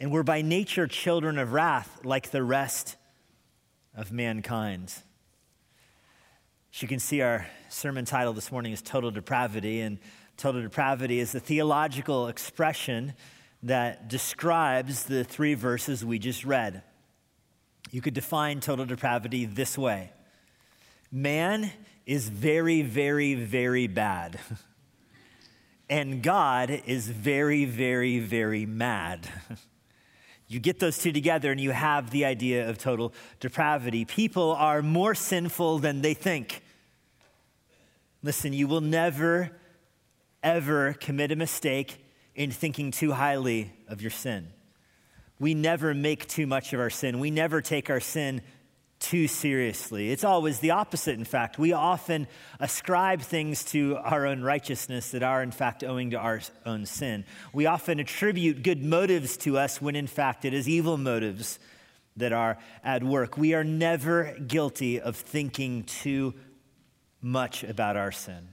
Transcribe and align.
and 0.00 0.10
we're 0.10 0.22
by 0.22 0.40
nature 0.40 0.86
children 0.86 1.38
of 1.38 1.52
wrath 1.52 2.00
like 2.04 2.30
the 2.30 2.42
rest 2.42 2.96
of 3.94 4.10
mankind. 4.10 4.92
As 6.72 6.82
you 6.82 6.88
can 6.88 6.98
see, 6.98 7.20
our 7.20 7.46
sermon 7.68 8.06
title 8.06 8.32
this 8.32 8.50
morning 8.50 8.72
is 8.72 8.80
Total 8.80 9.10
Depravity, 9.10 9.82
and 9.82 9.98
total 10.38 10.62
depravity 10.62 11.20
is 11.20 11.32
the 11.32 11.40
theological 11.40 12.28
expression 12.28 13.12
that 13.62 14.08
describes 14.08 15.04
the 15.04 15.22
three 15.22 15.52
verses 15.52 16.02
we 16.02 16.18
just 16.18 16.46
read. 16.46 16.82
You 17.90 18.00
could 18.00 18.14
define 18.14 18.60
total 18.60 18.86
depravity 18.86 19.44
this 19.44 19.76
way 19.76 20.12
Man 21.12 21.70
is 22.06 22.30
very, 22.30 22.80
very, 22.80 23.34
very 23.34 23.86
bad, 23.86 24.40
and 25.90 26.22
God 26.22 26.70
is 26.86 27.08
very, 27.08 27.66
very, 27.66 28.18
very 28.18 28.64
mad. 28.64 29.28
You 30.50 30.58
get 30.58 30.80
those 30.80 30.98
two 30.98 31.12
together 31.12 31.52
and 31.52 31.60
you 31.60 31.70
have 31.70 32.10
the 32.10 32.24
idea 32.24 32.68
of 32.68 32.76
total 32.76 33.14
depravity. 33.38 34.04
People 34.04 34.50
are 34.50 34.82
more 34.82 35.14
sinful 35.14 35.78
than 35.78 36.02
they 36.02 36.12
think. 36.12 36.64
Listen, 38.24 38.52
you 38.52 38.66
will 38.66 38.80
never, 38.80 39.52
ever 40.42 40.94
commit 40.94 41.30
a 41.30 41.36
mistake 41.36 42.04
in 42.34 42.50
thinking 42.50 42.90
too 42.90 43.12
highly 43.12 43.72
of 43.86 44.02
your 44.02 44.10
sin. 44.10 44.48
We 45.38 45.54
never 45.54 45.94
make 45.94 46.26
too 46.26 46.48
much 46.48 46.72
of 46.72 46.80
our 46.80 46.90
sin. 46.90 47.20
We 47.20 47.30
never 47.30 47.62
take 47.62 47.88
our 47.88 48.00
sin 48.00 48.42
too 49.00 49.26
seriously. 49.26 50.12
It's 50.12 50.24
always 50.24 50.60
the 50.60 50.72
opposite, 50.72 51.18
in 51.18 51.24
fact. 51.24 51.58
We 51.58 51.72
often 51.72 52.28
ascribe 52.60 53.22
things 53.22 53.64
to 53.66 53.96
our 53.96 54.26
own 54.26 54.42
righteousness 54.42 55.10
that 55.10 55.22
are, 55.22 55.42
in 55.42 55.50
fact, 55.50 55.82
owing 55.82 56.10
to 56.10 56.18
our 56.18 56.40
own 56.66 56.86
sin. 56.86 57.24
We 57.52 57.66
often 57.66 57.98
attribute 57.98 58.62
good 58.62 58.84
motives 58.84 59.36
to 59.38 59.58
us 59.58 59.80
when, 59.80 59.96
in 59.96 60.06
fact, 60.06 60.44
it 60.44 60.54
is 60.54 60.68
evil 60.68 60.98
motives 60.98 61.58
that 62.18 62.32
are 62.32 62.58
at 62.84 63.02
work. 63.02 63.38
We 63.38 63.54
are 63.54 63.64
never 63.64 64.38
guilty 64.38 65.00
of 65.00 65.16
thinking 65.16 65.84
too 65.84 66.34
much 67.22 67.64
about 67.64 67.96
our 67.96 68.12
sin. 68.12 68.48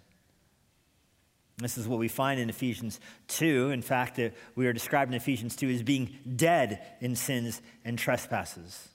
This 1.57 1.77
is 1.77 1.87
what 1.87 1.99
we 1.99 2.07
find 2.07 2.39
in 2.39 2.49
Ephesians 2.49 2.99
2. 3.29 3.71
In 3.71 3.81
fact, 3.81 4.19
we 4.55 4.67
are 4.67 4.73
described 4.73 5.11
in 5.11 5.15
Ephesians 5.15 5.55
2 5.55 5.69
as 5.69 5.83
being 5.83 6.15
dead 6.35 6.81
in 7.01 7.15
sins 7.15 7.61
and 7.83 7.97
trespasses. 7.97 8.89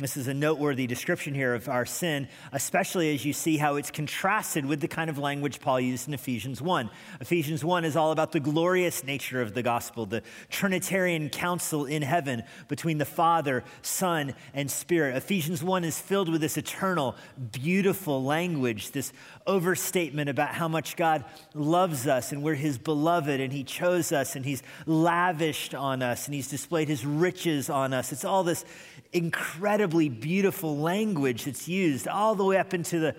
This 0.00 0.16
is 0.16 0.28
a 0.28 0.34
noteworthy 0.34 0.86
description 0.86 1.34
here 1.34 1.54
of 1.54 1.68
our 1.68 1.84
sin, 1.84 2.28
especially 2.52 3.12
as 3.16 3.24
you 3.24 3.32
see 3.32 3.56
how 3.56 3.74
it's 3.74 3.90
contrasted 3.90 4.64
with 4.64 4.80
the 4.80 4.86
kind 4.86 5.10
of 5.10 5.18
language 5.18 5.58
Paul 5.60 5.80
used 5.80 6.06
in 6.06 6.14
Ephesians 6.14 6.62
1. 6.62 6.88
Ephesians 7.20 7.64
1 7.64 7.84
is 7.84 7.96
all 7.96 8.12
about 8.12 8.30
the 8.30 8.38
glorious 8.38 9.02
nature 9.02 9.42
of 9.42 9.54
the 9.54 9.62
gospel, 9.64 10.06
the 10.06 10.22
Trinitarian 10.50 11.28
council 11.30 11.84
in 11.84 12.02
heaven 12.02 12.44
between 12.68 12.98
the 12.98 13.04
Father, 13.04 13.64
Son, 13.82 14.36
and 14.54 14.70
Spirit. 14.70 15.16
Ephesians 15.16 15.64
1 15.64 15.82
is 15.82 15.98
filled 15.98 16.28
with 16.28 16.42
this 16.42 16.56
eternal, 16.56 17.16
beautiful 17.50 18.22
language, 18.22 18.92
this 18.92 19.12
overstatement 19.48 20.28
about 20.28 20.50
how 20.50 20.68
much 20.68 20.94
God 20.94 21.24
loves 21.54 22.06
us 22.06 22.30
and 22.30 22.42
we're 22.42 22.54
his 22.54 22.78
beloved 22.78 23.40
and 23.40 23.52
he 23.52 23.64
chose 23.64 24.12
us 24.12 24.36
and 24.36 24.44
he's 24.44 24.62
lavished 24.86 25.74
on 25.74 26.02
us 26.02 26.26
and 26.26 26.34
he's 26.34 26.48
displayed 26.48 26.86
his 26.86 27.04
riches 27.04 27.70
on 27.70 27.94
us. 27.94 28.12
It's 28.12 28.24
all 28.24 28.44
this 28.44 28.64
incredibly 29.12 30.10
beautiful 30.10 30.76
language 30.76 31.46
that's 31.46 31.66
used 31.66 32.06
all 32.06 32.34
the 32.34 32.44
way 32.44 32.58
up 32.58 32.74
into 32.74 33.00
the 33.00 33.16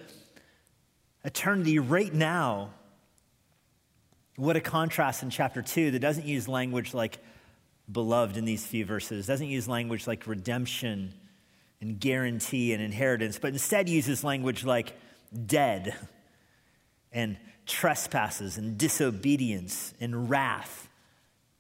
eternity 1.26 1.80
right 1.80 2.14
now. 2.14 2.70
What 4.36 4.56
a 4.56 4.62
contrast 4.62 5.24
in 5.24 5.32
chapter 5.32 5.62
2 5.62 5.92
that 5.92 6.00
doesn't 6.00 6.26
use 6.26 6.48
language 6.48 6.94
like 6.94 7.18
beloved 7.92 8.38
in 8.38 8.46
these 8.46 8.66
few 8.66 8.86
verses, 8.86 9.26
doesn't 9.26 9.48
use 9.48 9.68
language 9.68 10.06
like 10.06 10.28
redemption 10.28 11.14
and 11.82 12.00
guarantee 12.00 12.74
and 12.74 12.84
inheritance, 12.84 13.40
but 13.40 13.52
instead 13.52 13.90
uses 13.90 14.24
language 14.24 14.64
like 14.64 14.94
dead 15.46 15.96
and 17.12 17.38
trespasses 17.66 18.58
and 18.58 18.78
disobedience 18.78 19.94
and 20.00 20.30
wrath 20.30 20.90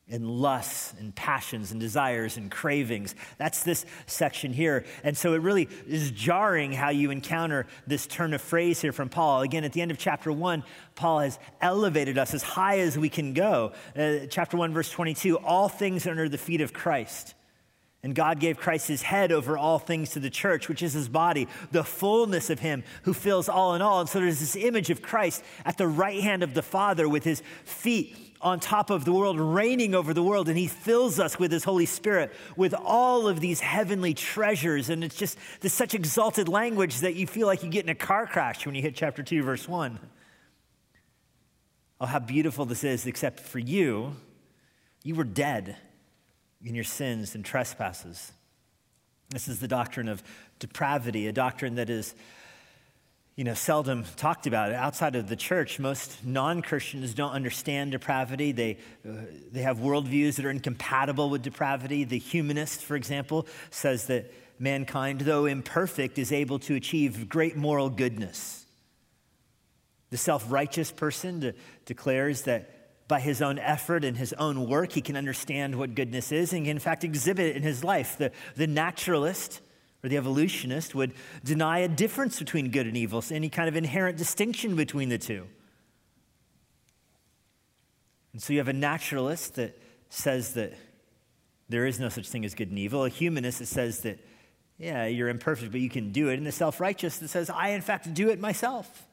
and 0.10 0.28
lusts 0.28 0.94
and 1.00 1.14
passions 1.16 1.72
and 1.72 1.80
desires 1.80 2.38
and 2.38 2.50
cravings. 2.50 3.14
That's 3.38 3.64
this 3.64 3.86
section 4.08 4.52
here. 4.52 4.86
And 5.04 5.16
so 5.16 5.34
it 5.34 5.42
really 5.42 5.70
is 5.88 6.12
jarring 6.12 6.72
how 6.72 6.90
you 6.90 7.12
encounter 7.12 7.68
this 7.86 8.08
turn 8.08 8.34
of 8.34 8.42
phrase 8.42 8.82
here 8.82 8.92
from 8.92 9.09
Paul. 9.09 9.42
Again, 9.42 9.64
at 9.64 9.74
the 9.74 9.82
end 9.82 9.92
of 9.92 9.98
chapter 9.98 10.32
one, 10.32 10.64
Paul 10.96 11.20
has 11.20 11.38
elevated 11.62 12.18
us 12.18 12.34
as 12.34 12.42
high 12.42 12.80
as 12.80 12.98
we 12.98 13.09
can 13.09 13.34
go. 13.34 13.74
Uh, 13.96 14.26
chapter 14.30 14.58
one, 14.58 14.74
verse 14.74 14.90
22 14.90 15.38
all 15.38 15.70
things 15.70 16.08
are 16.08 16.12
under 16.12 16.28
the 16.28 16.38
feet 16.38 16.62
of 16.62 16.74
Christ. 16.74 17.36
And 18.02 18.16
God 18.16 18.40
gave 18.40 18.58
Christ 18.58 18.88
his 18.88 19.02
head 19.02 19.32
over 19.32 19.58
all 19.58 19.78
things 19.78 20.12
to 20.12 20.22
the 20.22 20.30
church, 20.30 20.70
which 20.70 20.82
is 20.82 20.94
his 20.94 21.10
body, 21.10 21.50
the 21.72 21.84
fullness 21.84 22.50
of 22.50 22.60
him 22.60 22.84
who 23.04 23.14
fills 23.14 23.50
all 23.50 23.76
in 23.76 23.82
all. 23.82 24.00
And 24.00 24.08
so 24.08 24.20
there's 24.20 24.40
this 24.40 24.56
image 24.56 24.90
of 24.90 25.02
Christ 25.02 25.44
at 25.66 25.78
the 25.78 25.88
right 25.88 26.22
hand 26.22 26.42
of 26.42 26.54
the 26.54 26.62
Father 26.62 27.09
with 27.09 27.26
his 27.26 27.44
feet 27.66 28.16
on 28.42 28.62
top 28.62 28.90
of 28.90 29.04
the 29.04 29.12
world, 29.12 29.38
reigning 29.38 29.94
over 29.94 30.14
the 30.14 30.24
world. 30.24 30.48
And 30.48 30.58
he 30.58 30.68
fills 30.68 31.20
us 31.20 31.38
with 31.38 31.52
his 31.52 31.66
Holy 31.66 31.86
Spirit 31.86 32.32
with 32.56 32.74
all 32.74 33.28
of 33.28 33.42
these 33.42 33.59
heavenly 33.59 34.14
treasures. 34.14 34.90
And 34.90 35.04
it's 35.04 35.18
just 35.18 35.38
this 35.59 35.74
such 35.74 35.94
exalted 35.94 36.48
language 36.48 37.02
that 37.02 37.16
you 37.16 37.28
feel 37.28 37.48
like 37.48 37.64
you 37.64 37.70
get 37.70 37.84
in 37.84 37.90
a 37.90 37.96
car 37.96 38.26
crash 38.26 38.66
when 38.66 38.76
you 38.76 38.82
hit 38.82 38.96
chapter 38.96 39.24
2, 39.24 39.44
verse 39.44 39.68
1. 39.68 40.00
Oh, 42.00 42.06
how 42.06 42.20
beautiful 42.20 42.66
this 42.66 42.86
is, 42.86 43.06
except 43.06 43.42
for 43.42 43.59
you, 43.59 44.16
you 45.04 45.16
were 45.16 45.26
dead 45.26 45.76
in 46.64 46.75
your 46.75 46.84
sins 46.84 47.36
and 47.36 47.46
trespasses. 47.46 48.31
This 49.30 49.47
is 49.47 49.59
the 49.59 49.68
doctrine 49.68 50.08
of 50.08 50.24
depravity, 50.59 51.28
a 51.28 51.31
doctrine 51.31 51.75
that 51.75 51.90
is, 51.90 52.16
you 53.36 53.44
know, 53.44 53.53
seldom 53.53 54.03
talked 54.18 54.47
about. 54.47 54.74
Outside 54.74 55.16
of 55.16 55.30
the 55.30 55.36
church, 55.36 55.80
most 55.80 56.25
non-Christians 56.25 57.14
don't 57.14 57.31
understand 57.31 57.92
depravity. 57.92 58.52
They, 58.52 58.78
uh, 59.08 59.14
they 59.52 59.62
have 59.62 59.78
worldviews 59.78 60.36
that 60.36 60.46
are 60.46 60.50
incompatible 60.50 61.30
with 61.30 61.44
depravity. 61.44 62.03
The 62.03 62.20
humanist, 62.20 62.81
for 62.81 62.96
example, 62.96 63.47
says 63.70 64.08
that 64.08 64.34
mankind, 64.58 65.22
though 65.22 65.46
imperfect, 65.46 66.18
is 66.18 66.31
able 66.31 66.59
to 66.59 66.76
achieve 66.76 67.30
great 67.30 67.56
moral 67.56 67.90
goodness. 67.90 68.66
The 70.09 70.18
self-righteous 70.18 70.91
person 70.91 71.40
de- 71.40 71.53
declares 71.86 72.41
that 72.41 72.78
by 73.09 73.20
his 73.20 73.42
own 73.42 73.58
effort 73.58 74.06
and 74.06 74.16
his 74.16 74.34
own 74.34 74.70
work, 74.70 74.92
he 74.94 75.02
can 75.02 75.18
understand 75.18 75.75
what 75.75 75.96
goodness 75.96 76.31
is 76.31 76.53
and 76.53 76.66
in 76.68 76.80
fact, 76.80 77.03
exhibit 77.03 77.47
it 77.47 77.56
in 77.58 77.64
his 77.64 77.84
life. 77.84 78.18
The, 78.18 78.31
the 78.56 78.68
naturalist 78.68 79.62
or 80.03 80.09
the 80.09 80.16
evolutionist 80.16 80.94
would 80.96 81.14
deny 81.44 81.80
a 81.80 81.88
difference 81.88 82.40
between 82.40 82.70
good 82.70 82.88
and 82.88 82.96
evil, 82.96 83.22
so 83.22 83.36
any 83.36 83.50
kind 83.50 83.68
of 83.68 83.75
inherent 83.75 84.18
distinction 84.18 84.75
between 84.75 85.09
the 85.09 85.18
two. 85.18 85.47
And 88.31 88.42
so 88.42 88.53
you 88.53 88.59
have 88.59 88.68
a 88.68 88.74
naturalist 88.74 89.56
that 89.56 89.78
says 90.09 90.53
that 90.53 90.74
there 91.68 91.88
is 91.88 92.00
no 92.00 92.09
such 92.09 92.29
thing 92.29 92.46
as 92.46 92.53
good 92.53 92.70
and 92.70 92.78
evil, 92.78 93.06
a 93.06 93.09
humanist 93.09 93.59
that 93.59 93.66
says 93.66 94.02
that, 94.02 94.20
yeah, 94.78 95.08
you're 95.08 95.29
imperfect, 95.29 95.72
but 95.72 95.82
you 95.82 95.90
can 95.90 96.11
do 96.11 96.29
it, 96.29 96.35
and 96.35 96.46
the 96.46 96.52
self 96.52 96.79
righteous 96.79 97.17
that 97.17 97.29
says, 97.29 97.50
I, 97.50 97.70
in 97.70 97.82
fact, 97.82 98.14
do 98.14 98.29
it 98.29 98.40
myself. 98.40 99.08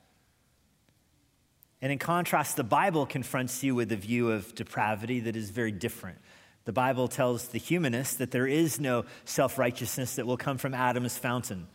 And 1.82 1.93
in 1.93 1.99
contrast, 1.99 2.56
the 2.56 2.64
Bible 2.64 3.06
confronts 3.06 3.62
you 3.62 3.75
with 3.75 3.93
a 3.93 3.96
view 3.96 4.31
of 4.31 4.55
depravity 4.55 5.20
that 5.20 5.37
is 5.37 5.50
very 5.50 5.73
different. 5.73 6.19
The 6.64 6.73
Bible 6.73 7.06
tells 7.06 7.49
the 7.49 7.58
humanist 7.58 8.19
that 8.19 8.31
there 8.31 8.46
is 8.46 8.81
no 8.81 9.05
self 9.25 9.58
righteousness 9.58 10.17
that 10.17 10.26
will 10.26 10.37
come 10.37 10.58
from 10.58 10.75
Adam's 10.75 11.17
fountain, 11.17 11.69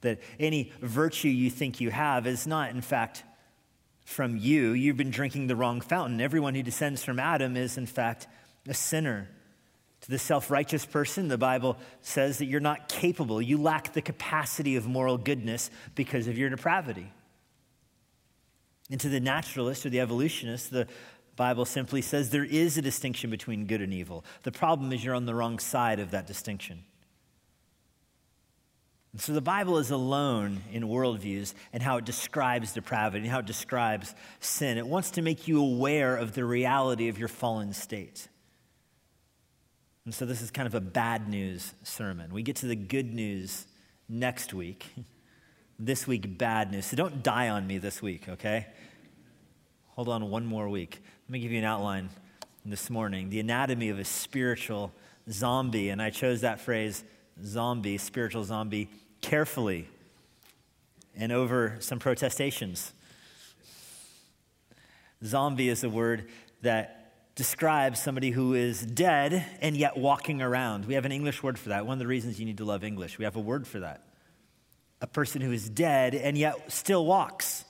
that 0.00 0.20
any 0.40 0.72
virtue 0.80 1.28
you 1.28 1.50
think 1.50 1.80
you 1.80 1.90
have 1.90 2.26
is 2.26 2.46
not, 2.46 2.70
in 2.70 2.80
fact, 2.80 3.24
from 4.04 4.36
you. 4.36 4.72
You've 4.72 4.96
been 4.96 5.10
drinking 5.10 5.46
the 5.46 5.56
wrong 5.56 5.80
fountain. 5.80 6.20
Everyone 6.20 6.54
who 6.54 6.62
descends 6.62 7.04
from 7.04 7.20
Adam 7.20 7.56
is, 7.56 7.78
in 7.78 7.86
fact, 7.86 8.26
a 8.68 8.74
sinner. 8.74 9.28
To 10.02 10.10
the 10.10 10.18
self 10.18 10.50
righteous 10.50 10.84
person, 10.84 11.28
the 11.28 11.38
Bible 11.38 11.76
says 12.00 12.38
that 12.38 12.46
you're 12.46 12.58
not 12.58 12.88
capable. 12.88 13.40
You 13.40 13.58
lack 13.58 13.92
the 13.92 14.02
capacity 14.02 14.74
of 14.74 14.88
moral 14.88 15.18
goodness 15.18 15.70
because 15.94 16.26
of 16.26 16.36
your 16.36 16.50
depravity. 16.50 17.12
And 18.90 19.00
to 19.00 19.08
the 19.08 19.20
naturalist 19.20 19.86
or 19.86 19.90
the 19.90 20.00
evolutionist, 20.00 20.70
the 20.70 20.86
Bible 21.36 21.64
simply 21.64 22.02
says 22.02 22.30
there 22.30 22.44
is 22.44 22.76
a 22.76 22.82
distinction 22.82 23.30
between 23.30 23.66
good 23.66 23.80
and 23.80 23.92
evil. 23.92 24.24
The 24.42 24.52
problem 24.52 24.92
is 24.92 25.02
you're 25.02 25.14
on 25.14 25.26
the 25.26 25.34
wrong 25.34 25.58
side 25.58 25.98
of 25.98 26.10
that 26.10 26.26
distinction. 26.26 26.84
And 29.12 29.20
so 29.20 29.32
the 29.32 29.42
Bible 29.42 29.78
is 29.78 29.90
alone 29.90 30.60
in 30.72 30.84
worldviews 30.84 31.52
and 31.72 31.82
how 31.82 31.98
it 31.98 32.04
describes 32.04 32.72
depravity 32.72 33.24
and 33.24 33.30
how 33.30 33.40
it 33.40 33.46
describes 33.46 34.14
sin. 34.40 34.78
It 34.78 34.86
wants 34.86 35.10
to 35.12 35.22
make 35.22 35.46
you 35.46 35.60
aware 35.60 36.16
of 36.16 36.34
the 36.34 36.44
reality 36.44 37.08
of 37.08 37.18
your 37.18 37.28
fallen 37.28 37.74
state. 37.74 38.28
And 40.04 40.14
so 40.14 40.26
this 40.26 40.40
is 40.40 40.50
kind 40.50 40.66
of 40.66 40.74
a 40.74 40.80
bad 40.80 41.28
news 41.28 41.74
sermon. 41.82 42.32
We 42.32 42.42
get 42.42 42.56
to 42.56 42.66
the 42.66 42.76
good 42.76 43.12
news 43.14 43.66
next 44.08 44.52
week. 44.52 44.86
This 45.84 46.06
week, 46.06 46.38
bad 46.38 46.70
news. 46.70 46.86
So 46.86 46.96
don't 46.96 47.24
die 47.24 47.48
on 47.48 47.66
me 47.66 47.78
this 47.78 48.00
week, 48.00 48.28
okay? 48.28 48.68
Hold 49.96 50.08
on 50.08 50.30
one 50.30 50.46
more 50.46 50.68
week. 50.68 51.02
Let 51.26 51.32
me 51.32 51.40
give 51.40 51.50
you 51.50 51.58
an 51.58 51.64
outline 51.64 52.08
this 52.64 52.88
morning 52.88 53.30
the 53.30 53.40
anatomy 53.40 53.88
of 53.88 53.98
a 53.98 54.04
spiritual 54.04 54.92
zombie. 55.28 55.88
And 55.88 56.00
I 56.00 56.10
chose 56.10 56.42
that 56.42 56.60
phrase, 56.60 57.02
zombie, 57.44 57.98
spiritual 57.98 58.44
zombie, 58.44 58.90
carefully 59.20 59.88
and 61.16 61.32
over 61.32 61.78
some 61.80 61.98
protestations. 61.98 62.92
Zombie 65.24 65.68
is 65.68 65.82
a 65.82 65.90
word 65.90 66.28
that 66.60 67.34
describes 67.34 68.00
somebody 68.00 68.30
who 68.30 68.54
is 68.54 68.86
dead 68.86 69.44
and 69.60 69.76
yet 69.76 69.96
walking 69.96 70.42
around. 70.42 70.84
We 70.84 70.94
have 70.94 71.06
an 71.06 71.12
English 71.12 71.42
word 71.42 71.58
for 71.58 71.70
that. 71.70 71.86
One 71.86 71.94
of 71.94 71.98
the 71.98 72.06
reasons 72.06 72.38
you 72.38 72.46
need 72.46 72.58
to 72.58 72.64
love 72.64 72.84
English, 72.84 73.18
we 73.18 73.24
have 73.24 73.34
a 73.34 73.40
word 73.40 73.66
for 73.66 73.80
that. 73.80 74.11
A 75.02 75.06
person 75.06 75.42
who 75.42 75.52
is 75.52 75.68
dead 75.68 76.14
and 76.14 76.38
yet 76.38 76.72
still 76.72 77.04
walks. 77.04 77.66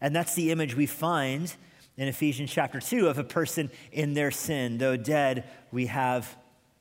And 0.00 0.16
that's 0.16 0.34
the 0.34 0.50
image 0.50 0.74
we 0.74 0.86
find 0.86 1.52
in 1.98 2.08
Ephesians 2.08 2.50
chapter 2.50 2.80
2 2.80 3.08
of 3.08 3.18
a 3.18 3.24
person 3.24 3.70
in 3.92 4.14
their 4.14 4.30
sin. 4.30 4.78
Though 4.78 4.96
dead, 4.96 5.44
we 5.70 5.86
have 5.86 6.34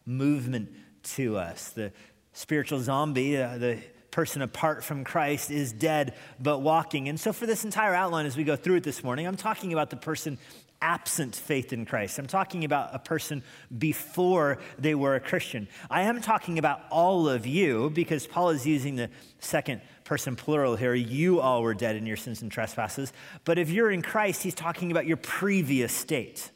movement 0.06 0.70
to 1.16 1.38
us. 1.38 1.72
The 1.72 1.92
spiritual 2.32 2.80
zombie, 2.80 3.38
uh, 3.38 3.58
the 3.58 3.80
person 4.12 4.42
apart 4.42 4.84
from 4.84 5.04
Christ 5.04 5.52
is 5.52 5.72
dead 5.72 6.16
but 6.40 6.60
walking. 6.60 7.10
And 7.10 7.20
so, 7.20 7.34
for 7.34 7.46
this 7.46 7.64
entire 7.64 7.94
outline, 7.94 8.26
as 8.26 8.36
we 8.36 8.44
go 8.44 8.56
through 8.56 8.76
it 8.76 8.84
this 8.84 9.04
morning, 9.04 9.28
I'm 9.28 9.38
talking 9.38 9.74
about 9.74 9.90
the 9.90 9.98
person 9.98 10.38
absent 10.82 11.36
faith 11.36 11.74
in 11.74 11.86
Christ. 11.86 12.20
I'm 12.20 12.28
talking 12.28 12.64
about 12.64 12.90
a 12.94 13.00
person 13.00 13.44
before 13.78 14.60
they 14.78 14.96
were 14.96 15.16
a 15.16 15.20
Christian. 15.20 15.68
I 15.90 16.04
am 16.04 16.22
talking 16.22 16.58
about 16.58 16.82
all 16.90 17.28
of 17.28 17.46
you 17.46 17.90
because 17.90 18.26
Paul 18.26 18.52
is 18.52 18.66
using 18.66 18.96
the 18.96 19.10
second 19.40 19.82
person 20.06 20.36
plural 20.36 20.76
here. 20.76 20.94
You 20.94 21.42
all 21.42 21.62
were 21.62 21.74
dead 21.74 21.96
in 21.96 22.06
your 22.06 22.18
sins 22.18 22.42
and 22.42 22.52
trespasses. 22.52 23.12
But 23.44 23.60
if 23.60 23.70
you're 23.70 23.92
in 23.92 24.02
Christ, 24.02 24.42
he's 24.42 24.56
talking 24.56 24.92
about 24.92 25.06
your 25.06 25.18
previous 25.18 25.92
state. 25.92 26.50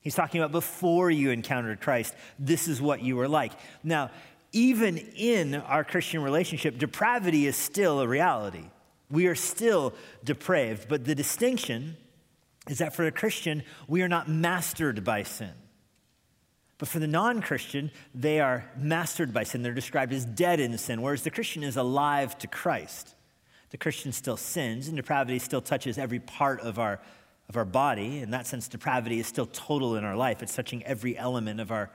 He's 0.00 0.14
talking 0.14 0.40
about 0.40 0.52
before 0.52 1.10
you 1.10 1.30
encountered 1.30 1.80
Christ. 1.80 2.14
This 2.38 2.68
is 2.68 2.80
what 2.80 3.02
you 3.02 3.16
were 3.16 3.28
like. 3.28 3.52
Now, 3.82 4.10
even 4.56 4.96
in 4.96 5.54
our 5.54 5.84
Christian 5.84 6.22
relationship, 6.22 6.78
depravity 6.78 7.46
is 7.46 7.56
still 7.56 8.00
a 8.00 8.08
reality. 8.08 8.64
We 9.10 9.26
are 9.26 9.34
still 9.34 9.92
depraved, 10.24 10.88
but 10.88 11.04
the 11.04 11.14
distinction 11.14 11.98
is 12.66 12.78
that 12.78 12.96
for 12.96 13.06
a 13.06 13.12
Christian, 13.12 13.62
we 13.86 14.00
are 14.00 14.08
not 14.08 14.30
mastered 14.30 15.04
by 15.04 15.24
sin. 15.24 15.52
But 16.78 16.88
for 16.88 16.98
the 16.98 17.06
non 17.06 17.42
Christian, 17.42 17.90
they 18.14 18.40
are 18.40 18.64
mastered 18.78 19.34
by 19.34 19.44
sin. 19.44 19.62
They're 19.62 19.74
described 19.74 20.14
as 20.14 20.24
dead 20.24 20.58
in 20.58 20.76
sin, 20.78 21.02
whereas 21.02 21.22
the 21.22 21.30
Christian 21.30 21.62
is 21.62 21.76
alive 21.76 22.38
to 22.38 22.46
Christ. 22.46 23.14
The 23.70 23.76
Christian 23.76 24.10
still 24.10 24.38
sins, 24.38 24.88
and 24.88 24.96
depravity 24.96 25.38
still 25.38 25.60
touches 25.60 25.98
every 25.98 26.20
part 26.20 26.60
of 26.62 26.78
our, 26.78 26.98
of 27.50 27.58
our 27.58 27.64
body. 27.66 28.20
In 28.20 28.30
that 28.30 28.46
sense, 28.46 28.68
depravity 28.68 29.20
is 29.20 29.26
still 29.26 29.46
total 29.46 29.96
in 29.96 30.04
our 30.04 30.16
life, 30.16 30.42
it's 30.42 30.56
touching 30.56 30.82
every 30.84 31.16
element 31.18 31.60
of 31.60 31.70
our 31.70 31.90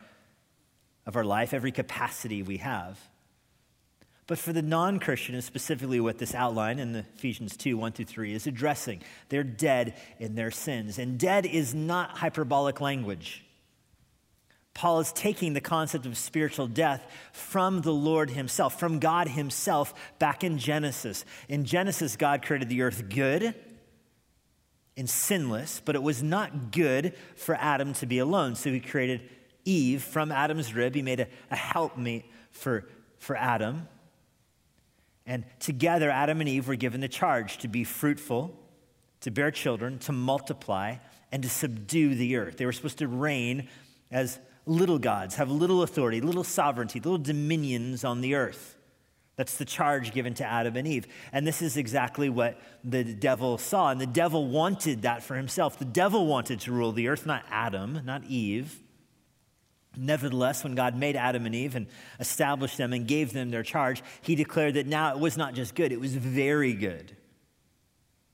of 1.06 1.16
our 1.16 1.26
life, 1.26 1.54
every 1.54 1.72
capacity 1.72 2.44
we 2.44 2.58
have. 2.58 3.00
But 4.28 4.40
for 4.40 4.54
the 4.54 4.62
non 4.62 5.00
Christian, 5.00 5.36
and 5.36 5.44
specifically 5.44 6.00
what 6.00 6.18
this 6.18 6.34
outline 6.34 6.80
in 6.80 6.96
Ephesians 6.96 7.58
2 7.58 7.78
1 7.78 7.92
through 7.92 8.06
3 8.06 8.34
is 8.34 8.48
addressing, 8.48 9.02
they're 9.30 9.44
dead 9.44 9.96
in 10.20 10.36
their 10.36 10.52
sins. 10.52 11.00
And 11.00 11.20
dead 11.20 11.46
is 11.46 11.74
not 11.74 12.18
hyperbolic 12.18 12.80
language. 12.80 13.44
Paul 14.74 15.02
is 15.02 15.12
taking 15.12 15.54
the 15.54 15.60
concept 15.60 16.06
of 16.06 16.18
spiritual 16.18 16.68
death 16.68 17.06
from 17.34 17.82
the 17.82 17.92
Lord 17.92 18.30
Himself, 18.30 18.80
from 18.80 19.00
God 19.00 19.28
Himself, 19.28 19.94
back 20.18 20.46
in 20.46 20.58
Genesis. 20.58 21.26
In 21.50 21.66
Genesis, 21.66 22.16
God 22.16 22.42
created 22.42 22.70
the 22.70 22.84
earth 22.84 23.10
good 23.10 23.54
and 24.96 25.10
sinless, 25.10 25.82
but 25.84 25.96
it 25.96 26.04
was 26.04 26.24
not 26.24 26.72
good 26.72 27.16
for 27.36 27.56
Adam 27.56 27.92
to 27.96 28.06
be 28.06 28.20
alone. 28.20 28.56
So 28.56 28.72
He 28.72 28.80
created 28.80 29.30
Eve 29.66 30.04
from 30.04 30.32
Adam's 30.32 30.74
rib. 30.74 30.96
He 30.96 31.02
made 31.02 31.20
a, 31.20 31.28
a 31.50 31.56
helpmeet 31.56 32.26
for, 32.52 32.88
for 33.18 33.36
Adam. 33.36 33.88
And 35.26 35.46
together, 35.60 36.10
Adam 36.10 36.40
and 36.42 36.50
Eve 36.50 36.68
were 36.68 36.76
given 36.76 37.02
the 37.02 37.08
charge 37.08 37.60
to 37.60 37.68
be 37.68 37.84
fruitful, 37.84 38.58
to 39.22 39.32
bear 39.32 39.52
children, 39.52 40.00
to 40.00 40.12
multiply, 40.12 40.96
and 41.32 41.44
to 41.44 41.50
subdue 41.50 42.16
the 42.16 42.36
earth. 42.36 42.58
They 42.58 42.66
were 42.66 42.74
supposed 42.74 42.98
to 43.00 43.08
reign 43.08 43.70
as 44.12 44.40
little 44.66 45.00
gods, 45.00 45.36
have 45.36 45.50
little 45.50 45.84
authority, 45.84 46.22
little 46.22 46.44
sovereignty, 46.44 47.00
little 47.00 47.18
dominions 47.18 48.04
on 48.04 48.22
the 48.22 48.36
earth. 48.36 48.76
That's 49.38 49.58
the 49.58 49.66
charge 49.66 50.12
given 50.14 50.34
to 50.36 50.46
Adam 50.46 50.76
and 50.76 50.88
Eve. 50.88 51.08
And 51.32 51.48
this 51.48 51.62
is 51.62 51.78
exactly 51.78 52.30
what 52.30 52.60
the 52.84 53.04
devil 53.04 53.58
saw. 53.58 53.90
And 53.90 54.00
the 54.00 54.06
devil 54.06 54.48
wanted 54.48 55.04
that 55.04 55.24
for 55.24 55.36
himself. 55.36 55.80
The 55.80 55.86
devil 55.86 56.28
wanted 56.28 56.60
to 56.62 56.72
rule 56.72 56.92
the 56.92 57.08
earth, 57.08 57.26
not 57.26 57.44
Adam, 57.50 58.02
not 58.06 58.24
Eve. 58.26 58.78
Nevertheless, 59.98 60.64
when 60.64 60.74
God 60.74 60.96
made 60.96 61.16
Adam 61.16 61.46
and 61.46 61.54
Eve 61.54 61.76
and 61.76 61.88
established 62.20 62.78
them 62.78 62.94
and 62.94 63.06
gave 63.06 63.34
them 63.34 63.52
their 63.52 63.64
charge, 63.64 64.02
he 64.22 64.36
declared 64.36 64.76
that 64.76 64.88
now 64.88 65.12
it 65.12 65.20
was 65.20 65.36
not 65.36 65.54
just 65.54 65.76
good, 65.76 65.92
it 65.92 66.00
was 66.00 66.16
very 66.16 66.74
good. 66.74 67.16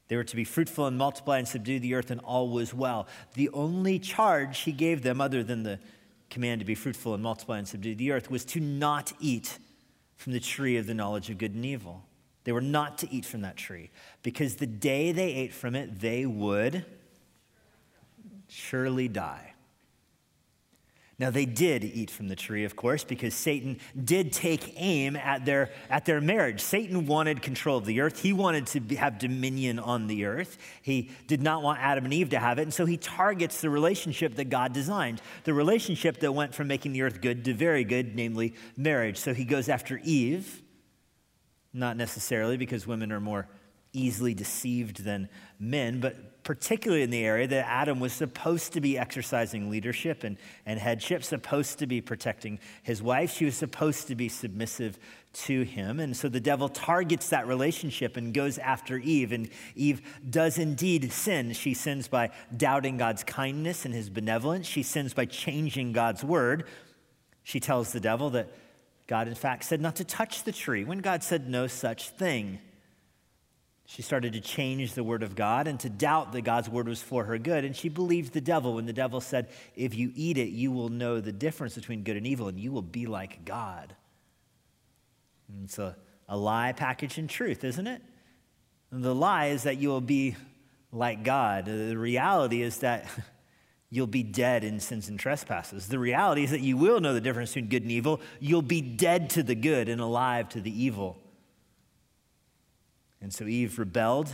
They 0.07 0.15
were 0.15 0.23
to 0.23 0.35
be 0.35 0.43
fruitful 0.43 0.85
and 0.85 0.97
multiply 0.97 1.39
and 1.39 1.47
subdue 1.47 1.79
the 1.79 1.95
earth, 1.95 2.11
and 2.11 2.21
all 2.21 2.49
was 2.49 2.73
well. 2.73 3.07
The 3.33 3.49
only 3.49 3.99
charge 3.99 4.59
he 4.59 4.71
gave 4.71 5.01
them, 5.01 5.19
other 5.19 5.43
than 5.43 5.63
the 5.63 5.79
command 6.29 6.59
to 6.59 6.65
be 6.65 6.75
fruitful 6.75 7.13
and 7.13 7.23
multiply 7.23 7.57
and 7.57 7.67
subdue 7.67 7.95
the 7.95 8.11
earth, 8.11 8.29
was 8.29 8.45
to 8.45 8.59
not 8.59 9.11
eat 9.19 9.57
from 10.15 10.33
the 10.33 10.39
tree 10.39 10.77
of 10.77 10.87
the 10.87 10.93
knowledge 10.93 11.29
of 11.29 11.37
good 11.37 11.55
and 11.55 11.65
evil. 11.65 12.03
They 12.43 12.51
were 12.51 12.61
not 12.61 12.99
to 12.99 13.11
eat 13.11 13.25
from 13.25 13.41
that 13.41 13.57
tree, 13.57 13.89
because 14.23 14.55
the 14.55 14.67
day 14.67 15.11
they 15.11 15.33
ate 15.33 15.53
from 15.53 15.75
it, 15.75 15.99
they 15.99 16.25
would 16.25 16.85
surely 18.47 19.09
die. 19.09 19.53
Now, 21.19 21.31
they 21.31 21.45
did 21.45 21.83
eat 21.83 22.11
from 22.11 22.27
the 22.27 22.35
tree, 22.35 22.63
of 22.63 22.75
course, 22.75 23.03
because 23.03 23.33
Satan 23.33 23.79
did 24.03 24.31
take 24.31 24.73
aim 24.75 25.15
at 25.15 25.45
their, 25.45 25.71
at 25.89 26.05
their 26.05 26.21
marriage. 26.21 26.61
Satan 26.61 27.07
wanted 27.07 27.41
control 27.41 27.79
of 27.79 27.85
the 27.85 28.01
earth. 28.01 28.21
He 28.21 28.33
wanted 28.33 28.67
to 28.67 28.95
have 28.97 29.17
dominion 29.17 29.79
on 29.79 30.05
the 30.05 30.25
earth. 30.25 30.59
He 30.83 31.09
did 31.25 31.41
not 31.41 31.63
want 31.63 31.79
Adam 31.79 32.05
and 32.05 32.13
Eve 32.13 32.29
to 32.29 32.39
have 32.39 32.59
it. 32.59 32.63
And 32.63 32.73
so 32.73 32.85
he 32.85 32.97
targets 32.97 33.61
the 33.61 33.69
relationship 33.71 34.35
that 34.35 34.51
God 34.51 34.73
designed, 34.73 35.23
the 35.43 35.55
relationship 35.55 36.19
that 36.19 36.33
went 36.33 36.53
from 36.53 36.67
making 36.67 36.93
the 36.93 37.01
earth 37.01 37.19
good 37.19 37.45
to 37.45 37.53
very 37.55 37.83
good, 37.83 38.15
namely 38.15 38.53
marriage. 38.75 39.17
So 39.17 39.33
he 39.33 39.43
goes 39.43 39.69
after 39.69 39.99
Eve, 40.03 40.61
not 41.73 41.97
necessarily 41.97 42.57
because 42.57 42.85
women 42.85 43.11
are 43.11 43.19
more 43.19 43.47
easily 43.91 44.35
deceived 44.35 45.03
than 45.03 45.29
men, 45.59 45.99
but 45.99 46.36
particularly 46.47 47.03
in 47.03 47.09
the 47.09 47.25
area 47.25 47.45
that 47.45 47.67
Adam 47.67 47.99
was 47.99 48.13
supposed 48.13 48.71
to 48.71 48.79
be 48.79 48.97
exercising 48.97 49.69
leadership 49.69 50.23
and, 50.23 50.37
and 50.65 50.79
headship, 50.79 51.21
supposed 51.21 51.77
to 51.77 51.85
be 51.85 51.99
protecting 51.99 52.57
his 52.83 53.01
wife. 53.03 53.33
She 53.33 53.43
was 53.43 53.57
supposed 53.57 54.07
to 54.07 54.15
be 54.15 54.29
submissive 54.29 54.97
to 55.33 55.63
him. 55.63 55.99
And 55.99 56.15
so 56.15 56.29
the 56.29 56.39
devil 56.39 56.69
targets 56.69 57.27
that 57.31 57.47
relationship 57.47 58.15
and 58.15 58.33
goes 58.33 58.57
after 58.59 58.97
Eve. 58.97 59.33
And 59.33 59.49
Eve 59.75 60.01
does 60.29 60.57
indeed 60.57 61.11
sin. 61.11 61.51
She 61.51 61.73
sins 61.73 62.07
by 62.07 62.29
doubting 62.55 62.95
God's 62.95 63.25
kindness 63.25 63.83
and 63.83 63.93
his 63.93 64.09
benevolence, 64.09 64.67
she 64.67 64.83
sins 64.83 65.13
by 65.13 65.25
changing 65.25 65.91
God's 65.91 66.23
word. 66.23 66.63
She 67.43 67.59
tells 67.59 67.91
the 67.91 67.99
devil 67.99 68.29
that 68.29 68.47
God, 69.05 69.27
in 69.27 69.35
fact, 69.35 69.65
said 69.65 69.81
not 69.81 69.97
to 69.97 70.05
touch 70.05 70.43
the 70.43 70.53
tree 70.53 70.85
when 70.85 70.99
God 70.99 71.23
said 71.23 71.49
no 71.49 71.67
such 71.67 72.07
thing. 72.07 72.59
She 73.89 74.01
started 74.01 74.33
to 74.33 74.41
change 74.41 74.93
the 74.93 75.03
word 75.03 75.23
of 75.23 75.33
God 75.33 75.65
and 75.65 75.79
to 75.79 75.89
doubt 75.89 76.33
that 76.33 76.41
God's 76.41 76.67
word 76.69 76.89
was 76.89 77.01
for 77.01 77.23
her 77.23 77.37
good. 77.37 77.63
And 77.63 77.73
she 77.73 77.87
believed 77.87 78.33
the 78.33 78.41
devil 78.41 78.73
when 78.73 78.85
the 78.85 78.91
devil 78.91 79.21
said, 79.21 79.47
If 79.77 79.95
you 79.95 80.11
eat 80.13 80.37
it, 80.37 80.49
you 80.49 80.73
will 80.73 80.89
know 80.89 81.21
the 81.21 81.31
difference 81.31 81.75
between 81.75 82.03
good 82.03 82.17
and 82.17 82.27
evil, 82.27 82.49
and 82.49 82.59
you 82.59 82.73
will 82.73 82.81
be 82.81 83.05
like 83.05 83.45
God. 83.45 83.95
And 85.47 85.63
it's 85.63 85.79
a, 85.79 85.95
a 86.27 86.35
lie 86.35 86.73
packaged 86.73 87.17
in 87.17 87.29
truth, 87.29 87.63
isn't 87.63 87.87
it? 87.87 88.01
And 88.91 89.01
the 89.01 89.15
lie 89.15 89.47
is 89.47 89.63
that 89.63 89.77
you 89.77 89.87
will 89.87 90.01
be 90.01 90.35
like 90.91 91.23
God. 91.23 91.67
The 91.67 91.95
reality 91.95 92.63
is 92.63 92.79
that 92.79 93.05
you'll 93.89 94.05
be 94.05 94.23
dead 94.23 94.65
in 94.65 94.81
sins 94.81 95.07
and 95.07 95.17
trespasses. 95.17 95.87
The 95.87 95.97
reality 95.97 96.43
is 96.43 96.51
that 96.51 96.59
you 96.59 96.75
will 96.75 96.99
know 96.99 97.13
the 97.13 97.21
difference 97.21 97.51
between 97.51 97.69
good 97.69 97.83
and 97.83 97.91
evil. 97.93 98.19
You'll 98.41 98.61
be 98.61 98.81
dead 98.81 99.29
to 99.31 99.43
the 99.43 99.55
good 99.55 99.87
and 99.87 100.01
alive 100.01 100.49
to 100.49 100.59
the 100.59 100.83
evil. 100.83 101.17
And 103.21 103.33
so 103.33 103.45
Eve 103.45 103.79
rebelled 103.79 104.33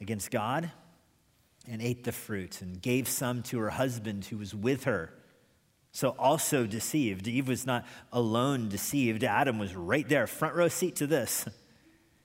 against 0.00 0.30
God. 0.30 0.70
and 1.68 1.80
ate 1.80 2.04
the 2.04 2.12
fruit 2.12 2.60
and 2.60 2.80
gave 2.80 3.08
some 3.08 3.42
to 3.42 3.58
her 3.60 3.70
husband 3.70 4.24
who 4.26 4.38
was 4.38 4.54
with 4.54 4.84
her. 4.84 5.12
So 5.92 6.10
also 6.18 6.66
deceived. 6.66 7.28
Eve 7.28 7.48
was 7.48 7.66
not 7.66 7.84
alone 8.12 8.68
deceived. 8.68 9.22
Adam 9.24 9.58
was 9.58 9.74
right 9.74 10.08
there, 10.08 10.26
front 10.26 10.54
row 10.54 10.68
seat 10.68 10.96
to 10.96 11.06
this. 11.06 11.46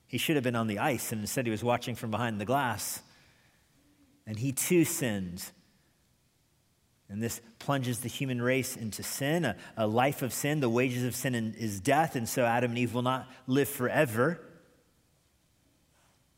He 0.08 0.18
should 0.18 0.36
have 0.36 0.44
been 0.44 0.56
on 0.56 0.68
the 0.68 0.80
ice, 0.80 1.12
and 1.12 1.20
instead 1.22 1.46
he 1.46 1.52
was 1.52 1.64
watching 1.64 1.94
from 1.94 2.12
behind 2.12 2.40
the 2.40 2.46
glass. 2.46 3.02
And 4.26 4.40
he 4.40 4.54
too 4.54 4.86
sinned. 4.86 5.44
And 7.10 7.22
this 7.22 7.42
plunges 7.60 8.00
the 8.00 8.10
human 8.10 8.42
race 8.42 8.76
into 8.78 9.04
sin, 9.04 9.44
a, 9.44 9.56
a 9.76 9.86
life 9.86 10.22
of 10.22 10.34
sin. 10.34 10.62
The 10.62 10.70
wages 10.70 11.04
of 11.04 11.14
sin 11.14 11.36
is 11.58 11.80
death, 11.82 12.16
and 12.16 12.28
so 12.28 12.46
Adam 12.46 12.72
and 12.72 12.80
Eve 12.80 12.94
will 12.94 13.02
not 13.02 13.30
live 13.48 13.68
forever. 13.68 14.40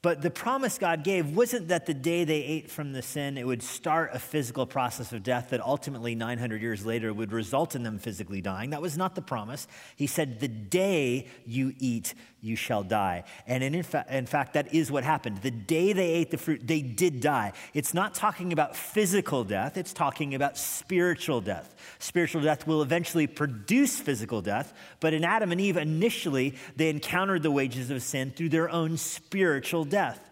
But 0.02 0.22
the 0.22 0.32
promise 0.32 0.78
God 0.78 1.04
gave 1.04 1.36
wasn't 1.36 1.68
that 1.68 1.86
the 1.86 1.94
day 1.94 2.24
they 2.24 2.42
ate 2.42 2.72
from 2.72 2.94
the 2.94 3.02
sin, 3.02 3.38
it 3.38 3.46
would 3.46 3.62
start 3.62 4.12
a 4.14 4.20
physical 4.20 4.66
process 4.66 5.12
of 5.12 5.24
death 5.24 5.50
that 5.50 5.60
ultimately 5.60 6.16
900 6.16 6.62
years 6.62 6.86
later 6.86 7.14
would 7.14 7.34
result 7.34 7.76
in 7.76 7.84
them 7.84 8.00
physically 8.00 8.40
dying. 8.40 8.70
That 8.70 8.82
was 8.82 8.98
not 8.98 9.16
the 9.16 9.22
promise. 9.22 9.68
He 9.98 10.08
said, 10.08 10.40
The 10.40 10.48
day 10.48 11.28
you 11.46 11.74
eat, 11.80 12.14
you 12.42 12.56
shall 12.56 12.84
die. 12.84 13.24
And 13.48 13.64
in, 13.64 13.84
fa- 13.84 14.06
in 14.10 14.26
fact, 14.26 14.54
that 14.54 14.74
is 14.74 14.92
what 14.92 15.04
happened. 15.04 15.42
The 15.42 15.52
day 15.52 15.94
they 15.94 16.10
ate 16.10 16.32
the 16.32 16.38
fruit, 16.38 16.66
they 16.66 16.82
did 16.82 17.20
die. 17.20 17.54
It's 17.74 17.94
not 17.94 18.14
talking 18.14 18.54
about 18.54 18.76
physical 18.76 19.44
death, 19.44 19.78
it's 19.78 19.94
talking 19.94 20.36
about 20.36 20.58
spiritual 20.58 21.42
death. 21.42 21.76
Spiritual 22.00 22.42
death 22.42 22.66
will 22.66 22.82
eventually 22.82 23.28
produce 23.28 24.00
physical 24.00 24.42
death, 24.42 24.74
but 25.00 25.14
in 25.14 25.24
Adam 25.24 25.52
and 25.52 25.60
Eve, 25.60 25.78
initially, 25.78 26.56
they 26.76 26.90
encountered 26.90 27.44
the 27.44 27.52
wages 27.52 27.90
of 27.92 28.02
sin 28.02 28.32
through 28.32 28.50
their 28.50 28.70
own 28.70 28.98
spiritual 28.98 29.84
death. 29.84 30.30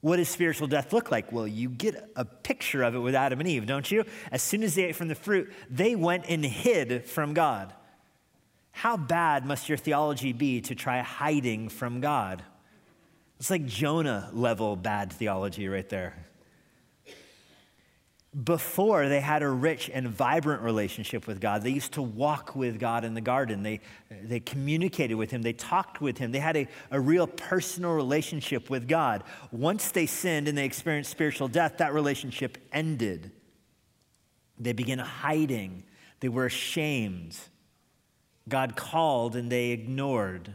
What 0.00 0.16
does 0.16 0.28
spiritual 0.28 0.66
death 0.66 0.92
look 0.92 1.10
like? 1.10 1.30
Well, 1.30 1.46
you 1.46 1.68
get 1.68 2.10
a 2.16 2.24
picture 2.24 2.82
of 2.82 2.94
it 2.94 3.00
with 3.00 3.14
Adam 3.14 3.38
and 3.40 3.48
Eve, 3.48 3.66
don't 3.66 3.90
you? 3.90 4.04
As 4.32 4.42
soon 4.42 4.62
as 4.62 4.74
they 4.74 4.84
ate 4.84 4.96
from 4.96 5.08
the 5.08 5.14
fruit, 5.14 5.52
they 5.68 5.94
went 5.94 6.24
and 6.28 6.44
hid 6.44 7.04
from 7.04 7.34
God. 7.34 7.74
How 8.72 8.96
bad 8.96 9.44
must 9.44 9.68
your 9.68 9.78
theology 9.78 10.32
be 10.32 10.60
to 10.62 10.74
try 10.74 11.00
hiding 11.00 11.68
from 11.68 12.00
God? 12.00 12.42
It's 13.38 13.50
like 13.50 13.66
Jonah 13.66 14.30
level 14.32 14.76
bad 14.76 15.12
theology 15.12 15.66
right 15.68 15.88
there. 15.88 16.26
Before 18.44 19.08
they 19.08 19.18
had 19.20 19.42
a 19.42 19.48
rich 19.48 19.90
and 19.92 20.06
vibrant 20.06 20.62
relationship 20.62 21.26
with 21.26 21.40
God, 21.40 21.62
they 21.62 21.70
used 21.70 21.92
to 21.92 22.02
walk 22.02 22.54
with 22.54 22.78
God 22.78 23.04
in 23.04 23.14
the 23.14 23.20
garden. 23.20 23.64
They, 23.64 23.80
they 24.08 24.38
communicated 24.38 25.14
with 25.14 25.32
Him, 25.32 25.42
they 25.42 25.52
talked 25.52 26.00
with 26.00 26.18
Him, 26.18 26.30
they 26.30 26.38
had 26.38 26.56
a, 26.56 26.68
a 26.92 27.00
real 27.00 27.26
personal 27.26 27.92
relationship 27.92 28.70
with 28.70 28.86
God. 28.86 29.24
Once 29.50 29.90
they 29.90 30.06
sinned 30.06 30.46
and 30.46 30.56
they 30.56 30.64
experienced 30.64 31.10
spiritual 31.10 31.48
death, 31.48 31.78
that 31.78 31.92
relationship 31.92 32.56
ended. 32.72 33.32
They 34.58 34.74
began 34.74 34.98
hiding, 34.98 35.82
they 36.20 36.28
were 36.28 36.46
ashamed. 36.46 37.36
God 38.50 38.76
called 38.76 39.34
and 39.36 39.50
they 39.50 39.70
ignored. 39.70 40.52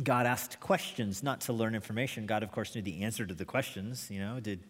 God 0.00 0.26
asked 0.26 0.60
questions, 0.60 1.22
not 1.22 1.40
to 1.42 1.52
learn 1.52 1.74
information. 1.74 2.26
God, 2.26 2.44
of 2.44 2.52
course, 2.52 2.74
knew 2.74 2.82
the 2.82 3.02
answer 3.02 3.26
to 3.26 3.34
the 3.34 3.44
questions. 3.44 4.08
You 4.10 4.20
know, 4.20 4.38
did 4.38 4.60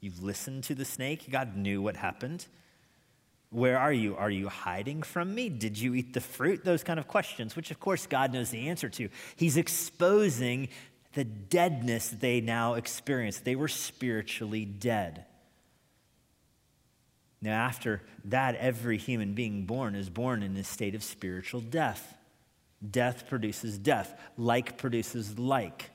you 0.00 0.12
listen 0.20 0.62
to 0.62 0.74
the 0.74 0.86
snake? 0.86 1.30
God 1.30 1.56
knew 1.56 1.82
what 1.82 1.96
happened. 1.96 2.46
Where 3.50 3.78
are 3.78 3.92
you? 3.92 4.16
Are 4.16 4.30
you 4.30 4.48
hiding 4.48 5.02
from 5.02 5.34
me? 5.34 5.48
Did 5.48 5.78
you 5.78 5.94
eat 5.94 6.14
the 6.14 6.20
fruit? 6.20 6.64
Those 6.64 6.82
kind 6.84 6.98
of 6.98 7.08
questions, 7.08 7.56
which 7.56 7.70
of 7.70 7.80
course 7.80 8.06
God 8.06 8.32
knows 8.32 8.50
the 8.50 8.68
answer 8.68 8.88
to. 8.90 9.08
He's 9.36 9.56
exposing 9.56 10.68
the 11.14 11.24
deadness 11.24 12.08
they 12.08 12.40
now 12.40 12.74
experience. 12.74 13.40
They 13.40 13.56
were 13.56 13.68
spiritually 13.68 14.64
dead. 14.64 15.26
Now, 17.42 17.52
after 17.52 18.02
that, 18.26 18.54
every 18.56 18.98
human 18.98 19.34
being 19.34 19.64
born 19.64 19.94
is 19.94 20.10
born 20.10 20.42
in 20.42 20.56
a 20.56 20.64
state 20.64 20.94
of 20.94 21.02
spiritual 21.02 21.60
death. 21.60 22.16
Death 22.88 23.28
produces 23.28 23.78
death, 23.78 24.18
like 24.36 24.76
produces 24.76 25.38
like. 25.38 25.90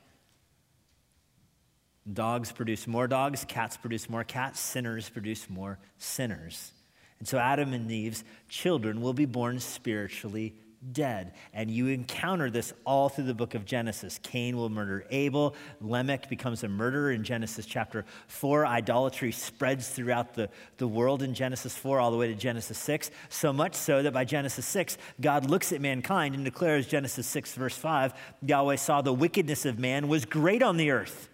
Dogs 2.12 2.52
produce 2.52 2.88
more 2.88 3.08
dogs, 3.08 3.46
cats 3.46 3.78
produce 3.78 4.10
more 4.10 4.24
cats, 4.24 4.60
sinners 4.60 5.10
produce 5.10 5.50
more 5.50 5.80
sinners. 5.98 6.72
And 7.20 7.28
so 7.28 7.38
Adam 7.40 7.74
and 7.74 7.92
Eve's 7.92 8.24
children 8.50 9.02
will 9.02 9.14
be 9.14 9.26
born 9.26 9.60
spiritually 9.60 10.56
dead. 10.92 11.34
And 11.54 11.70
you 11.70 11.88
encounter 11.88 12.50
this 12.50 12.74
all 12.86 13.10
through 13.10 13.26
the 13.26 13.34
book 13.34 13.56
of 13.56 13.66
Genesis. 13.66 14.20
Cain 14.24 14.58
will 14.58 14.70
murder 14.70 15.06
Abel. 15.10 15.56
Lamech 15.82 16.30
becomes 16.30 16.64
a 16.64 16.68
murderer 16.68 17.12
in 17.12 17.24
Genesis 17.24 17.66
chapter 17.66 18.06
4. 18.28 18.66
Idolatry 18.66 19.32
spreads 19.32 19.90
throughout 19.90 20.34
the, 20.34 20.50
the 20.78 20.88
world 20.88 21.22
in 21.22 21.34
Genesis 21.34 21.76
4 21.78 22.00
all 22.00 22.12
the 22.12 22.18
way 22.18 22.28
to 22.28 22.36
Genesis 22.36 22.78
6. 22.78 23.12
So 23.30 23.52
much 23.52 23.76
so 23.76 24.04
that 24.04 24.14
by 24.14 24.26
Genesis 24.26 24.66
6, 24.66 24.98
God 25.22 25.50
looks 25.50 25.72
at 25.72 25.82
mankind 25.82 26.36
and 26.36 26.46
declares, 26.46 26.88
Genesis 26.88 27.28
6, 27.28 27.54
verse 27.56 27.78
5, 27.78 28.14
Yahweh 28.42 28.76
saw 28.76 29.02
the 29.02 29.14
wickedness 29.14 29.66
of 29.66 29.80
man 29.80 30.08
was 30.08 30.26
great 30.26 30.62
on 30.62 30.78
the 30.78 30.92
earth. 30.92 31.30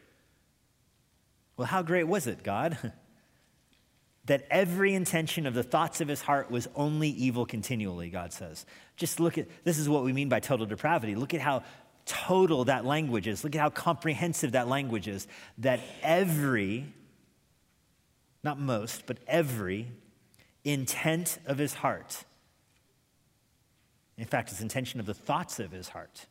Well, 1.58 1.67
how 1.67 1.81
great 1.81 2.05
was 2.08 2.27
it, 2.27 2.43
God? 2.43 2.93
that 4.25 4.46
every 4.51 4.94
intention 4.94 5.48
of 5.48 5.54
the 5.54 5.63
thoughts 5.63 6.00
of 6.00 6.08
his 6.08 6.22
heart 6.22 6.51
was 6.51 6.68
only 6.75 7.10
evil 7.10 7.46
continually, 7.46 8.10
God 8.10 8.32
says. 8.32 8.66
Just 8.96 9.20
look 9.20 9.38
at 9.38 9.48
this 9.63 9.78
is 9.78 9.90
what 9.90 10.04
we 10.04 10.13
mean 10.13 10.30
by 10.30 10.40
total 10.40 10.66
depravity. 10.66 11.16
Look 11.16 11.34
at 11.34 11.42
how 11.42 11.63
total 12.06 12.66
that 12.66 12.86
language 12.86 13.28
is. 13.28 13.44
Look 13.44 13.56
at 13.56 13.62
how 13.62 13.70
comprehensive 13.70 14.51
that 14.51 14.68
language 14.68 15.08
is. 15.08 15.28
That 15.58 15.80
every, 16.04 16.86
not 18.44 18.60
most, 18.60 19.06
but 19.08 19.18
every 19.28 19.88
intent 20.63 21.40
of 21.48 21.58
his 21.58 21.74
heart, 21.74 22.24
in 24.18 24.25
fact, 24.25 24.50
his 24.50 24.62
intention 24.62 25.00
of 25.00 25.08
the 25.08 25.16
thoughts 25.16 25.60
of 25.60 25.72
his 25.72 25.90
heart. 25.90 26.28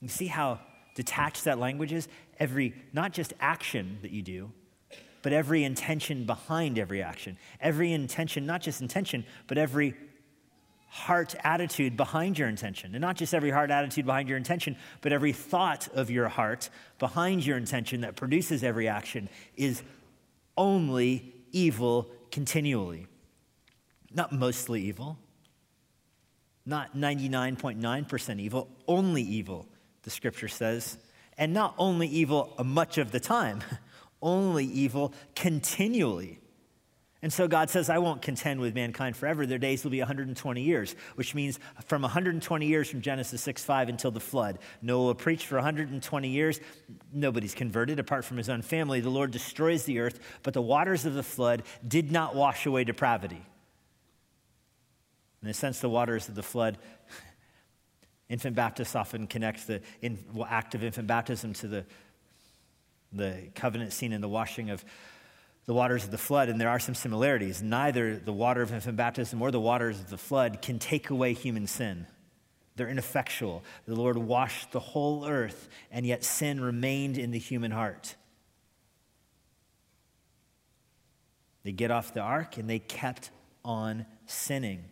You 0.00 0.08
see 0.08 0.26
how 0.26 0.60
detached 0.94 1.44
that 1.44 1.58
language 1.58 1.92
is? 1.92 2.08
Every, 2.38 2.74
not 2.94 3.12
just 3.12 3.34
action 3.40 3.98
that 4.00 4.10
you 4.10 4.22
do, 4.22 4.52
but 5.24 5.32
every 5.32 5.64
intention 5.64 6.26
behind 6.26 6.78
every 6.78 7.02
action. 7.02 7.38
Every 7.58 7.94
intention, 7.94 8.44
not 8.44 8.60
just 8.60 8.82
intention, 8.82 9.24
but 9.46 9.56
every 9.56 9.94
heart 10.86 11.34
attitude 11.42 11.96
behind 11.96 12.38
your 12.38 12.46
intention. 12.46 12.94
And 12.94 13.00
not 13.00 13.16
just 13.16 13.32
every 13.32 13.50
heart 13.50 13.70
attitude 13.70 14.04
behind 14.04 14.28
your 14.28 14.36
intention, 14.36 14.76
but 15.00 15.14
every 15.14 15.32
thought 15.32 15.88
of 15.94 16.10
your 16.10 16.28
heart 16.28 16.68
behind 16.98 17.44
your 17.46 17.56
intention 17.56 18.02
that 18.02 18.16
produces 18.16 18.62
every 18.62 18.86
action 18.86 19.30
is 19.56 19.82
only 20.58 21.32
evil 21.52 22.10
continually. 22.30 23.06
Not 24.12 24.30
mostly 24.30 24.82
evil, 24.82 25.16
not 26.66 26.94
99.9% 26.94 28.40
evil, 28.40 28.68
only 28.86 29.22
evil, 29.22 29.66
the 30.02 30.10
scripture 30.10 30.48
says. 30.48 30.98
And 31.38 31.54
not 31.54 31.74
only 31.78 32.08
evil 32.08 32.54
much 32.62 32.98
of 32.98 33.10
the 33.10 33.20
time. 33.20 33.62
only 34.24 34.64
evil 34.64 35.12
continually. 35.36 36.40
And 37.24 37.32
so 37.32 37.48
God 37.48 37.70
says, 37.70 37.88
I 37.88 37.96
won't 37.98 38.20
contend 38.20 38.60
with 38.60 38.74
mankind 38.74 39.16
forever. 39.16 39.46
Their 39.46 39.56
days 39.56 39.82
will 39.82 39.90
be 39.90 40.00
120 40.00 40.60
years, 40.60 40.94
which 41.14 41.34
means 41.34 41.58
from 41.86 42.02
120 42.02 42.66
years 42.66 42.90
from 42.90 43.00
Genesis 43.00 43.40
6 43.40 43.64
5 43.64 43.88
until 43.88 44.10
the 44.10 44.20
flood. 44.20 44.58
Noah 44.82 45.14
preached 45.14 45.46
for 45.46 45.54
120 45.54 46.28
years. 46.28 46.60
Nobody's 47.14 47.54
converted 47.54 47.98
apart 47.98 48.26
from 48.26 48.36
his 48.36 48.50
own 48.50 48.60
family. 48.60 49.00
The 49.00 49.08
Lord 49.08 49.30
destroys 49.30 49.84
the 49.84 50.00
earth, 50.00 50.20
but 50.42 50.52
the 50.52 50.60
waters 50.60 51.06
of 51.06 51.14
the 51.14 51.22
flood 51.22 51.62
did 51.86 52.12
not 52.12 52.34
wash 52.34 52.66
away 52.66 52.84
depravity. 52.84 53.40
In 55.42 55.48
a 55.48 55.54
sense, 55.54 55.80
the 55.80 55.88
waters 55.88 56.28
of 56.28 56.34
the 56.34 56.42
flood, 56.42 56.76
infant 58.28 58.54
Baptists 58.54 58.94
often 58.94 59.26
connect 59.28 59.66
the 59.66 59.80
act 60.46 60.74
of 60.74 60.84
infant 60.84 61.06
baptism 61.06 61.54
to 61.54 61.68
the 61.68 61.86
the 63.14 63.48
covenant 63.54 63.92
scene 63.92 64.12
in 64.12 64.20
the 64.20 64.28
washing 64.28 64.70
of 64.70 64.84
the 65.66 65.74
waters 65.74 66.04
of 66.04 66.10
the 66.10 66.18
flood, 66.18 66.48
and 66.48 66.60
there 66.60 66.68
are 66.68 66.78
some 66.78 66.94
similarities. 66.94 67.62
Neither 67.62 68.16
the 68.16 68.32
water 68.32 68.60
of 68.60 68.72
infant 68.72 68.96
baptism 68.96 69.40
or 69.40 69.50
the 69.50 69.60
waters 69.60 69.98
of 69.98 70.10
the 70.10 70.18
flood 70.18 70.60
can 70.60 70.78
take 70.78 71.10
away 71.10 71.32
human 71.32 71.66
sin. 71.66 72.06
They're 72.76 72.88
ineffectual. 72.88 73.62
The 73.86 73.94
Lord 73.94 74.18
washed 74.18 74.72
the 74.72 74.80
whole 74.80 75.26
earth, 75.26 75.68
and 75.90 76.04
yet 76.04 76.24
sin 76.24 76.60
remained 76.60 77.16
in 77.16 77.30
the 77.30 77.38
human 77.38 77.70
heart. 77.70 78.16
They 81.62 81.72
get 81.72 81.90
off 81.90 82.12
the 82.12 82.20
ark 82.20 82.58
and 82.58 82.68
they 82.68 82.78
kept 82.78 83.30
on 83.64 84.04
sinning. 84.26 84.84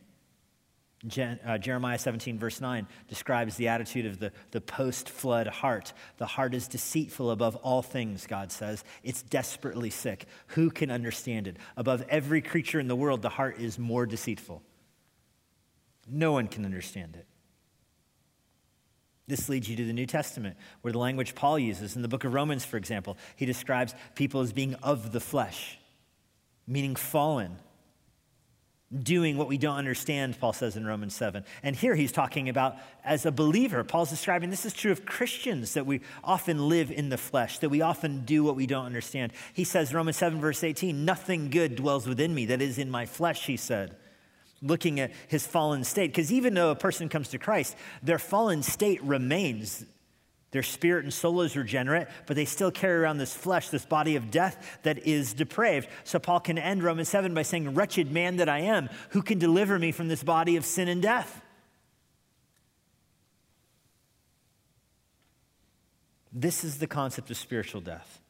Uh, 1.04 1.58
Jeremiah 1.58 1.98
17, 1.98 2.38
verse 2.38 2.60
9, 2.60 2.86
describes 3.08 3.56
the 3.56 3.68
attitude 3.68 4.06
of 4.06 4.20
the, 4.20 4.30
the 4.52 4.60
post 4.60 5.08
flood 5.08 5.48
heart. 5.48 5.92
The 6.18 6.26
heart 6.26 6.54
is 6.54 6.68
deceitful 6.68 7.32
above 7.32 7.56
all 7.56 7.82
things, 7.82 8.26
God 8.26 8.52
says. 8.52 8.84
It's 9.02 9.22
desperately 9.22 9.90
sick. 9.90 10.26
Who 10.48 10.70
can 10.70 10.92
understand 10.92 11.48
it? 11.48 11.56
Above 11.76 12.04
every 12.08 12.40
creature 12.40 12.78
in 12.78 12.86
the 12.86 12.94
world, 12.94 13.20
the 13.20 13.30
heart 13.30 13.58
is 13.58 13.80
more 13.80 14.06
deceitful. 14.06 14.62
No 16.08 16.32
one 16.32 16.46
can 16.46 16.64
understand 16.64 17.16
it. 17.16 17.26
This 19.26 19.48
leads 19.48 19.68
you 19.68 19.76
to 19.76 19.84
the 19.84 19.92
New 19.92 20.06
Testament, 20.06 20.56
where 20.82 20.92
the 20.92 20.98
language 20.98 21.34
Paul 21.34 21.58
uses 21.58 21.96
in 21.96 22.02
the 22.02 22.08
book 22.08 22.24
of 22.24 22.34
Romans, 22.34 22.64
for 22.64 22.76
example, 22.76 23.16
he 23.34 23.46
describes 23.46 23.94
people 24.14 24.40
as 24.40 24.52
being 24.52 24.74
of 24.76 25.10
the 25.10 25.20
flesh, 25.20 25.78
meaning 26.66 26.96
fallen, 26.96 27.56
doing 29.00 29.36
what 29.36 29.48
we 29.48 29.58
don't 29.58 29.76
understand, 29.76 30.38
Paul 30.38 30.52
says 30.52 30.76
in 30.76 30.86
Romans 30.86 31.14
7. 31.14 31.44
And 31.62 31.74
here 31.74 31.94
he's 31.94 32.12
talking 32.12 32.48
about 32.48 32.76
as 33.04 33.24
a 33.24 33.32
believer. 33.32 33.84
Paul's 33.84 34.10
describing 34.10 34.50
this 34.50 34.66
is 34.66 34.72
true 34.72 34.92
of 34.92 35.06
Christians 35.06 35.74
that 35.74 35.86
we 35.86 36.00
often 36.22 36.68
live 36.68 36.90
in 36.90 37.08
the 37.08 37.16
flesh, 37.16 37.58
that 37.58 37.70
we 37.70 37.80
often 37.80 38.24
do 38.24 38.44
what 38.44 38.56
we 38.56 38.66
don't 38.66 38.86
understand. 38.86 39.32
He 39.54 39.64
says, 39.64 39.94
Romans 39.94 40.16
7, 40.16 40.40
verse 40.40 40.62
18, 40.62 41.04
nothing 41.04 41.50
good 41.50 41.76
dwells 41.76 42.06
within 42.06 42.34
me, 42.34 42.46
that 42.46 42.60
is 42.60 42.78
in 42.78 42.90
my 42.90 43.06
flesh, 43.06 43.46
he 43.46 43.56
said. 43.56 43.96
Looking 44.60 45.00
at 45.00 45.12
his 45.28 45.46
fallen 45.46 45.84
state. 45.84 46.08
Because 46.08 46.32
even 46.32 46.54
though 46.54 46.70
a 46.70 46.76
person 46.76 47.08
comes 47.08 47.28
to 47.28 47.38
Christ, 47.38 47.76
their 48.02 48.18
fallen 48.18 48.62
state 48.62 49.02
remains. 49.02 49.84
Their 50.52 50.62
spirit 50.62 51.04
and 51.04 51.12
soul 51.12 51.40
is 51.40 51.56
regenerate, 51.56 52.08
but 52.26 52.36
they 52.36 52.44
still 52.44 52.70
carry 52.70 52.94
around 53.00 53.16
this 53.16 53.34
flesh, 53.34 53.70
this 53.70 53.86
body 53.86 54.16
of 54.16 54.30
death 54.30 54.78
that 54.82 55.06
is 55.06 55.32
depraved. 55.32 55.88
So 56.04 56.18
Paul 56.18 56.40
can 56.40 56.58
end 56.58 56.82
Romans 56.82 57.08
7 57.08 57.32
by 57.32 57.42
saying, 57.42 57.74
Wretched 57.74 58.12
man 58.12 58.36
that 58.36 58.50
I 58.50 58.60
am, 58.60 58.90
who 59.10 59.22
can 59.22 59.38
deliver 59.38 59.78
me 59.78 59.92
from 59.92 60.08
this 60.08 60.22
body 60.22 60.56
of 60.56 60.66
sin 60.66 60.88
and 60.88 61.00
death? 61.02 61.42
This 66.34 66.64
is 66.64 66.78
the 66.78 66.86
concept 66.86 67.30
of 67.30 67.38
spiritual 67.38 67.80
death. 67.80 68.20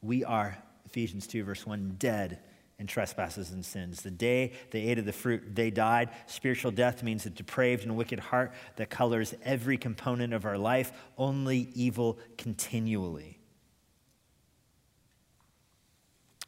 We 0.00 0.24
are, 0.24 0.56
Ephesians 0.86 1.26
2, 1.26 1.44
verse 1.44 1.66
1, 1.66 1.96
dead 1.98 2.38
in 2.82 2.88
trespasses 2.88 3.52
and 3.52 3.64
sins. 3.64 4.02
The 4.02 4.10
day 4.10 4.52
they 4.72 4.82
ate 4.82 4.98
of 4.98 5.04
the 5.04 5.12
fruit, 5.12 5.54
they 5.54 5.70
died. 5.70 6.10
Spiritual 6.26 6.72
death 6.72 7.04
means 7.04 7.24
a 7.24 7.30
depraved 7.30 7.84
and 7.84 7.96
wicked 7.96 8.18
heart 8.18 8.52
that 8.74 8.90
colors 8.90 9.34
every 9.44 9.78
component 9.78 10.34
of 10.34 10.44
our 10.44 10.58
life, 10.58 10.92
only 11.16 11.70
evil 11.74 12.18
continually. 12.36 13.38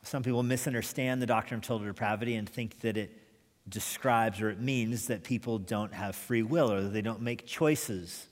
Some 0.02 0.24
people 0.24 0.42
misunderstand 0.42 1.22
the 1.22 1.26
doctrine 1.26 1.58
of 1.58 1.64
total 1.64 1.86
depravity 1.86 2.34
and 2.34 2.48
think 2.48 2.80
that 2.80 2.96
it 2.96 3.16
describes 3.68 4.40
or 4.40 4.50
it 4.50 4.60
means 4.60 5.06
that 5.06 5.22
people 5.22 5.58
don't 5.58 5.94
have 5.94 6.16
free 6.16 6.42
will 6.42 6.70
or 6.70 6.82
that 6.82 6.92
they 6.92 7.00
don't 7.00 7.22
make 7.22 7.46
choices. 7.46 8.26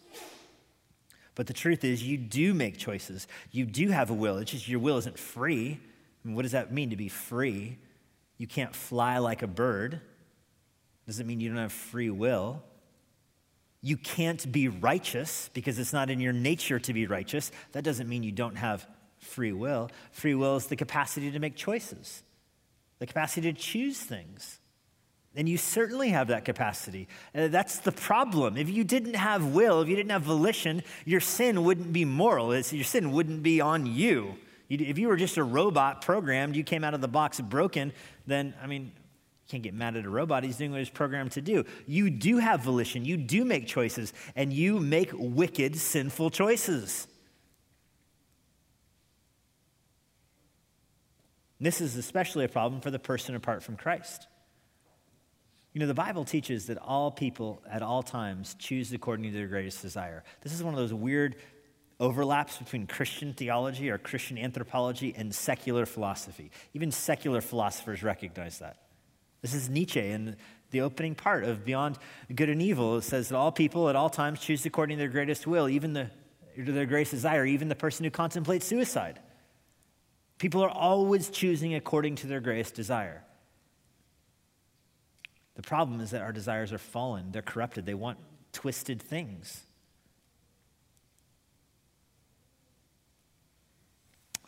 But 1.36 1.46
the 1.46 1.54
truth 1.54 1.84
is, 1.84 2.02
you 2.02 2.18
do 2.18 2.52
make 2.52 2.76
choices. 2.76 3.28
You 3.52 3.64
do 3.64 3.88
have 3.90 4.10
a 4.10 4.14
will. 4.14 4.38
It's 4.38 4.50
just 4.50 4.68
your 4.68 4.80
will 4.80 4.98
isn't 4.98 5.18
free. 5.18 5.78
I 6.24 6.28
mean, 6.28 6.34
what 6.34 6.42
does 6.42 6.52
that 6.52 6.72
mean 6.72 6.90
to 6.90 6.96
be 6.96 7.08
free? 7.08 7.78
You 8.42 8.48
can't 8.48 8.74
fly 8.74 9.18
like 9.18 9.42
a 9.42 9.46
bird. 9.46 10.00
Doesn't 11.06 11.28
mean 11.28 11.38
you 11.38 11.48
don't 11.48 11.58
have 11.58 11.70
free 11.70 12.10
will. 12.10 12.60
You 13.80 13.96
can't 13.96 14.50
be 14.50 14.66
righteous 14.66 15.48
because 15.54 15.78
it's 15.78 15.92
not 15.92 16.10
in 16.10 16.18
your 16.18 16.32
nature 16.32 16.80
to 16.80 16.92
be 16.92 17.06
righteous. 17.06 17.52
That 17.70 17.84
doesn't 17.84 18.08
mean 18.08 18.24
you 18.24 18.32
don't 18.32 18.56
have 18.56 18.84
free 19.20 19.52
will. 19.52 19.92
Free 20.10 20.34
will 20.34 20.56
is 20.56 20.66
the 20.66 20.74
capacity 20.74 21.30
to 21.30 21.38
make 21.38 21.54
choices, 21.54 22.24
the 22.98 23.06
capacity 23.06 23.52
to 23.52 23.56
choose 23.56 24.00
things. 24.00 24.58
And 25.36 25.48
you 25.48 25.56
certainly 25.56 26.08
have 26.08 26.26
that 26.26 26.44
capacity. 26.44 27.06
Uh, 27.32 27.46
that's 27.46 27.78
the 27.78 27.92
problem. 27.92 28.56
If 28.56 28.68
you 28.68 28.82
didn't 28.82 29.14
have 29.14 29.54
will, 29.54 29.82
if 29.82 29.88
you 29.88 29.94
didn't 29.94 30.10
have 30.10 30.22
volition, 30.22 30.82
your 31.04 31.20
sin 31.20 31.62
wouldn't 31.62 31.92
be 31.92 32.04
moral. 32.04 32.50
It's, 32.50 32.72
your 32.72 32.82
sin 32.82 33.12
wouldn't 33.12 33.44
be 33.44 33.60
on 33.60 33.86
you. 33.86 34.34
If 34.80 34.98
you 34.98 35.08
were 35.08 35.16
just 35.16 35.36
a 35.36 35.44
robot 35.44 36.00
programmed, 36.00 36.56
you 36.56 36.64
came 36.64 36.82
out 36.82 36.94
of 36.94 37.02
the 37.02 37.08
box 37.08 37.38
broken, 37.40 37.92
then, 38.26 38.54
I 38.62 38.66
mean, 38.66 38.84
you 38.84 39.50
can't 39.50 39.62
get 39.62 39.74
mad 39.74 39.96
at 39.96 40.04
a 40.04 40.10
robot. 40.10 40.44
He's 40.44 40.56
doing 40.56 40.70
what 40.70 40.78
he's 40.78 40.90
programmed 40.90 41.32
to 41.32 41.40
do. 41.40 41.64
You 41.86 42.10
do 42.10 42.38
have 42.38 42.60
volition, 42.60 43.04
you 43.04 43.16
do 43.16 43.44
make 43.44 43.66
choices, 43.66 44.12
and 44.36 44.52
you 44.52 44.78
make 44.78 45.10
wicked, 45.14 45.76
sinful 45.76 46.30
choices. 46.30 47.06
This 51.60 51.80
is 51.80 51.96
especially 51.96 52.44
a 52.44 52.48
problem 52.48 52.80
for 52.80 52.90
the 52.90 52.98
person 52.98 53.36
apart 53.36 53.62
from 53.62 53.76
Christ. 53.76 54.26
You 55.72 55.80
know, 55.80 55.86
the 55.86 55.94
Bible 55.94 56.24
teaches 56.24 56.66
that 56.66 56.76
all 56.76 57.10
people 57.10 57.62
at 57.70 57.82
all 57.82 58.02
times 58.02 58.56
choose 58.58 58.92
according 58.92 59.30
to 59.30 59.36
their 59.36 59.46
greatest 59.46 59.80
desire. 59.80 60.22
This 60.42 60.52
is 60.52 60.62
one 60.62 60.74
of 60.74 60.80
those 60.80 60.92
weird 60.92 61.36
overlaps 62.02 62.58
between 62.58 62.88
Christian 62.88 63.32
theology 63.32 63.88
or 63.88 63.96
Christian 63.96 64.36
anthropology 64.36 65.14
and 65.16 65.32
secular 65.32 65.86
philosophy. 65.86 66.50
Even 66.74 66.90
secular 66.90 67.40
philosophers 67.40 68.02
recognize 68.02 68.58
that. 68.58 68.76
This 69.40 69.54
is 69.54 69.70
Nietzsche 69.70 70.00
in 70.00 70.36
the 70.72 70.80
opening 70.80 71.14
part 71.14 71.44
of 71.44 71.64
Beyond 71.64 71.98
Good 72.34 72.48
and 72.48 72.60
Evil. 72.60 72.98
It 72.98 73.02
says 73.02 73.28
that 73.28 73.36
all 73.36 73.52
people 73.52 73.88
at 73.88 73.94
all 73.94 74.10
times 74.10 74.40
choose 74.40 74.66
according 74.66 74.96
to 74.96 75.00
their 75.00 75.12
greatest 75.12 75.46
will, 75.46 75.68
even 75.68 75.92
the, 75.92 76.10
their 76.56 76.86
greatest 76.86 77.12
desire, 77.12 77.46
even 77.46 77.68
the 77.68 77.76
person 77.76 78.02
who 78.02 78.10
contemplates 78.10 78.66
suicide. 78.66 79.20
People 80.38 80.60
are 80.64 80.70
always 80.70 81.30
choosing 81.30 81.72
according 81.76 82.16
to 82.16 82.26
their 82.26 82.40
greatest 82.40 82.74
desire. 82.74 83.22
The 85.54 85.62
problem 85.62 86.00
is 86.00 86.10
that 86.10 86.22
our 86.22 86.32
desires 86.32 86.72
are 86.72 86.78
fallen, 86.78 87.30
they're 87.30 87.42
corrupted, 87.42 87.86
they 87.86 87.94
want 87.94 88.18
twisted 88.52 89.00
things. 89.00 89.62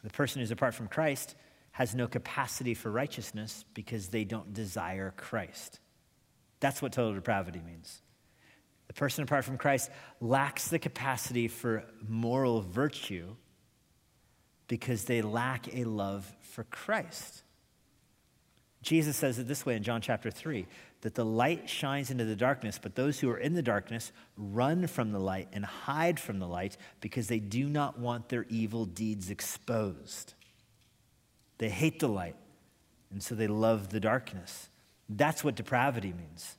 The 0.05 0.11
person 0.11 0.40
who's 0.40 0.51
apart 0.51 0.75
from 0.75 0.87
Christ 0.87 1.35
has 1.73 1.95
no 1.95 2.07
capacity 2.07 2.75
for 2.75 2.90
righteousness 2.90 3.64
because 3.75 4.09
they 4.09 4.25
don't 4.25 4.53
desire 4.53 5.12
Christ. 5.17 5.81
That's 6.61 6.81
what 6.81 6.93
total 6.93 7.14
depravity 7.14 7.61
means. 7.67 8.01
The 8.87 8.93
person 8.93 9.25
apart 9.25 9.45
from 9.45 9.57
Christ 9.57 9.90
lacks 10.21 10.69
the 10.69 10.79
capacity 10.79 11.49
for 11.49 11.85
moral 12.07 12.61
virtue 12.61 13.35
because 14.69 15.05
they 15.05 15.23
lack 15.23 15.75
a 15.75 15.85
love 15.85 16.31
for 16.43 16.64
Christ. 16.64 17.43
Jesus 18.83 19.17
says 19.17 19.38
it 19.38 19.49
this 19.49 19.64
way 19.64 19.75
in 19.75 19.83
John 19.83 20.03
chapter 20.03 20.31
3 20.31 20.67
that 21.05 21.14
the 21.14 21.25
light 21.25 21.69
shines 21.69 22.11
into 22.11 22.25
the 22.25 22.35
darkness, 22.35 22.81
but 22.81 22.95
those 22.95 23.21
who 23.21 23.29
are 23.29 23.37
in 23.37 23.53
the 23.53 23.61
darkness 23.61 24.11
run 24.38 24.87
from 24.87 25.12
the 25.12 25.19
light 25.19 25.49
and 25.53 25.62
hide 25.62 26.19
from 26.19 26.38
the 26.38 26.49
light 26.49 26.79
because 27.03 27.27
they 27.27 27.38
do 27.38 27.69
not 27.69 27.99
want 27.99 28.31
their 28.31 28.47
evil 28.49 28.87
deeds 28.87 29.29
exposed. 29.29 30.33
They 31.59 31.69
hate 31.69 32.01
the 32.01 32.09
light, 32.09 32.37
and 33.11 33.23
so 33.23 33.35
they 33.35 33.49
love 33.49 33.90
the 33.90 34.01
darkness. 34.01 34.71
That's 35.07 35.45
what 35.45 35.57
depravity 35.57 36.14
means. 36.14 36.57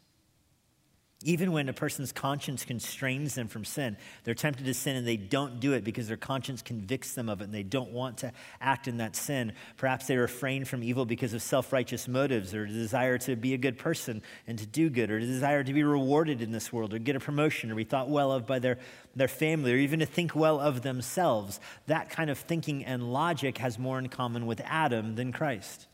Even 1.28 1.52
when 1.52 1.68
a 1.70 1.74
person's 1.74 2.12
conscience 2.12 2.64
constrains 2.64 3.34
them 3.34 3.48
from 3.48 3.66
sin, 3.66 3.98
they're 4.24 4.36
tempted 4.36 4.64
to 4.64 4.76
sin 4.76 4.96
and 4.96 5.08
they 5.08 5.18
don't 5.18 5.60
do 5.60 5.74
it 5.74 5.84
because 5.84 6.08
their 6.08 6.18
conscience 6.18 6.62
convicts 6.62 7.14
them 7.14 7.30
of 7.30 7.42
it 7.42 7.46
and 7.46 7.54
they 7.54 7.64
don't 7.64 7.90
want 7.90 8.20
to 8.20 8.32
act 8.62 8.88
in 8.88 8.98
that 8.98 9.16
sin. 9.16 9.52
Perhaps 9.76 10.06
they 10.06 10.18
refrain 10.18 10.66
from 10.66 10.84
evil 10.84 11.04
because 11.04 11.34
of 11.34 11.42
self 11.42 11.74
righteous 11.74 12.08
motives 12.08 12.54
or 12.54 12.66
a 12.66 12.68
desire 12.68 13.18
to 13.18 13.36
be 13.36 13.56
a 13.56 13.58
good 13.58 13.80
person 13.80 14.22
and 14.46 14.60
to 14.60 14.68
do 14.68 14.88
good 14.88 15.10
or 15.10 15.18
a 15.18 15.22
desire 15.22 15.64
to 15.64 15.74
be 15.74 15.84
rewarded 15.84 16.44
in 16.44 16.52
this 16.52 16.72
world 16.72 16.94
or 16.94 17.00
get 17.00 17.16
a 17.16 17.20
promotion 17.20 17.72
or 17.72 17.76
be 17.76 17.84
thought 17.84 18.08
well 18.08 18.32
of 18.32 18.46
by 18.46 18.60
their, 18.60 18.78
their 19.16 19.28
family 19.28 19.74
or 19.74 19.78
even 19.78 20.02
to 20.02 20.06
think 20.06 20.36
well 20.36 20.60
of 20.60 20.84
themselves. 20.84 21.60
That 21.88 22.12
kind 22.12 22.30
of 22.30 22.38
thinking 22.38 22.86
and 22.86 23.12
logic 23.12 23.58
has 23.58 23.80
more 23.80 23.98
in 23.98 24.10
common 24.10 24.46
with 24.46 24.62
Adam 24.64 25.16
than 25.16 25.32
Christ. 25.32 25.88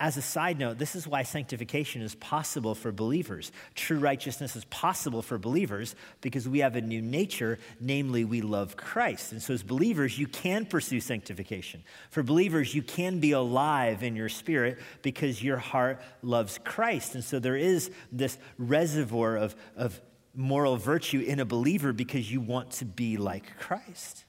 As 0.00 0.16
a 0.16 0.22
side 0.22 0.58
note, 0.58 0.78
this 0.78 0.96
is 0.96 1.06
why 1.06 1.24
sanctification 1.24 2.00
is 2.00 2.14
possible 2.14 2.74
for 2.74 2.90
believers. 2.90 3.52
True 3.74 3.98
righteousness 3.98 4.56
is 4.56 4.64
possible 4.64 5.20
for 5.20 5.36
believers 5.36 5.94
because 6.22 6.48
we 6.48 6.60
have 6.60 6.74
a 6.74 6.80
new 6.80 7.02
nature, 7.02 7.58
namely, 7.80 8.24
we 8.24 8.40
love 8.40 8.78
Christ. 8.78 9.32
And 9.32 9.42
so, 9.42 9.52
as 9.52 9.62
believers, 9.62 10.18
you 10.18 10.26
can 10.26 10.64
pursue 10.64 11.00
sanctification. 11.00 11.84
For 12.08 12.22
believers, 12.22 12.74
you 12.74 12.80
can 12.80 13.20
be 13.20 13.32
alive 13.32 14.02
in 14.02 14.16
your 14.16 14.30
spirit 14.30 14.78
because 15.02 15.42
your 15.42 15.58
heart 15.58 16.00
loves 16.22 16.58
Christ. 16.64 17.14
And 17.14 17.22
so, 17.22 17.38
there 17.38 17.56
is 17.56 17.90
this 18.10 18.38
reservoir 18.56 19.36
of, 19.36 19.54
of 19.76 20.00
moral 20.34 20.78
virtue 20.78 21.20
in 21.20 21.40
a 21.40 21.44
believer 21.44 21.92
because 21.92 22.32
you 22.32 22.40
want 22.40 22.70
to 22.70 22.86
be 22.86 23.18
like 23.18 23.58
Christ. 23.58 24.24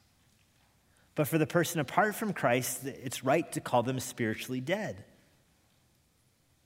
But 1.16 1.30
for 1.30 1.38
the 1.38 1.48
person 1.48 1.80
apart 1.80 2.14
from 2.14 2.34
Christ, 2.34 2.84
it's 2.84 3.24
right 3.24 3.50
to 3.54 3.62
call 3.62 3.84
them 3.84 4.02
spiritually 4.02 4.60
dead 4.60 5.06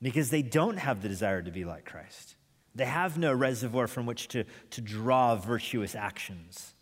because 0.06 0.30
they 0.30 0.44
don't 0.44 0.78
have 0.78 1.02
the 1.02 1.10
desire 1.10 1.42
to 1.42 1.50
be 1.50 1.66
like 1.66 1.84
Christ. 1.84 2.36
They 2.76 2.86
have 2.86 3.18
no 3.18 3.34
reservoir 3.34 3.88
from 3.88 4.06
which 4.06 4.28
to, 4.30 4.44
to 4.70 4.82
draw 4.82 5.36
virtuous 5.36 5.96
actions. 5.96 6.76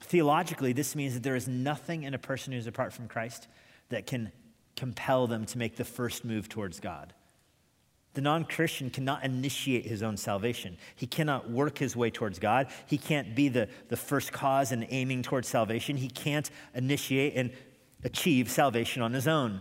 Theologically, 0.00 0.72
this 0.72 0.96
means 0.96 1.12
that 1.12 1.22
there 1.22 1.36
is 1.36 1.46
nothing 1.46 2.04
in 2.04 2.14
a 2.14 2.18
person 2.18 2.54
who's 2.54 2.66
apart 2.66 2.94
from 2.94 3.08
Christ 3.08 3.46
that 3.90 4.06
can 4.06 4.32
compel 4.74 5.26
them 5.26 5.44
to 5.44 5.58
make 5.58 5.76
the 5.76 5.84
first 5.84 6.24
move 6.24 6.48
towards 6.48 6.80
God. 6.80 7.12
The 8.14 8.22
non 8.22 8.44
Christian 8.44 8.88
cannot 8.88 9.22
initiate 9.22 9.84
his 9.84 10.02
own 10.02 10.16
salvation. 10.16 10.78
He 10.96 11.06
cannot 11.06 11.50
work 11.50 11.76
his 11.76 11.94
way 11.94 12.08
towards 12.08 12.38
God. 12.38 12.68
He 12.86 12.96
can't 12.96 13.34
be 13.34 13.50
the, 13.50 13.68
the 13.88 13.98
first 13.98 14.32
cause 14.32 14.72
in 14.72 14.86
aiming 14.88 15.24
towards 15.24 15.48
salvation. 15.48 15.98
He 15.98 16.08
can't 16.08 16.48
initiate 16.74 17.34
and 17.34 17.50
achieve 18.02 18.50
salvation 18.50 19.02
on 19.02 19.12
his 19.12 19.28
own. 19.28 19.60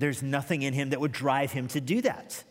There's 0.00 0.22
nothing 0.22 0.62
in 0.62 0.72
him 0.72 0.90
that 0.90 1.00
would 1.00 1.12
drive 1.12 1.52
him 1.52 1.68
to 1.68 1.80
do 1.80 2.00
that. 2.00 2.42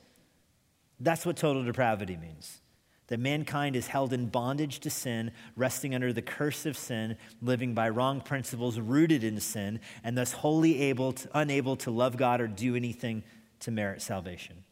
That's 0.99 1.25
what 1.25 1.35
total 1.35 1.63
depravity 1.63 2.15
means. 2.15 2.61
that 3.09 3.19
mankind 3.19 3.75
is 3.75 3.87
held 3.87 4.13
in 4.13 4.27
bondage 4.27 4.79
to 4.79 4.89
sin, 4.89 5.31
resting 5.55 5.95
under 5.95 6.13
the 6.13 6.21
curse 6.21 6.67
of 6.67 6.77
sin, 6.77 7.17
living 7.41 7.73
by 7.73 7.89
wrong 7.89 8.21
principles 8.21 8.79
rooted 8.79 9.23
in 9.23 9.39
sin, 9.39 9.79
and 10.03 10.15
thus 10.15 10.31
wholly 10.31 10.79
able 10.83 11.11
to, 11.11 11.27
unable 11.33 11.75
to 11.75 11.89
love 11.89 12.17
God 12.17 12.39
or 12.39 12.47
do 12.47 12.75
anything 12.75 13.23
to 13.61 13.71
merit 13.71 14.03
salvation. 14.03 14.63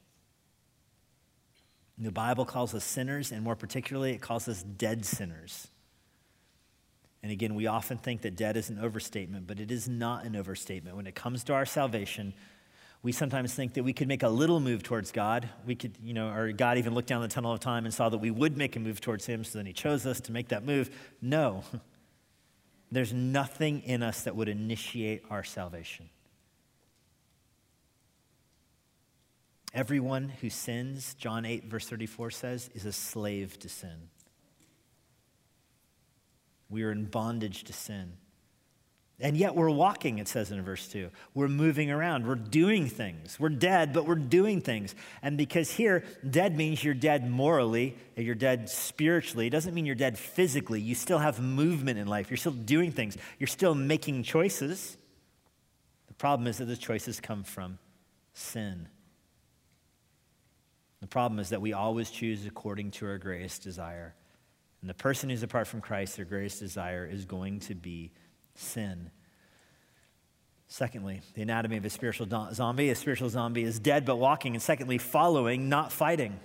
The 1.97 2.11
Bible 2.11 2.45
calls 2.45 2.75
us 2.75 2.83
sinners, 2.83 3.31
and 3.31 3.43
more 3.43 3.55
particularly, 3.55 4.11
it 4.11 4.21
calls 4.21 4.47
us 4.47 4.61
dead 4.61 5.03
sinners. 5.03 5.67
And 7.23 7.31
again, 7.31 7.55
we 7.55 7.65
often 7.65 7.97
think 7.97 8.21
that 8.21 8.35
dead 8.35 8.55
is 8.55 8.69
an 8.69 8.77
overstatement, 8.77 9.47
but 9.47 9.59
it 9.59 9.71
is 9.71 9.89
not 9.89 10.25
an 10.25 10.35
overstatement. 10.35 10.95
When 10.95 11.07
it 11.07 11.15
comes 11.15 11.43
to 11.45 11.53
our 11.53 11.65
salvation, 11.65 12.35
we 13.07 13.13
sometimes 13.13 13.53
think 13.53 13.75
that 13.75 13.83
we 13.83 13.93
could 13.93 14.09
make 14.09 14.21
a 14.21 14.27
little 14.27 14.59
move 14.59 14.83
towards 14.83 15.13
God. 15.13 15.47
We 15.65 15.75
could, 15.75 15.93
you 16.03 16.13
know, 16.13 16.27
or 16.27 16.51
God 16.51 16.77
even 16.77 16.93
looked 16.93 17.07
down 17.07 17.21
the 17.21 17.29
tunnel 17.29 17.53
of 17.53 17.61
time 17.61 17.85
and 17.85 17.93
saw 17.93 18.09
that 18.09 18.17
we 18.17 18.31
would 18.31 18.57
make 18.57 18.75
a 18.75 18.81
move 18.81 18.99
towards 18.99 19.25
Him, 19.25 19.45
so 19.45 19.59
then 19.59 19.65
He 19.65 19.71
chose 19.71 20.05
us 20.05 20.19
to 20.19 20.33
make 20.33 20.49
that 20.49 20.65
move. 20.65 20.89
No. 21.21 21.63
There's 22.91 23.13
nothing 23.13 23.81
in 23.83 24.03
us 24.03 24.23
that 24.23 24.35
would 24.35 24.49
initiate 24.49 25.23
our 25.29 25.45
salvation. 25.45 26.09
Everyone 29.73 30.27
who 30.41 30.49
sins, 30.49 31.13
John 31.13 31.45
8, 31.45 31.63
verse 31.63 31.87
34 31.87 32.31
says, 32.31 32.69
is 32.73 32.85
a 32.85 32.91
slave 32.91 33.57
to 33.59 33.69
sin. 33.69 34.09
We 36.69 36.83
are 36.83 36.91
in 36.91 37.05
bondage 37.05 37.63
to 37.63 37.71
sin. 37.71 38.17
And 39.19 39.35
yet 39.35 39.55
we're 39.55 39.71
walking, 39.71 40.19
it 40.19 40.27
says 40.27 40.51
in 40.51 40.61
verse 40.61 40.87
2. 40.89 41.09
We're 41.33 41.47
moving 41.47 41.89
around. 41.89 42.27
We're 42.27 42.35
doing 42.35 42.87
things. 42.87 43.39
We're 43.39 43.49
dead, 43.49 43.91
but 43.91 44.05
we're 44.05 44.13
doing 44.13 44.61
things. 44.61 44.93
And 45.23 45.39
because 45.39 45.71
here, 45.71 46.03
dead 46.29 46.55
means 46.55 46.83
you're 46.83 46.93
dead 46.93 47.27
morally, 47.27 47.97
you're 48.15 48.35
dead 48.35 48.69
spiritually. 48.69 49.47
It 49.47 49.49
doesn't 49.49 49.73
mean 49.73 49.87
you're 49.87 49.95
dead 49.95 50.19
physically. 50.19 50.81
You 50.81 50.93
still 50.93 51.17
have 51.17 51.39
movement 51.39 51.97
in 51.97 52.05
life. 52.05 52.29
You're 52.29 52.37
still 52.37 52.51
doing 52.51 52.91
things. 52.91 53.17
You're 53.39 53.47
still 53.47 53.73
making 53.73 54.21
choices. 54.21 54.97
The 56.09 56.13
problem 56.13 56.47
is 56.47 56.59
that 56.59 56.65
the 56.65 56.77
choices 56.77 57.19
come 57.19 57.43
from 57.43 57.79
sin. 58.33 58.87
The 61.01 61.07
problem 61.07 61.39
is 61.39 61.49
that 61.49 61.61
we 61.61 61.73
always 61.73 62.11
choose 62.11 62.45
according 62.45 62.91
to 62.91 63.07
our 63.07 63.17
greatest 63.17 63.63
desire. 63.63 64.13
And 64.81 64.89
the 64.89 64.95
person 64.95 65.31
who's 65.31 65.41
apart 65.41 65.67
from 65.67 65.81
Christ, 65.81 66.17
their 66.17 66.25
greatest 66.25 66.59
desire 66.59 67.05
is 67.05 67.25
going 67.25 67.61
to 67.61 67.73
be 67.73 68.11
sin. 68.59 69.11
Secondly, 70.67 71.21
the 71.33 71.41
anatomy 71.41 71.77
of 71.77 71.85
a 71.85 71.89
spiritual 71.89 72.27
zombie. 72.53 72.89
A 72.89 72.95
spiritual 72.95 73.29
zombie 73.29 73.63
is 73.63 73.79
dead 73.79 74.05
but 74.05 74.17
walking. 74.17 74.53
And 74.53 74.61
secondly, 74.61 74.97
following, 74.97 75.69
not 75.69 75.91
fighting. 75.91 76.39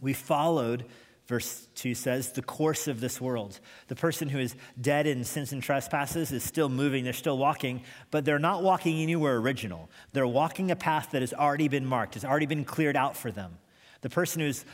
We 0.00 0.14
followed, 0.14 0.86
verse 1.26 1.68
2 1.74 1.94
says, 1.94 2.32
the 2.32 2.42
course 2.42 2.88
of 2.88 3.00
this 3.00 3.20
world. 3.20 3.60
The 3.88 3.96
person 3.96 4.28
who 4.28 4.38
is 4.38 4.56
dead 4.80 5.06
in 5.06 5.24
sins 5.24 5.52
and 5.52 5.62
trespasses 5.62 6.32
is 6.32 6.42
still 6.42 6.68
moving, 6.68 7.04
they're 7.04 7.12
still 7.12 7.36
walking, 7.36 7.82
but 8.10 8.24
they're 8.24 8.38
not 8.38 8.62
walking 8.62 9.00
anywhere 9.00 9.36
original. 9.36 9.90
They're 10.12 10.26
walking 10.26 10.70
a 10.70 10.76
path 10.76 11.10
that 11.10 11.20
has 11.20 11.34
already 11.34 11.68
been 11.68 11.84
marked, 11.84 12.14
has 12.14 12.24
already 12.24 12.46
been 12.46 12.64
cleared 12.64 12.96
out 12.96 13.16
for 13.16 13.30
them. 13.30 13.58
The 14.00 14.10
person 14.10 14.40
who's 14.40 14.64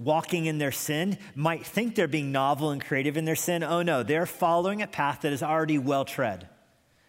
walking 0.00 0.46
in 0.46 0.58
their 0.58 0.72
sin 0.72 1.18
might 1.34 1.64
think 1.64 1.94
they're 1.94 2.08
being 2.08 2.32
novel 2.32 2.70
and 2.70 2.84
creative 2.84 3.16
in 3.16 3.24
their 3.24 3.36
sin. 3.36 3.62
Oh 3.62 3.82
no, 3.82 4.02
they're 4.02 4.26
following 4.26 4.82
a 4.82 4.86
path 4.86 5.20
that 5.22 5.32
is 5.32 5.42
already 5.42 5.78
well 5.78 6.04
tread. 6.04 6.48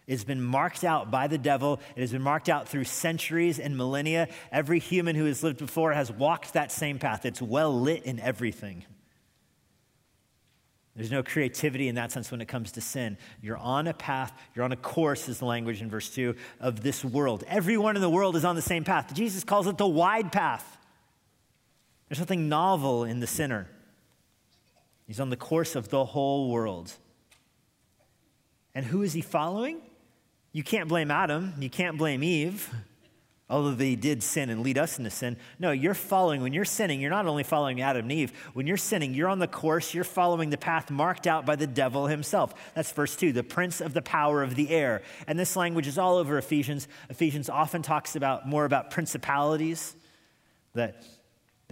It's 0.06 0.24
been 0.24 0.42
marked 0.42 0.84
out 0.84 1.10
by 1.10 1.28
the 1.28 1.38
devil. 1.38 1.80
It 1.96 2.00
has 2.00 2.12
been 2.12 2.22
marked 2.22 2.48
out 2.48 2.68
through 2.68 2.84
centuries 2.84 3.58
and 3.58 3.76
millennia. 3.76 4.28
Every 4.50 4.78
human 4.78 5.16
who 5.16 5.26
has 5.26 5.42
lived 5.42 5.58
before 5.58 5.92
has 5.92 6.10
walked 6.10 6.52
that 6.54 6.72
same 6.72 6.98
path. 6.98 7.24
It's 7.24 7.40
well 7.40 7.80
lit 7.80 8.02
in 8.04 8.18
everything. 8.20 8.84
There's 10.94 11.10
no 11.10 11.22
creativity 11.22 11.88
in 11.88 11.94
that 11.94 12.12
sense 12.12 12.30
when 12.30 12.42
it 12.42 12.48
comes 12.48 12.72
to 12.72 12.82
sin. 12.82 13.16
You're 13.40 13.56
on 13.56 13.86
a 13.86 13.94
path, 13.94 14.32
you're 14.54 14.64
on 14.64 14.72
a 14.72 14.76
course, 14.76 15.28
is 15.28 15.38
the 15.38 15.46
language 15.46 15.80
in 15.80 15.88
verse 15.88 16.10
2 16.10 16.34
of 16.60 16.82
this 16.82 17.02
world. 17.02 17.44
Everyone 17.48 17.96
in 17.96 18.02
the 18.02 18.10
world 18.10 18.36
is 18.36 18.44
on 18.44 18.56
the 18.56 18.62
same 18.62 18.84
path. 18.84 19.14
Jesus 19.14 19.44
calls 19.44 19.66
it 19.66 19.78
the 19.78 19.86
wide 19.86 20.32
path. 20.32 20.78
There's 22.12 22.18
something 22.18 22.50
novel 22.50 23.04
in 23.04 23.20
the 23.20 23.26
sinner. 23.26 23.68
He's 25.06 25.18
on 25.18 25.30
the 25.30 25.36
course 25.36 25.74
of 25.74 25.88
the 25.88 26.04
whole 26.04 26.50
world. 26.50 26.92
And 28.74 28.84
who 28.84 29.00
is 29.00 29.14
he 29.14 29.22
following? 29.22 29.80
You 30.52 30.62
can't 30.62 30.90
blame 30.90 31.10
Adam. 31.10 31.54
You 31.58 31.70
can't 31.70 31.96
blame 31.96 32.22
Eve, 32.22 32.68
although 33.48 33.72
they 33.72 33.94
did 33.94 34.22
sin 34.22 34.50
and 34.50 34.62
lead 34.62 34.76
us 34.76 34.98
into 34.98 35.08
sin. 35.08 35.38
No, 35.58 35.70
you're 35.70 35.94
following. 35.94 36.42
When 36.42 36.52
you're 36.52 36.66
sinning, 36.66 37.00
you're 37.00 37.08
not 37.08 37.26
only 37.26 37.44
following 37.44 37.80
Adam 37.80 38.02
and 38.02 38.12
Eve. 38.12 38.50
When 38.52 38.66
you're 38.66 38.76
sinning, 38.76 39.14
you're 39.14 39.30
on 39.30 39.38
the 39.38 39.48
course, 39.48 39.94
you're 39.94 40.04
following 40.04 40.50
the 40.50 40.58
path 40.58 40.90
marked 40.90 41.26
out 41.26 41.46
by 41.46 41.56
the 41.56 41.66
devil 41.66 42.08
himself. 42.08 42.52
That's 42.74 42.92
verse 42.92 43.16
2, 43.16 43.32
the 43.32 43.42
prince 43.42 43.80
of 43.80 43.94
the 43.94 44.02
power 44.02 44.42
of 44.42 44.54
the 44.54 44.68
air. 44.68 45.00
And 45.26 45.38
this 45.38 45.56
language 45.56 45.86
is 45.86 45.96
all 45.96 46.18
over 46.18 46.36
Ephesians. 46.36 46.88
Ephesians 47.08 47.48
often 47.48 47.80
talks 47.80 48.16
about 48.16 48.46
more 48.46 48.66
about 48.66 48.90
principalities, 48.90 49.96
that 50.74 51.02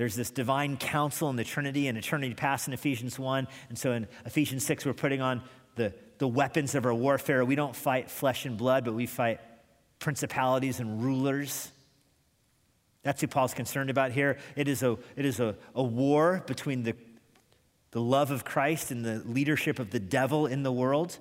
there's 0.01 0.17
this 0.17 0.31
divine 0.31 0.79
counsel 0.79 1.29
in 1.29 1.37
the 1.37 1.45
Trinity 1.45 1.87
and 1.87 1.99
eternity 1.99 2.33
past 2.33 2.67
in 2.67 2.73
Ephesians 2.73 3.19
1. 3.19 3.47
And 3.69 3.77
so 3.77 3.93
in 3.93 4.09
Ephesians 4.25 4.65
6, 4.65 4.87
we're 4.87 4.95
putting 4.95 5.21
on 5.21 5.43
the, 5.77 5.93
the 6.17 6.27
weapons 6.27 6.75
of 6.75 6.87
our 6.87 6.95
warfare. 6.95 7.45
We 7.45 7.55
don't 7.55 7.77
fight 7.77 8.11
flesh 8.11 8.47
and 8.47 8.57
blood, 8.57 8.87
but 8.87 8.95
we 8.95 9.05
fight 9.05 9.41
principalities 9.99 10.81
and 10.81 11.03
rulers. 11.03 11.71
That's 13.03 13.21
who 13.21 13.27
Paul's 13.27 13.53
concerned 13.53 13.91
about 13.91 14.13
here. 14.13 14.39
It 14.57 14.69
is 14.69 14.83
a, 14.83 14.97
it 15.17 15.27
is 15.27 15.39
a, 15.39 15.55
a 15.75 15.83
war 15.83 16.45
between 16.47 16.83
the, 16.83 16.95
the 17.91 18.01
love 18.01 18.31
of 18.31 18.43
Christ 18.43 18.91
and 18.91 19.05
the 19.05 19.23
leadership 19.27 19.79
of 19.79 19.91
the 19.91 20.01
devil 20.01 20.47
in 20.47 20.63
the 20.63 20.73
world. 20.73 21.19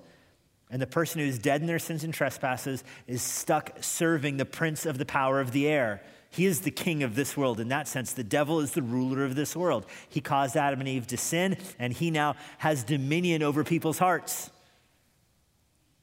And 0.70 0.80
the 0.80 0.86
person 0.86 1.20
who 1.20 1.26
is 1.26 1.38
dead 1.38 1.60
in 1.60 1.66
their 1.66 1.80
sins 1.80 2.04
and 2.04 2.14
trespasses 2.14 2.84
is 3.06 3.22
stuck 3.22 3.72
serving 3.80 4.36
the 4.36 4.44
prince 4.44 4.86
of 4.86 4.98
the 4.98 5.04
power 5.04 5.40
of 5.40 5.50
the 5.50 5.66
air. 5.68 6.00
He 6.30 6.46
is 6.46 6.60
the 6.60 6.70
king 6.70 7.02
of 7.02 7.16
this 7.16 7.36
world. 7.36 7.58
In 7.58 7.68
that 7.68 7.88
sense, 7.88 8.12
the 8.12 8.22
devil 8.22 8.60
is 8.60 8.70
the 8.70 8.82
ruler 8.82 9.24
of 9.24 9.34
this 9.34 9.56
world. 9.56 9.84
He 10.08 10.20
caused 10.20 10.56
Adam 10.56 10.78
and 10.78 10.88
Eve 10.88 11.08
to 11.08 11.16
sin, 11.16 11.56
and 11.78 11.92
he 11.92 12.12
now 12.12 12.36
has 12.58 12.84
dominion 12.84 13.42
over 13.42 13.64
people's 13.64 13.98
hearts 13.98 14.50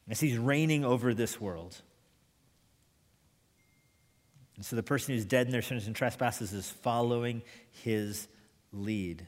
as 0.10 0.20
he's 0.20 0.38
reigning 0.38 0.84
over 0.84 1.14
this 1.14 1.40
world. 1.40 1.82
And 4.58 4.66
so 4.66 4.76
the 4.76 4.84
person 4.84 5.14
who's 5.14 5.24
dead 5.24 5.46
in 5.46 5.54
their 5.54 5.62
sins 5.62 5.88
and 5.88 5.96
trespasses 5.96 6.52
is 6.52 6.70
following 6.70 7.42
his 7.84 8.28
lead. 8.74 9.26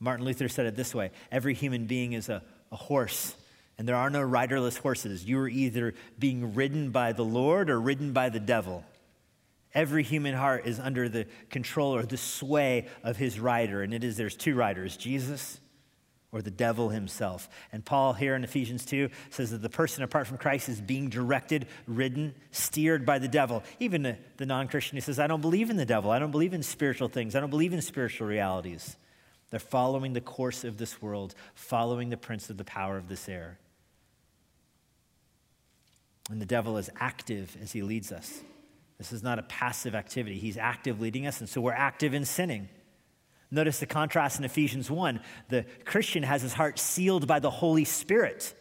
Martin 0.00 0.24
Luther 0.24 0.48
said 0.48 0.66
it 0.66 0.76
this 0.76 0.94
way 0.94 1.10
every 1.30 1.52
human 1.52 1.86
being 1.86 2.12
is 2.12 2.28
a, 2.28 2.42
a 2.70 2.76
horse, 2.76 3.34
and 3.78 3.88
there 3.88 3.96
are 3.96 4.10
no 4.10 4.20
riderless 4.20 4.76
horses. 4.76 5.24
You 5.24 5.38
are 5.38 5.48
either 5.48 5.94
being 6.18 6.54
ridden 6.54 6.90
by 6.90 7.12
the 7.12 7.24
Lord 7.24 7.70
or 7.70 7.80
ridden 7.80 8.12
by 8.12 8.28
the 8.28 8.40
devil. 8.40 8.84
Every 9.72 10.02
human 10.02 10.34
heart 10.34 10.66
is 10.66 10.80
under 10.80 11.08
the 11.08 11.26
control 11.48 11.94
or 11.94 12.02
the 12.02 12.16
sway 12.16 12.88
of 13.04 13.16
his 13.16 13.38
rider. 13.38 13.82
And 13.82 13.94
it 13.94 14.02
is 14.02 14.16
there's 14.16 14.36
two 14.36 14.56
riders, 14.56 14.96
Jesus 14.96 15.60
or 16.30 16.42
the 16.42 16.50
devil 16.50 16.90
himself. 16.90 17.48
And 17.72 17.84
Paul 17.84 18.12
here 18.12 18.34
in 18.34 18.44
Ephesians 18.44 18.84
2 18.84 19.08
says 19.30 19.50
that 19.50 19.62
the 19.62 19.70
person 19.70 20.02
apart 20.02 20.26
from 20.26 20.36
Christ 20.36 20.68
is 20.68 20.80
being 20.80 21.08
directed, 21.08 21.66
ridden, 21.86 22.34
steered 22.50 23.06
by 23.06 23.18
the 23.18 23.28
devil. 23.28 23.62
Even 23.80 24.16
the, 24.36 24.46
non 24.46 24.68
Christian 24.68 24.96
who 24.96 25.00
says, 25.00 25.18
I 25.18 25.26
don't 25.26 25.40
believe 25.40 25.70
in 25.70 25.76
the 25.76 25.86
devil. 25.86 26.10
I 26.10 26.18
don't 26.18 26.30
believe 26.30 26.52
in 26.52 26.62
spiritual 26.62 27.08
things. 27.08 27.34
I 27.34 27.40
don't 27.40 27.50
believe 27.50 27.72
in 27.72 27.80
spiritual 27.80 28.26
realities. 28.26 28.96
They're 29.50 29.60
following 29.60 30.12
the 30.12 30.20
course 30.20 30.64
of 30.64 30.76
this 30.76 31.00
world, 31.00 31.34
following 31.54 32.10
the 32.10 32.18
prince 32.18 32.50
of 32.50 32.58
the 32.58 32.64
power 32.64 32.98
of 32.98 33.08
this 33.08 33.28
air. 33.28 33.58
And 36.28 36.40
the 36.40 36.46
devil 36.46 36.76
is 36.76 36.90
active 37.00 37.56
as 37.62 37.72
he 37.72 37.82
leads 37.82 38.12
us. 38.12 38.40
This 38.98 39.12
is 39.12 39.22
not 39.22 39.38
a 39.38 39.42
passive 39.42 39.94
activity. 39.94 40.38
He's 40.38 40.56
active 40.56 41.00
leading 41.00 41.26
us, 41.26 41.40
and 41.40 41.48
so 41.48 41.60
we're 41.60 41.72
active 41.72 42.14
in 42.14 42.24
sinning. 42.24 42.68
Notice 43.50 43.78
the 43.78 43.86
contrast 43.86 44.38
in 44.38 44.44
Ephesians 44.44 44.90
1. 44.90 45.20
The 45.48 45.64
Christian 45.84 46.22
has 46.22 46.42
his 46.42 46.52
heart 46.52 46.78
sealed 46.78 47.26
by 47.26 47.38
the 47.38 47.50
Holy 47.50 47.84
Spirit, 47.84 48.52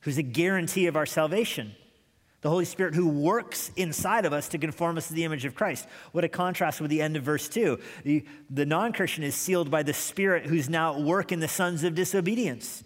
who's 0.00 0.18
a 0.18 0.22
guarantee 0.22 0.86
of 0.86 0.96
our 0.96 1.06
salvation. 1.06 1.74
The 2.40 2.50
Holy 2.50 2.66
Spirit 2.66 2.94
who 2.94 3.08
works 3.08 3.72
inside 3.74 4.24
of 4.24 4.32
us 4.32 4.48
to 4.50 4.58
conform 4.58 4.96
us 4.96 5.08
to 5.08 5.14
the 5.14 5.24
image 5.24 5.44
of 5.44 5.56
Christ. 5.56 5.88
What 6.12 6.22
a 6.22 6.28
contrast 6.28 6.80
with 6.80 6.90
the 6.90 7.02
end 7.02 7.16
of 7.16 7.24
verse 7.24 7.48
2. 7.48 7.80
The, 8.04 8.24
the 8.48 8.66
non 8.66 8.92
Christian 8.92 9.24
is 9.24 9.34
sealed 9.34 9.72
by 9.72 9.82
the 9.82 9.92
Spirit 9.92 10.46
who's 10.46 10.68
now 10.68 10.94
at 10.94 11.00
work 11.00 11.32
in 11.32 11.40
the 11.40 11.48
sons 11.48 11.82
of 11.82 11.96
disobedience. 11.96 12.84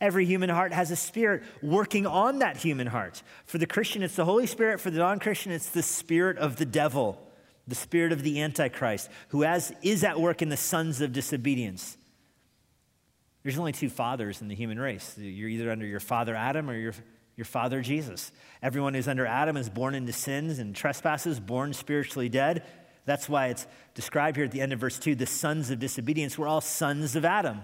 Every 0.00 0.24
human 0.24 0.48
heart 0.48 0.72
has 0.72 0.90
a 0.90 0.96
spirit 0.96 1.42
working 1.62 2.06
on 2.06 2.38
that 2.38 2.56
human 2.56 2.86
heart. 2.86 3.22
For 3.46 3.58
the 3.58 3.66
Christian, 3.66 4.02
it's 4.02 4.14
the 4.14 4.24
Holy 4.24 4.46
Spirit. 4.46 4.80
For 4.80 4.90
the 4.90 5.00
non 5.00 5.18
Christian, 5.18 5.50
it's 5.50 5.70
the 5.70 5.82
spirit 5.82 6.38
of 6.38 6.56
the 6.56 6.64
devil, 6.64 7.20
the 7.66 7.74
spirit 7.74 8.12
of 8.12 8.22
the 8.22 8.40
Antichrist, 8.40 9.10
who 9.28 9.42
has, 9.42 9.72
is 9.82 10.04
at 10.04 10.20
work 10.20 10.40
in 10.40 10.50
the 10.50 10.56
sons 10.56 11.00
of 11.00 11.12
disobedience. 11.12 11.96
There's 13.42 13.58
only 13.58 13.72
two 13.72 13.90
fathers 13.90 14.40
in 14.40 14.48
the 14.48 14.54
human 14.54 14.78
race. 14.78 15.16
You're 15.18 15.48
either 15.48 15.70
under 15.70 15.86
your 15.86 16.00
father 16.00 16.36
Adam 16.36 16.70
or 16.70 16.76
your, 16.76 16.92
your 17.36 17.44
father 17.44 17.80
Jesus. 17.80 18.30
Everyone 18.62 18.94
who's 18.94 19.08
under 19.08 19.26
Adam 19.26 19.56
is 19.56 19.68
born 19.68 19.94
into 19.94 20.12
sins 20.12 20.58
and 20.60 20.76
trespasses, 20.76 21.40
born 21.40 21.72
spiritually 21.72 22.28
dead. 22.28 22.64
That's 23.04 23.28
why 23.28 23.46
it's 23.46 23.66
described 23.94 24.36
here 24.36 24.44
at 24.44 24.52
the 24.52 24.60
end 24.60 24.72
of 24.72 24.80
verse 24.80 24.98
2 24.98 25.14
the 25.14 25.26
sons 25.26 25.70
of 25.70 25.78
disobedience 25.78 26.36
were 26.36 26.46
all 26.46 26.60
sons 26.60 27.16
of 27.16 27.24
Adam. 27.24 27.62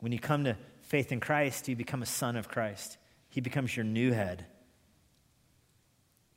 When 0.00 0.12
you 0.12 0.18
come 0.18 0.44
to 0.44 0.56
faith 0.82 1.12
in 1.12 1.20
Christ, 1.20 1.68
you 1.68 1.76
become 1.76 2.02
a 2.02 2.06
son 2.06 2.36
of 2.36 2.48
Christ. 2.48 2.98
He 3.28 3.40
becomes 3.40 3.76
your 3.76 3.84
new 3.84 4.12
head. 4.12 4.46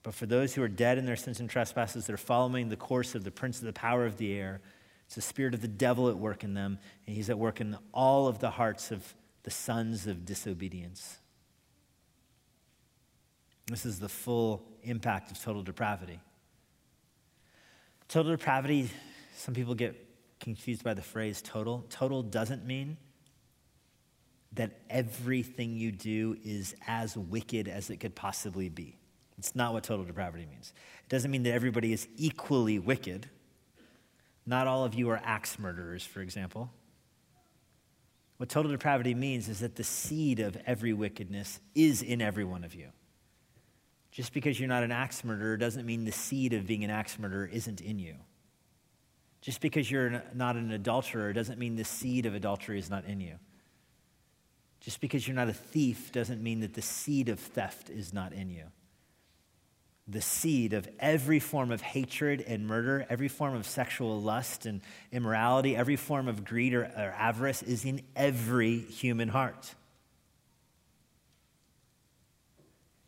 But 0.03 0.13
for 0.13 0.25
those 0.25 0.53
who 0.53 0.61
are 0.61 0.67
dead 0.67 0.97
in 0.97 1.05
their 1.05 1.15
sins 1.15 1.39
and 1.39 1.49
trespasses, 1.49 2.05
they're 2.05 2.17
following 2.17 2.69
the 2.69 2.75
course 2.75 3.15
of 3.15 3.23
the 3.23 3.31
prince 3.31 3.59
of 3.59 3.65
the 3.65 3.73
power 3.73 4.05
of 4.05 4.17
the 4.17 4.33
air. 4.33 4.61
It's 5.05 5.15
the 5.15 5.21
spirit 5.21 5.53
of 5.53 5.61
the 5.61 5.67
devil 5.67 6.09
at 6.09 6.17
work 6.17 6.43
in 6.43 6.53
them, 6.53 6.77
and 7.07 7.15
he's 7.15 7.29
at 7.29 7.39
work 7.39 7.61
in 7.61 7.77
all 7.93 8.27
of 8.27 8.39
the 8.39 8.49
hearts 8.49 8.91
of 8.91 9.15
the 9.43 9.51
sons 9.51 10.07
of 10.07 10.25
disobedience. 10.25 11.19
This 13.67 13.85
is 13.85 13.99
the 13.99 14.09
full 14.09 14.65
impact 14.83 15.31
of 15.31 15.41
total 15.41 15.63
depravity. 15.63 16.19
Total 18.09 18.33
depravity, 18.33 18.89
some 19.35 19.53
people 19.53 19.73
get 19.73 19.95
confused 20.39 20.83
by 20.83 20.93
the 20.93 21.01
phrase 21.01 21.41
total. 21.41 21.85
Total 21.89 22.21
doesn't 22.21 22.65
mean 22.65 22.97
that 24.55 24.81
everything 24.89 25.75
you 25.75 25.91
do 25.91 26.37
is 26.43 26.75
as 26.87 27.17
wicked 27.17 27.67
as 27.67 27.89
it 27.89 27.97
could 27.97 28.15
possibly 28.15 28.69
be. 28.69 28.97
It's 29.37 29.55
not 29.55 29.73
what 29.73 29.83
total 29.83 30.05
depravity 30.05 30.45
means. 30.45 30.73
It 31.03 31.09
doesn't 31.09 31.31
mean 31.31 31.43
that 31.43 31.53
everybody 31.53 31.91
is 31.91 32.07
equally 32.17 32.79
wicked. 32.79 33.29
Not 34.45 34.67
all 34.67 34.85
of 34.85 34.93
you 34.93 35.09
are 35.09 35.19
axe 35.23 35.57
murderers, 35.57 36.05
for 36.05 36.21
example. 36.21 36.71
What 38.37 38.49
total 38.49 38.71
depravity 38.71 39.13
means 39.13 39.49
is 39.49 39.59
that 39.61 39.75
the 39.75 39.83
seed 39.83 40.39
of 40.39 40.57
every 40.65 40.93
wickedness 40.93 41.59
is 41.73 42.01
in 42.01 42.21
every 42.21 42.43
one 42.43 42.63
of 42.63 42.75
you. 42.75 42.89
Just 44.11 44.33
because 44.33 44.59
you're 44.59 44.69
not 44.69 44.83
an 44.83 44.91
axe 44.91 45.23
murderer 45.23 45.57
doesn't 45.57 45.85
mean 45.85 46.05
the 46.05 46.11
seed 46.11 46.53
of 46.53 46.67
being 46.67 46.83
an 46.83 46.91
axe 46.91 47.17
murderer 47.17 47.49
isn't 47.51 47.81
in 47.81 47.97
you. 47.97 48.15
Just 49.41 49.59
because 49.59 49.89
you're 49.89 50.23
not 50.35 50.55
an 50.55 50.71
adulterer 50.71 51.33
doesn't 51.33 51.57
mean 51.57 51.75
the 51.75 51.83
seed 51.83 52.25
of 52.25 52.35
adultery 52.35 52.77
is 52.77 52.89
not 52.89 53.05
in 53.05 53.19
you. 53.19 53.35
Just 54.83 54.99
because 54.99 55.25
you're 55.25 55.35
not 55.35 55.47
a 55.47 55.53
thief 55.53 56.11
doesn't 56.11 56.43
mean 56.43 56.59
that 56.59 56.73
the 56.73 56.81
seed 56.81 57.29
of 57.29 57.39
theft 57.39 57.89
is 57.89 58.13
not 58.13 58.33
in 58.33 58.49
you. 58.49 58.65
The 60.09 60.19
seed 60.19 60.73
of 60.73 60.89
every 60.99 61.39
form 61.39 61.71
of 61.71 61.79
hatred 61.79 62.41
and 62.41 62.67
murder, 62.67 63.05
every 63.09 63.29
form 63.29 63.55
of 63.55 63.65
sexual 63.65 64.21
lust 64.21 64.65
and 64.65 64.81
immorality, 65.13 65.77
every 65.77 65.95
form 65.95 66.27
of 66.27 66.43
greed 66.43 66.73
or, 66.73 66.83
or 66.83 67.15
avarice 67.17 67.63
is 67.63 67.85
in 67.85 68.01
every 68.13 68.79
human 68.79 69.29
heart. 69.29 69.73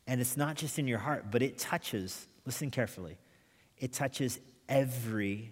And 0.08 0.22
it's 0.22 0.38
not 0.38 0.56
just 0.56 0.80
in 0.80 0.88
your 0.88 1.00
heart, 1.00 1.26
but 1.30 1.42
it 1.42 1.58
touches, 1.58 2.26
listen 2.46 2.72
carefully, 2.72 3.18
it 3.78 3.92
touches 3.92 4.40
every 4.70 5.52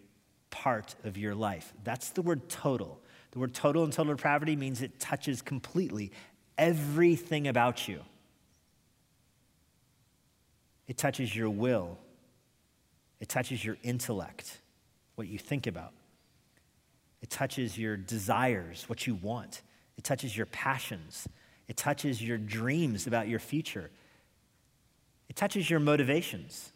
part 0.51 0.95
of 1.03 1.17
your 1.17 1.35
life. 1.35 1.73
That's 1.83 2.11
the 2.11 2.21
word 2.21 2.47
total. 2.47 3.02
The 3.33 3.39
word 3.39 3.55
total 3.55 3.83
and 3.83 3.91
total 3.91 4.13
depravity 4.13 4.55
means 4.55 4.83
it 4.83 4.99
touches 4.99 5.41
completely 5.41 6.11
everything 6.55 7.47
about 7.47 7.87
you. 7.87 8.01
It 10.87 10.97
touches 10.99 11.35
your 11.35 11.49
will, 11.49 11.97
it 13.19 13.29
touches 13.29 13.65
your 13.65 13.77
intellect, 13.81 14.61
what 15.15 15.27
you 15.27 15.39
think 15.39 15.65
about. 15.65 15.93
It 17.23 17.31
touches 17.31 17.75
your 17.75 17.97
desires, 17.97 18.87
what 18.87 19.07
you 19.07 19.15
want. 19.15 19.63
It 19.97 20.03
touches 20.03 20.35
your 20.35 20.45
passions. 20.45 21.27
It 21.67 21.77
touches 21.77 22.21
your 22.21 22.37
dreams 22.37 23.07
about 23.07 23.27
your 23.27 23.39
future. 23.39 23.89
It 25.29 25.35
touches 25.35 25.69
your 25.69 25.79
motivations, 25.79 26.71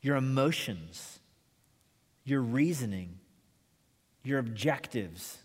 your 0.00 0.16
emotions, 0.16 1.20
your 2.24 2.40
reasoning, 2.40 3.18
your 4.22 4.38
objectives, 4.38 5.38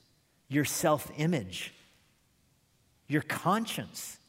your 0.47 0.65
self 0.65 1.11
image, 1.17 1.73
your 3.07 3.21
conscience. 3.21 4.19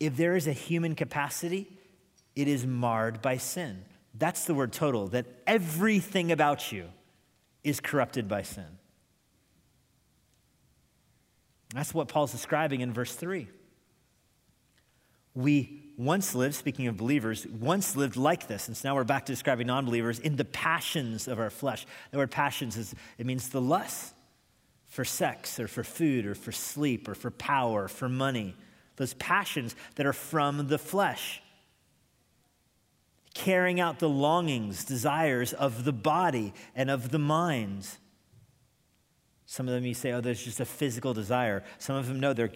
If 0.00 0.16
there 0.16 0.36
is 0.36 0.46
a 0.46 0.52
human 0.52 0.94
capacity, 0.94 1.68
it 2.36 2.48
is 2.48 2.66
marred 2.66 3.22
by 3.22 3.36
sin. 3.36 3.84
That's 4.14 4.44
the 4.44 4.54
word 4.54 4.72
total, 4.72 5.08
that 5.08 5.26
everything 5.46 6.30
about 6.30 6.72
you 6.72 6.88
is 7.62 7.80
corrupted 7.80 8.28
by 8.28 8.42
sin. 8.42 8.78
That's 11.74 11.92
what 11.92 12.08
Paul's 12.08 12.30
describing 12.30 12.82
in 12.82 12.92
verse 12.92 13.14
3. 13.14 13.48
We 15.34 15.83
once 15.96 16.34
lived, 16.34 16.54
speaking 16.54 16.86
of 16.86 16.96
believers, 16.96 17.46
once 17.46 17.96
lived 17.96 18.16
like 18.16 18.48
this. 18.48 18.68
And 18.68 18.76
so 18.76 18.88
now 18.88 18.94
we're 18.94 19.04
back 19.04 19.26
to 19.26 19.32
describing 19.32 19.66
non 19.66 19.84
believers 19.84 20.18
in 20.18 20.36
the 20.36 20.44
passions 20.44 21.28
of 21.28 21.38
our 21.38 21.50
flesh. 21.50 21.86
The 22.10 22.18
word 22.18 22.30
passions 22.30 22.76
is, 22.76 22.94
it 23.18 23.26
means 23.26 23.48
the 23.48 23.60
lust 23.60 24.14
for 24.86 25.04
sex 25.04 25.58
or 25.58 25.68
for 25.68 25.84
food 25.84 26.26
or 26.26 26.34
for 26.34 26.52
sleep 26.52 27.08
or 27.08 27.14
for 27.14 27.30
power, 27.30 27.88
for 27.88 28.08
money. 28.08 28.56
Those 28.96 29.14
passions 29.14 29.74
that 29.96 30.06
are 30.06 30.12
from 30.12 30.68
the 30.68 30.78
flesh. 30.78 31.42
Carrying 33.34 33.80
out 33.80 33.98
the 33.98 34.08
longings, 34.08 34.84
desires 34.84 35.52
of 35.52 35.84
the 35.84 35.92
body 35.92 36.54
and 36.76 36.90
of 36.90 37.10
the 37.10 37.18
mind. 37.18 37.88
Some 39.46 39.68
of 39.68 39.74
them 39.74 39.84
you 39.84 39.94
say, 39.94 40.12
oh, 40.12 40.20
there's 40.20 40.42
just 40.42 40.60
a 40.60 40.64
physical 40.64 41.12
desire. 41.14 41.64
Some 41.78 41.96
of 41.96 42.06
them, 42.06 42.20
no, 42.20 42.32
they're 42.32 42.52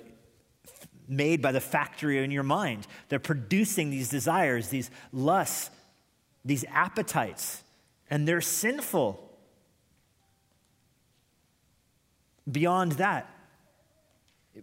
made 1.09 1.41
by 1.41 1.53
the 1.53 1.61
factory 1.61 2.23
in 2.23 2.31
your 2.31 2.43
mind. 2.43 2.87
They're 3.09 3.19
producing 3.19 3.91
these 3.91 4.09
desires, 4.09 4.69
these 4.69 4.91
lusts, 5.13 5.71
these 6.45 6.65
appetites, 6.71 7.63
and 8.11 8.29
they're 8.29 8.41
sinful. 8.41 9.25
Beyond 12.51 12.93
that, 12.93 13.29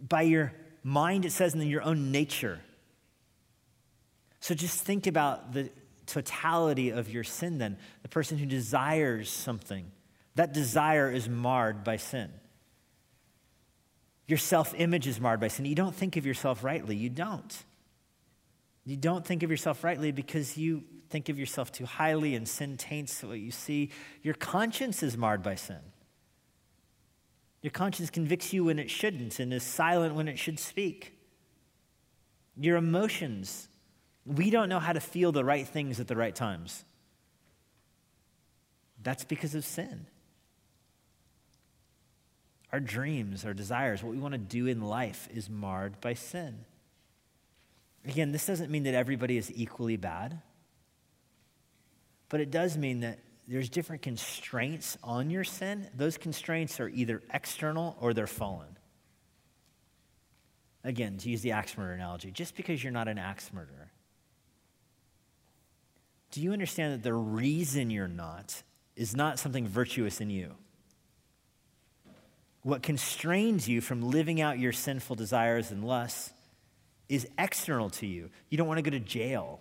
by 0.08 0.24
your 0.24 0.54
mind, 0.84 1.26
it 1.26 1.32
says, 1.32 1.54
and 1.54 1.62
in 1.62 1.70
your 1.70 1.84
own 1.84 2.12
nature. 2.12 2.60
So 4.40 4.54
just 4.54 4.84
think 4.84 5.08
about 5.08 5.54
the 5.54 5.70
totality 6.06 6.92
of 6.92 7.10
your 7.10 7.24
sin 7.24 7.58
then. 7.58 7.78
The 8.04 8.10
person 8.10 8.38
who 8.38 8.46
desires 8.46 9.30
something, 9.30 9.92
that 10.36 10.54
desire 10.54 11.12
is 11.12 11.28
marred 11.28 11.84
by 11.84 11.98
sin. 11.98 12.30
Your 14.28 14.38
self 14.38 14.74
image 14.76 15.08
is 15.08 15.20
marred 15.20 15.40
by 15.40 15.48
sin. 15.48 15.66
You 15.66 15.76
don't 15.76 15.96
think 15.96 16.18
of 16.18 16.26
yourself 16.26 16.64
rightly. 16.64 16.96
You 16.96 17.10
don't. 17.10 17.64
You 18.86 18.98
don't 18.98 19.26
think 19.26 19.44
of 19.44 19.52
yourself 19.52 19.84
rightly 19.84 20.12
because 20.12 20.58
you 20.58 20.84
think 21.10 21.30
of 21.30 21.40
yourself 21.40 21.72
too 21.72 21.86
highly 21.86 22.36
and 22.36 22.48
sin 22.48 22.78
taints 22.78 23.24
what 23.24 23.40
you 23.40 23.52
see. 23.52 23.92
Your 24.22 24.34
conscience 24.34 25.04
is 25.04 25.18
marred 25.18 25.44
by 25.44 25.56
sin. 25.56 25.80
Your 27.62 27.72
conscience 27.72 28.10
convicts 28.10 28.54
you 28.54 28.66
when 28.66 28.78
it 28.78 28.92
shouldn't 28.92 29.40
and 29.40 29.52
is 29.54 29.64
silent 29.64 30.14
when 30.14 30.28
it 30.28 30.38
should 30.38 30.60
speak. 30.60 31.18
Your 32.58 32.78
emotions, 32.78 33.68
we 34.26 34.50
don't 34.50 34.70
know 34.70 34.80
how 34.80 34.94
to 34.94 35.00
feel 35.00 35.32
the 35.32 35.44
right 35.44 35.68
things 35.68 36.00
at 36.00 36.08
the 36.08 36.16
right 36.16 36.36
times. 36.36 36.84
That's 39.02 39.24
because 39.24 39.56
of 39.56 39.66
sin 39.66 40.08
our 42.76 42.82
dreams, 42.82 43.46
our 43.46 43.54
desires, 43.54 44.04
what 44.04 44.12
we 44.12 44.20
want 44.20 44.34
to 44.34 44.38
do 44.38 44.68
in 44.68 44.82
life 44.82 45.30
is 45.34 45.50
marred 45.50 46.02
by 46.02 46.14
sin. 46.14 46.66
Again, 48.04 48.34
this 48.34 48.46
doesn't 48.46 48.70
mean 48.70 48.84
that 48.84 48.94
everybody 48.94 49.38
is 49.38 49.50
equally 49.56 49.96
bad, 49.96 50.42
but 52.28 52.42
it 52.42 52.52
does 52.52 52.78
mean 52.78 53.00
that 53.00 53.20
there's 53.48 53.70
different 53.70 54.02
constraints 54.02 54.98
on 55.02 55.30
your 55.30 55.46
sin. 55.46 55.88
Those 55.96 56.18
constraints 56.18 56.82
are 56.82 56.90
either 56.90 57.24
external 57.34 57.96
or 58.02 58.14
they're 58.14 58.28
fallen. 58.28 58.78
Again, 60.84 61.16
to 61.20 61.30
use 61.30 61.40
the 61.40 61.54
axe 61.54 61.78
murder 61.78 61.94
analogy, 61.94 62.30
just 62.30 62.58
because 62.58 62.84
you're 62.84 62.92
not 62.92 63.08
an 63.08 63.18
axe 63.18 63.54
murderer, 63.54 63.90
do 66.32 66.42
you 66.42 66.52
understand 66.52 66.92
that 66.92 67.04
the 67.04 67.14
reason 67.14 67.90
you're 67.90 68.10
not 68.10 68.64
is 68.98 69.16
not 69.16 69.40
something 69.40 69.66
virtuous 69.66 70.20
in 70.20 70.30
you? 70.30 70.56
What 72.66 72.82
constrains 72.82 73.70
you 73.70 73.80
from 73.80 74.10
living 74.10 74.42
out 74.42 74.58
your 74.58 74.72
sinful 74.72 75.18
desires 75.18 75.70
and 75.70 75.84
lusts 75.84 76.34
is 77.08 77.28
external 77.38 77.92
to 77.92 78.08
you. 78.08 78.32
You 78.50 78.58
don't 78.58 78.68
want 78.68 78.80
to 78.80 78.82
go 78.82 78.90
to 78.90 79.00
jail. 79.00 79.60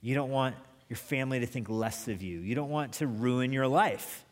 You 0.00 0.16
don't 0.16 0.30
want 0.30 0.56
your 0.88 0.96
family 0.96 1.38
to 1.38 1.46
think 1.46 1.70
less 1.70 2.08
of 2.08 2.22
you. 2.22 2.40
You 2.40 2.56
don't 2.56 2.70
want 2.70 2.94
to 2.94 3.06
ruin 3.06 3.52
your 3.52 3.68
life. 3.68 4.24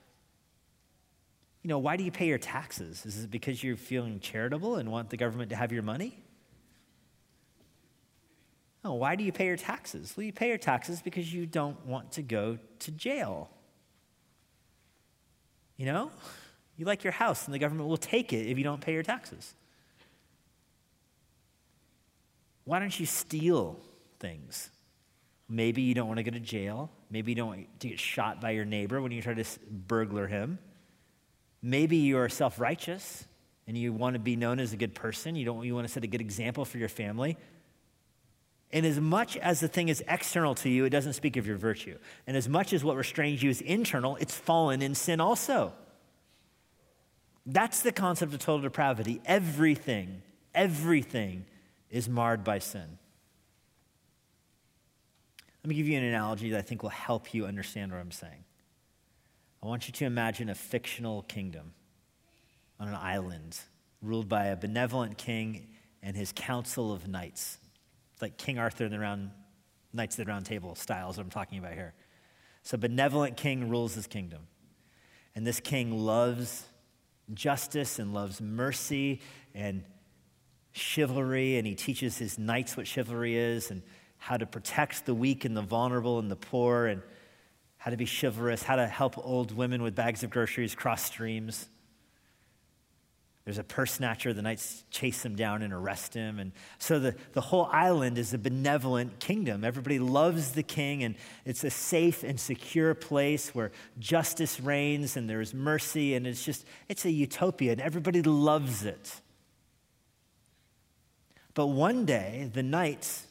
You 1.63 1.69
know, 1.69 1.79
why 1.79 1.97
do 1.97 2.03
you 2.03 2.11
pay 2.11 2.27
your 2.27 2.39
taxes? 2.39 3.07
Is 3.07 3.23
it 3.23 3.31
because 3.31 3.63
you're 3.63 3.77
feeling 3.77 4.19
charitable 4.19 4.75
and 4.75 4.91
want 4.91 5.11
the 5.11 5.17
government 5.17 5.51
to 5.51 5.57
have 5.57 5.71
your 5.71 5.85
money? 5.85 6.19
No, 8.83 8.95
why 8.95 9.15
do 9.15 9.23
you 9.23 9.31
pay 9.31 9.47
your 9.47 9.57
taxes? 9.57 10.15
Well, 10.17 10.25
you 10.25 10.33
pay 10.33 10.49
your 10.49 10.59
taxes 10.59 11.03
because 11.03 11.33
you 11.33 11.47
don't 11.47 11.87
want 11.87 12.11
to 12.15 12.23
go 12.23 12.59
to 12.81 12.91
jail. 12.91 13.49
You 15.77 15.87
know? 15.87 16.11
You 16.81 16.87
like 16.87 17.05
your 17.05 17.13
house, 17.13 17.45
and 17.45 17.55
the 17.55 17.61
government 17.61 17.89
will 17.89 17.97
take 17.97 18.33
it 18.33 18.49
if 18.49 18.59
you 18.59 18.65
don't 18.65 18.81
pay 18.81 18.93
your 18.95 19.03
taxes. 19.05 19.55
Why 22.65 22.81
don't 22.81 22.99
you 22.99 23.07
steal? 23.07 23.79
things. 24.21 24.71
Maybe 25.49 25.83
you 25.83 25.95
don't 25.95 26.07
want 26.07 26.19
to 26.19 26.23
go 26.23 26.31
to 26.31 26.39
jail. 26.39 26.91
Maybe 27.11 27.33
you 27.33 27.37
don't 27.37 27.49
want 27.49 27.81
to 27.81 27.89
get 27.89 27.99
shot 27.99 28.41
by 28.41 28.51
your 28.51 28.65
neighbor 28.65 29.03
when 29.03 29.11
you 29.11 29.21
try 29.21 29.35
to 29.35 29.45
burglar 29.69 30.29
him. 30.29 30.61
Maybe 31.61 31.97
you 31.97 32.19
are 32.19 32.29
self 32.29 32.61
righteous 32.61 33.25
and 33.67 33.77
you 33.77 33.93
want 33.93 34.15
to 34.15 34.21
be 34.21 34.37
known 34.37 34.61
as 34.61 34.73
a 34.73 34.77
good 34.77 34.95
person. 34.95 35.35
You, 35.35 35.45
don't, 35.45 35.65
you 35.65 35.75
want 35.75 35.87
to 35.89 35.93
set 35.93 36.05
a 36.05 36.07
good 36.07 36.21
example 36.21 36.65
for 36.65 36.79
your 36.79 36.89
family. 36.89 37.37
And 38.73 38.87
as 38.87 39.01
much 39.01 39.37
as 39.37 39.59
the 39.59 39.67
thing 39.67 39.89
is 39.89 40.05
external 40.07 40.55
to 40.57 40.69
you, 40.69 40.85
it 40.85 40.91
doesn't 40.91 41.15
speak 41.15 41.37
of 41.37 41.47
your 41.47 41.57
virtue. 41.57 41.99
And 42.29 42.37
as 42.37 42.49
much 42.49 42.73
as 42.73 42.85
what 42.85 42.97
restrains 42.97 43.43
you 43.43 43.51
is 43.51 43.61
internal, 43.61 44.17
it's 44.17 44.37
fallen 44.37 44.81
in 44.81 44.95
sin 44.95 45.21
also. 45.21 45.73
That's 47.53 47.83
the 47.83 47.91
concept 47.91 48.33
of 48.33 48.39
total 48.39 48.61
depravity. 48.61 49.21
Everything, 49.27 50.23
everything 50.55 51.47
is 51.91 52.09
marred 52.09 52.45
by 52.45 52.61
sin. 52.61 52.99
Let 55.65 55.69
me 55.69 55.75
give 55.75 55.89
you 55.89 55.99
an 55.99 56.05
analogy 56.05 56.51
that 56.51 56.59
I 56.59 56.63
think 56.63 56.85
will 56.85 56.91
help 56.91 57.35
you 57.35 57.47
understand 57.47 57.91
what 57.91 58.01
I'm 58.01 58.13
saying. 58.13 58.45
I 59.63 59.67
want 59.67 59.89
you 59.89 59.93
to 59.93 60.05
imagine 60.05 60.49
a 60.49 60.55
fictional 60.55 61.23
kingdom 61.23 61.73
on 62.79 62.87
an 62.87 62.95
island 62.95 63.59
ruled 64.01 64.29
by 64.29 64.47
a 64.47 64.57
benevolent 64.57 65.19
king 65.19 65.67
and 66.05 66.17
his 66.17 66.33
council 66.35 66.93
of 66.93 67.09
knights. 67.09 67.59
It's 68.13 68.23
like 68.23 68.39
King 68.39 68.61
Arthur 68.61 68.85
and 68.85 68.93
the 68.93 69.01
round 69.01 69.33
Knights 69.93 70.17
of 70.17 70.25
the 70.25 70.31
Round 70.31 70.47
Table 70.47 70.77
styles 70.77 71.17
what 71.17 71.25
I'm 71.25 71.31
talking 71.31 71.59
about 71.59 71.73
here. 71.73 71.95
So, 72.63 72.79
benevolent 72.79 73.37
king 73.37 73.69
rules 73.69 73.95
his 73.95 74.07
kingdom. 74.07 74.47
And 75.35 75.45
this 75.45 75.59
king 75.59 75.99
loves 75.99 76.65
justice 77.35 77.99
and 77.99 78.13
loves 78.15 78.41
mercy 78.41 79.21
and 79.55 79.85
chivalry, 80.73 81.57
and 81.57 81.67
he 81.67 81.75
teaches 81.75 82.19
his 82.19 82.39
knights 82.39 82.77
what 82.77 82.87
chivalry 82.87 83.37
is 83.37 83.71
and 83.71 83.83
how 84.19 84.37
to 84.37 84.47
protect 84.47 85.07
the 85.07 85.15
weak 85.15 85.45
and 85.45 85.57
the 85.57 85.63
vulnerable 85.63 86.19
and 86.19 86.31
the 86.31 86.37
poor, 86.37 86.87
and 86.87 87.03
how 87.79 87.91
to 87.91 87.97
be 87.97 88.07
chivalrous, 88.07 88.63
how 88.63 88.77
to 88.77 88.87
help 88.87 89.17
old 89.19 89.53
women 89.53 89.83
with 89.83 89.95
bags 89.95 90.23
of 90.23 90.31
groceries 90.31 90.75
cross 90.75 91.03
streams. 91.03 91.69
There's 93.45 93.59
a 93.59 93.65
purse 93.65 93.93
snatcher. 93.93 94.33
The 94.35 94.43
knights 94.43 94.85
chase 94.91 95.25
him 95.25 95.35
down 95.35 95.63
and 95.63 95.73
arrest 95.73 96.13
him. 96.13 96.39
And 96.39 96.53
so 96.79 96.99
the, 96.99 97.17
the 97.33 97.41
whole 97.41 97.69
island 97.73 98.19
is 98.19 98.35
a 98.35 98.39
benevolent 98.39 99.19
kingdom. 99.19 99.65
Everybody 99.65 99.99
loves 99.99 100.53
the 100.53 100.63
king, 100.63 101.03
and 101.03 101.15
it's 101.47 101.65
a 101.65 101.71
safe 101.71 102.23
and 102.23 102.39
secure 102.39 102.95
place 102.95 103.55
where 103.55 103.73
justice 103.99 104.61
reigns 104.61 105.17
and 105.17 105.29
there's 105.29 105.55
mercy, 105.55 106.15
and 106.15 106.27
it's 106.27 106.45
just, 106.45 106.67
it's 106.89 107.05
a 107.07 107.11
utopia, 107.11 107.73
and 107.73 107.81
everybody 107.81 108.23
loves 108.23 108.85
it. 108.85 109.21
But 111.55 111.69
one 111.69 112.05
day, 112.05 112.51
the 112.53 112.63
knights 112.63 113.27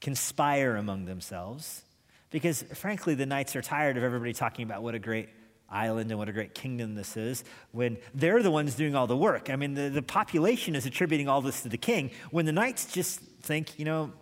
conspire 0.00 0.76
among 0.76 1.04
themselves 1.04 1.82
because, 2.30 2.62
frankly, 2.74 3.14
the 3.14 3.26
knights 3.26 3.54
are 3.54 3.62
tired 3.62 3.96
of 3.96 4.02
everybody 4.02 4.32
talking 4.32 4.64
about 4.64 4.82
what 4.82 4.94
a 4.94 4.98
great 4.98 5.28
island 5.68 6.10
and 6.10 6.18
what 6.18 6.28
a 6.28 6.32
great 6.32 6.54
kingdom 6.54 6.94
this 6.94 7.16
is 7.16 7.44
when 7.72 7.96
they're 8.14 8.42
the 8.42 8.50
ones 8.50 8.74
doing 8.74 8.94
all 8.94 9.06
the 9.06 9.16
work. 9.16 9.50
I 9.50 9.56
mean, 9.56 9.74
the, 9.74 9.88
the 9.88 10.02
population 10.02 10.74
is 10.74 10.86
attributing 10.86 11.28
all 11.28 11.40
this 11.40 11.62
to 11.62 11.68
the 11.68 11.78
king 11.78 12.10
when 12.30 12.46
the 12.46 12.52
knights 12.52 12.92
just 12.92 13.20
think, 13.42 13.78
you 13.78 13.84
know, 13.84 14.12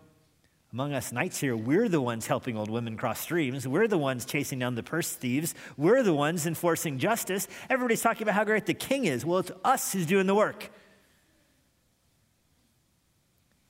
among 0.72 0.92
us 0.92 1.12
knights 1.12 1.38
here, 1.38 1.56
we're 1.56 1.88
the 1.88 2.00
ones 2.00 2.26
helping 2.26 2.56
old 2.56 2.68
women 2.68 2.96
cross 2.96 3.20
streams. 3.20 3.66
We're 3.68 3.86
the 3.86 3.96
ones 3.96 4.24
chasing 4.24 4.58
down 4.58 4.74
the 4.74 4.82
purse 4.82 5.12
thieves. 5.12 5.54
We're 5.76 6.02
the 6.02 6.12
ones 6.12 6.46
enforcing 6.46 6.98
justice. 6.98 7.46
Everybody's 7.70 8.02
talking 8.02 8.22
about 8.22 8.34
how 8.34 8.42
great 8.42 8.66
the 8.66 8.74
king 8.74 9.04
is. 9.04 9.24
Well, 9.24 9.38
it's 9.38 9.52
us 9.64 9.92
who's 9.92 10.04
doing 10.04 10.26
the 10.26 10.34
work. 10.34 10.70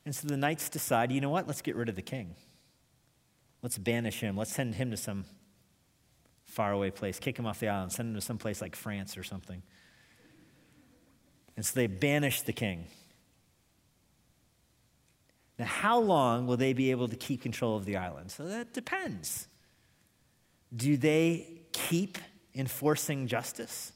And 0.07 0.15
so 0.15 0.29
the 0.29 0.39
knights 0.39 0.71
decide, 0.71 1.13
you 1.13 1.21
know 1.21 1.29
what? 1.29 1.47
Let's 1.47 1.61
get 1.61 1.77
rid 1.77 1.91
of 1.91 1.95
the 1.95 2.03
king. 2.03 2.37
Let's 3.61 3.77
banish 3.77 4.21
him. 4.21 4.35
Let's 4.37 4.55
send 4.55 4.75
him 4.75 4.91
to 4.91 4.97
some 4.97 5.27
faraway 6.55 6.91
place, 6.91 7.19
kick 7.19 7.39
him 7.39 7.47
off 7.47 7.61
the 7.61 7.69
island, 7.69 7.93
send 7.93 8.11
him 8.11 8.15
to 8.15 8.21
some 8.21 8.39
place 8.39 8.63
like 8.63 8.77
France 8.77 9.19
or 9.19 9.25
something. 9.25 9.63
And 11.57 11.67
so 11.67 11.73
they 11.75 11.87
banish 11.87 12.43
the 12.43 12.53
king. 12.53 12.87
Now, 15.59 15.67
how 15.67 16.01
long 16.01 16.47
will 16.47 16.57
they 16.57 16.73
be 16.73 16.91
able 16.91 17.09
to 17.09 17.17
keep 17.17 17.43
control 17.43 17.77
of 17.77 17.85
the 17.85 17.97
island? 17.97 18.31
So 18.31 18.47
that 18.47 18.73
depends. 18.73 19.47
Do 20.75 20.97
they 20.97 21.61
keep 21.73 22.19
enforcing 22.55 23.27
justice? 23.27 23.93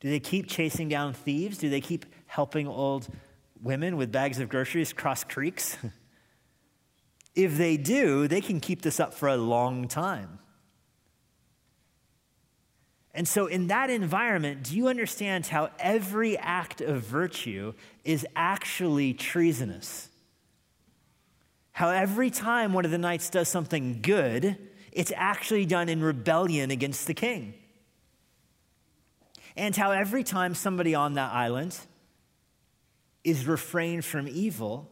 Do 0.00 0.08
they 0.08 0.20
keep 0.20 0.48
chasing 0.48 0.88
down 0.88 1.12
thieves? 1.12 1.58
Do 1.58 1.68
they 1.68 1.80
keep 1.80 2.06
helping 2.26 2.66
old 2.66 3.08
women 3.62 3.96
with 3.96 4.10
bags 4.10 4.40
of 4.40 4.48
groceries 4.48 4.92
cross 4.92 5.24
creeks? 5.24 5.76
if 7.34 7.56
they 7.56 7.76
do, 7.76 8.26
they 8.28 8.40
can 8.40 8.60
keep 8.60 8.82
this 8.82 8.98
up 8.98 9.12
for 9.14 9.28
a 9.28 9.36
long 9.36 9.88
time. 9.88 10.38
And 13.14 13.28
so, 13.28 13.46
in 13.46 13.66
that 13.66 13.90
environment, 13.90 14.62
do 14.64 14.76
you 14.76 14.88
understand 14.88 15.46
how 15.46 15.70
every 15.78 16.38
act 16.38 16.80
of 16.80 17.02
virtue 17.02 17.74
is 18.04 18.26
actually 18.34 19.12
treasonous? 19.12 20.08
How 21.72 21.90
every 21.90 22.30
time 22.30 22.72
one 22.72 22.84
of 22.84 22.90
the 22.90 22.98
knights 22.98 23.28
does 23.28 23.48
something 23.48 24.00
good, 24.00 24.56
it's 24.92 25.12
actually 25.14 25.66
done 25.66 25.88
in 25.88 26.02
rebellion 26.02 26.70
against 26.70 27.06
the 27.06 27.14
king. 27.14 27.54
And 29.56 29.76
how 29.76 29.90
every 29.90 30.24
time 30.24 30.54
somebody 30.54 30.94
on 30.94 31.14
that 31.14 31.32
island 31.32 31.78
is 33.24 33.46
refrained 33.46 34.04
from 34.04 34.26
evil, 34.28 34.90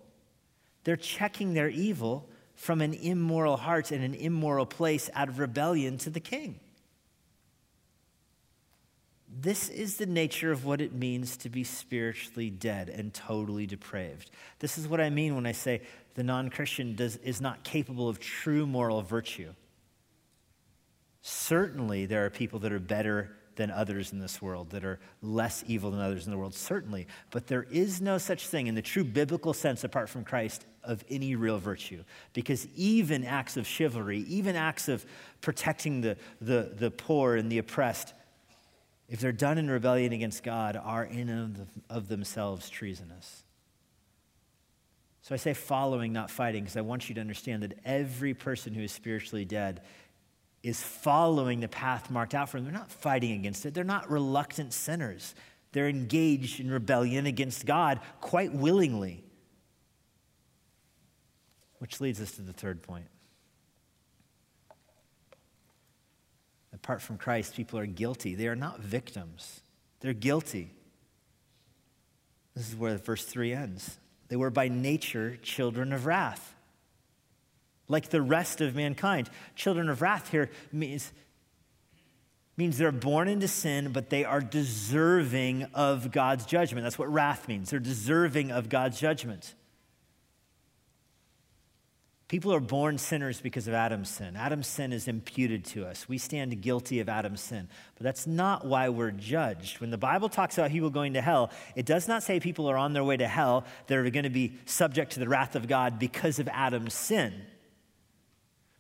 they're 0.85 0.97
checking 0.97 1.55
their 1.55 1.69
evil 1.69 2.29
from 2.55 2.83
an 2.83 2.93
immoral 2.93 3.57
heart 3.57 3.91
and 3.91 4.05
an 4.05 4.15
immoral 4.15 4.67
place 4.67 5.09
out 5.15 5.29
of 5.29 5.39
rebellion 5.39 5.97
to 5.99 6.11
the 6.11 6.21
king. 6.21 6.61
This 9.33 9.69
is 9.69 9.97
the 9.97 10.07
nature 10.07 10.51
of 10.51 10.65
what 10.65 10.81
it 10.81 10.93
means 10.93 11.37
to 11.39 11.49
be 11.49 11.63
spiritually 11.63 12.51
dead 12.51 12.89
and 12.89 13.15
totally 13.15 13.65
depraved. 13.65 14.31
This 14.59 14.77
is 14.77 14.89
what 14.89 15.01
I 15.01 15.09
mean 15.09 15.37
when 15.37 15.47
I 15.47 15.53
say 15.53 15.83
the 16.15 16.25
non 16.25 16.51
Christian 16.51 16.97
is 16.99 17.41
not 17.41 17.63
capable 17.63 18.09
of 18.09 18.19
true 18.19 18.67
moral 18.67 19.03
virtue. 19.03 19.53
Certainly, 21.23 22.07
there 22.07 22.25
are 22.25 22.31
people 22.31 22.59
that 22.61 22.73
are 22.73 22.81
better 22.81 23.37
than 23.57 23.71
others 23.71 24.13
in 24.13 24.19
this 24.19 24.41
world, 24.41 24.71
that 24.71 24.85
are 24.85 24.99
less 25.23 25.63
evil 25.67 25.91
than 25.91 26.01
others 26.01 26.25
in 26.25 26.33
the 26.33 26.39
world, 26.39 26.55
certainly. 26.55 27.07
But 27.31 27.47
there 27.47 27.65
is 27.65 28.01
no 28.01 28.17
such 28.17 28.47
thing 28.47 28.69
in 28.69 28.75
the 28.75 28.83
true 28.83 29.05
biblical 29.05 29.53
sense, 29.53 29.85
apart 29.85 30.09
from 30.09 30.25
Christ, 30.25 30.65
of 30.83 31.05
any 31.11 31.37
real 31.37 31.59
virtue. 31.59 32.03
Because 32.33 32.67
even 32.75 33.23
acts 33.23 33.57
of 33.57 33.67
chivalry, 33.67 34.21
even 34.21 34.57
acts 34.57 34.89
of 34.89 35.05
protecting 35.41 36.01
the, 36.01 36.17
the, 36.41 36.73
the 36.75 36.91
poor 36.91 37.37
and 37.37 37.53
the 37.53 37.59
oppressed, 37.59 38.15
if 39.11 39.19
they're 39.19 39.33
done 39.33 39.59
in 39.59 39.69
rebellion 39.69 40.13
against 40.13 40.45
God, 40.45 40.81
are 40.83 41.05
in 41.05 41.67
of, 41.91 42.09
themselves 42.09 42.71
treasonous. 42.71 43.43
So 45.23 45.35
I 45.35 45.39
say 45.39 45.53
following, 45.53 46.13
not 46.13 46.31
fighting, 46.31 46.63
because 46.63 46.77
I 46.77 46.83
want 46.83 47.09
you 47.09 47.17
to 47.17 47.21
understand 47.21 47.65
that 47.65 47.79
every 47.85 48.35
person 48.35 48.73
who 48.73 48.83
is 48.83 48.93
spiritually 48.93 49.45
dead 49.45 49.83
is 50.63 50.81
following 50.81 51.59
the 51.59 51.69
path 51.69 52.09
marked 52.09 52.35
out 52.35 52.49
for 52.49 52.59
them. 52.59 52.65
They're 52.65 52.81
not 52.81 52.93
fighting 52.93 53.33
against 53.33 53.67
it, 53.67 53.75
they're 53.75 53.85
not 53.85 54.09
reluctant 54.09 54.73
sinners. 54.73 55.35
They're 55.73 55.89
engaged 55.89 56.59
in 56.59 56.69
rebellion 56.71 57.27
against 57.27 57.65
God 57.65 58.01
quite 58.21 58.53
willingly. 58.53 59.23
Which 61.79 62.01
leads 62.01 62.21
us 62.21 62.33
to 62.33 62.43
the 62.43 62.53
third 62.53 62.83
point. 62.83 63.07
Apart 66.83 67.03
from 67.03 67.19
Christ, 67.19 67.55
people 67.55 67.79
are 67.79 67.87
guilty. 67.87 68.35
They 68.35 68.49
are 68.49 68.57
not 68.57 68.81
victims, 68.81 69.61
they're 70.01 70.13
guilty. 70.13 70.73
This 72.55 72.69
is 72.69 72.77
where 72.77 72.97
verse 72.97 73.25
3 73.25 73.53
ends. 73.53 73.99
They 74.29 74.37
were 74.37 74.51
by 74.51 74.69
nature 74.69 75.37
children 75.43 75.93
of 75.93 76.05
wrath, 76.05 76.55
like 77.89 78.09
the 78.11 78.23
rest 78.23 78.61
of 78.61 78.75
mankind. 78.75 79.31
Children 79.55 79.89
of 79.89 80.03
wrath 80.03 80.31
here 80.31 80.51
means, 80.73 81.13
means 82.57 82.77
they're 82.77 82.93
born 82.93 83.29
into 83.29 83.49
sin, 83.49 83.93
but 83.93 84.11
they 84.11 84.25
are 84.25 84.41
deserving 84.41 85.65
of 85.75 86.11
God's 86.11 86.45
judgment. 86.45 86.85
That's 86.85 86.99
what 86.99 87.13
wrath 87.13 87.47
means. 87.47 87.71
They're 87.71 87.79
deserving 87.79 88.51
of 88.51 88.69
God's 88.69 88.99
judgment. 88.99 89.55
People 92.31 92.55
are 92.55 92.61
born 92.61 92.97
sinners 92.97 93.41
because 93.41 93.67
of 93.67 93.75
Adam's 93.75 94.09
sin. 94.09 94.37
Adam's 94.37 94.69
sin 94.69 94.93
is 94.93 95.09
imputed 95.09 95.65
to 95.65 95.85
us. 95.85 96.09
We 96.09 96.17
stand 96.17 96.63
guilty 96.63 97.01
of 97.01 97.09
Adam's 97.09 97.41
sin. 97.41 97.67
But 97.97 98.05
that's 98.05 98.25
not 98.25 98.65
why 98.65 98.89
we're 98.89 99.11
judged. 99.11 99.81
When 99.81 99.91
the 99.91 99.99
Bible 99.99 100.29
talks 100.29 100.57
about 100.57 100.71
people 100.71 100.91
going 100.91 101.15
to 101.15 101.21
hell, 101.21 101.51
it 101.75 101.87
does 101.87 102.07
not 102.07 102.23
say 102.23 102.39
people 102.39 102.71
are 102.71 102.77
on 102.77 102.93
their 102.93 103.03
way 103.03 103.17
to 103.17 103.27
hell 103.27 103.65
They're 103.89 104.09
going 104.11 104.23
to 104.23 104.31
be 104.31 104.53
subject 104.65 105.11
to 105.15 105.19
the 105.19 105.27
wrath 105.27 105.57
of 105.57 105.67
God 105.67 105.99
because 105.99 106.39
of 106.39 106.47
Adam's 106.53 106.95
sin. 106.95 107.35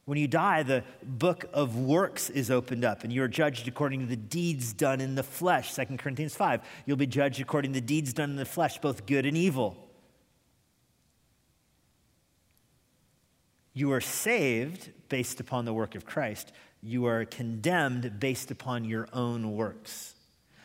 When 0.05 0.16
you 0.16 0.28
die, 0.28 0.62
the 0.62 0.84
book 1.03 1.46
of 1.53 1.76
works 1.76 2.30
is 2.30 2.53
opened 2.53 2.84
up, 2.84 3.03
and 3.03 3.12
you're 3.12 3.26
judged 3.26 3.66
according 3.66 3.98
to 3.98 4.07
the 4.07 4.14
deeds 4.14 4.72
done 4.72 5.01
in 5.01 5.16
the 5.16 5.24
flesh. 5.24 5.74
2 5.74 5.96
Corinthians 5.96 6.36
5. 6.36 6.61
You'll 6.86 6.96
be 6.96 7.09
judged 7.09 7.40
according 7.40 7.72
to 7.72 7.80
the 7.80 7.84
deeds 7.84 8.12
done 8.12 8.30
in 8.30 8.36
the 8.36 8.44
flesh, 8.44 8.78
both 8.78 9.07
good 9.07 9.26
and 9.26 9.36
evil. 9.36 9.89
You 13.72 13.92
are 13.92 14.00
saved 14.00 14.90
based 15.08 15.40
upon 15.40 15.64
the 15.64 15.72
work 15.72 15.94
of 15.94 16.04
Christ. 16.04 16.52
You 16.82 17.06
are 17.06 17.24
condemned 17.24 18.18
based 18.18 18.50
upon 18.50 18.84
your 18.84 19.08
own 19.12 19.54
works. 19.54 20.14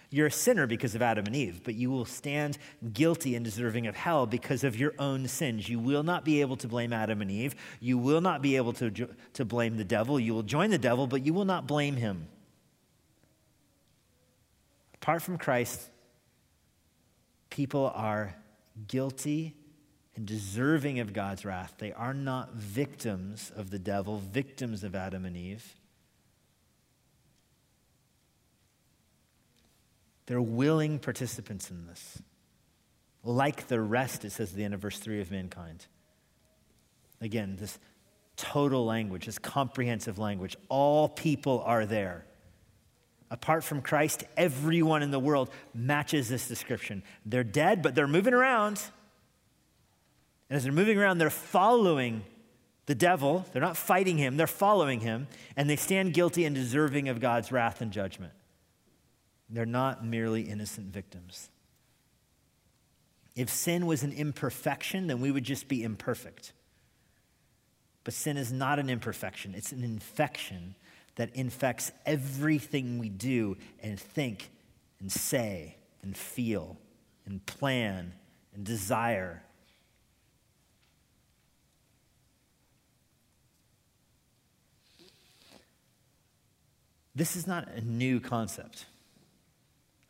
You're 0.09 0.27
a 0.27 0.31
sinner 0.31 0.65
because 0.65 0.95
of 0.95 1.01
Adam 1.01 1.25
and 1.25 1.35
Eve, 1.35 1.61
but 1.63 1.75
you 1.75 1.91
will 1.91 2.05
stand 2.05 2.57
guilty 2.93 3.35
and 3.35 3.43
deserving 3.43 3.87
of 3.87 3.95
hell 3.95 4.25
because 4.25 4.63
of 4.63 4.79
your 4.79 4.93
own 4.97 5.27
sins. 5.27 5.67
You 5.67 5.77
will 5.77 6.03
not 6.03 6.23
be 6.23 6.39
able 6.39 6.55
to 6.57 6.67
blame 6.67 6.93
Adam 6.93 7.21
and 7.21 7.29
Eve. 7.29 7.55
You 7.81 7.97
will 7.97 8.21
not 8.21 8.41
be 8.41 8.55
able 8.55 8.71
to, 8.73 9.09
to 9.33 9.45
blame 9.45 9.75
the 9.75 9.83
devil. 9.83 10.19
You 10.19 10.33
will 10.33 10.43
join 10.43 10.69
the 10.69 10.77
devil, 10.77 11.05
but 11.05 11.25
you 11.25 11.33
will 11.33 11.45
not 11.45 11.67
blame 11.67 11.97
him. 11.97 12.27
Apart 14.95 15.21
from 15.21 15.37
Christ, 15.37 15.89
people 17.49 17.91
are 17.93 18.35
guilty 18.87 19.55
and 20.15 20.25
deserving 20.25 20.99
of 20.99 21.13
God's 21.13 21.45
wrath. 21.45 21.75
They 21.77 21.91
are 21.91 22.13
not 22.13 22.53
victims 22.53 23.51
of 23.55 23.69
the 23.69 23.79
devil, 23.79 24.17
victims 24.17 24.83
of 24.83 24.95
Adam 24.95 25.25
and 25.25 25.35
Eve. 25.35 25.75
They're 30.27 30.41
willing 30.41 30.99
participants 30.99 31.69
in 31.69 31.85
this. 31.87 32.21
Like 33.23 33.67
the 33.67 33.81
rest, 33.81 34.25
it 34.25 34.31
says 34.31 34.51
at 34.51 34.55
the 34.55 34.63
end 34.63 34.73
of 34.73 34.79
verse 34.79 34.99
3 34.99 35.21
of 35.21 35.31
mankind. 35.31 35.85
Again, 37.21 37.57
this 37.59 37.77
total 38.37 38.85
language, 38.85 39.25
this 39.25 39.39
comprehensive 39.39 40.17
language. 40.17 40.57
All 40.69 41.09
people 41.09 41.61
are 41.65 41.85
there. 41.85 42.25
Apart 43.31 43.63
from 43.63 43.81
Christ, 43.81 44.23
everyone 44.37 45.01
in 45.01 45.11
the 45.11 45.19
world 45.19 45.49
matches 45.73 46.29
this 46.29 46.47
description. 46.47 47.03
They're 47.25 47.43
dead, 47.43 47.81
but 47.81 47.95
they're 47.95 48.07
moving 48.07 48.33
around. 48.33 48.81
And 50.49 50.57
as 50.57 50.63
they're 50.63 50.73
moving 50.73 50.97
around, 50.97 51.17
they're 51.17 51.29
following 51.29 52.23
the 52.85 52.95
devil. 52.95 53.45
They're 53.51 53.61
not 53.61 53.77
fighting 53.77 54.17
him, 54.17 54.37
they're 54.37 54.47
following 54.47 54.99
him. 54.99 55.27
And 55.55 55.69
they 55.69 55.75
stand 55.75 56.13
guilty 56.13 56.45
and 56.45 56.55
deserving 56.55 57.09
of 57.09 57.19
God's 57.19 57.51
wrath 57.51 57.81
and 57.81 57.91
judgment. 57.91 58.33
They're 59.49 59.65
not 59.65 60.05
merely 60.05 60.41
innocent 60.43 60.87
victims. 60.87 61.49
If 63.35 63.49
sin 63.49 63.85
was 63.85 64.03
an 64.03 64.13
imperfection, 64.13 65.07
then 65.07 65.19
we 65.19 65.29
would 65.29 65.43
just 65.43 65.67
be 65.67 65.83
imperfect. 65.83 66.53
But 68.03 68.13
sin 68.13 68.37
is 68.37 68.51
not 68.51 68.79
an 68.79 68.89
imperfection, 68.89 69.53
it's 69.55 69.71
an 69.71 69.83
infection 69.83 70.75
that 71.15 71.35
infects 71.35 71.91
everything 72.05 72.99
we 72.99 73.09
do 73.09 73.57
and 73.81 73.99
think 73.99 74.49
and 74.99 75.11
say 75.11 75.77
and 76.03 76.15
feel 76.15 76.77
and 77.25 77.45
plan 77.45 78.13
and 78.53 78.65
desire. 78.65 79.41
This 87.15 87.35
is 87.35 87.47
not 87.47 87.69
a 87.69 87.81
new 87.81 88.19
concept. 88.19 88.85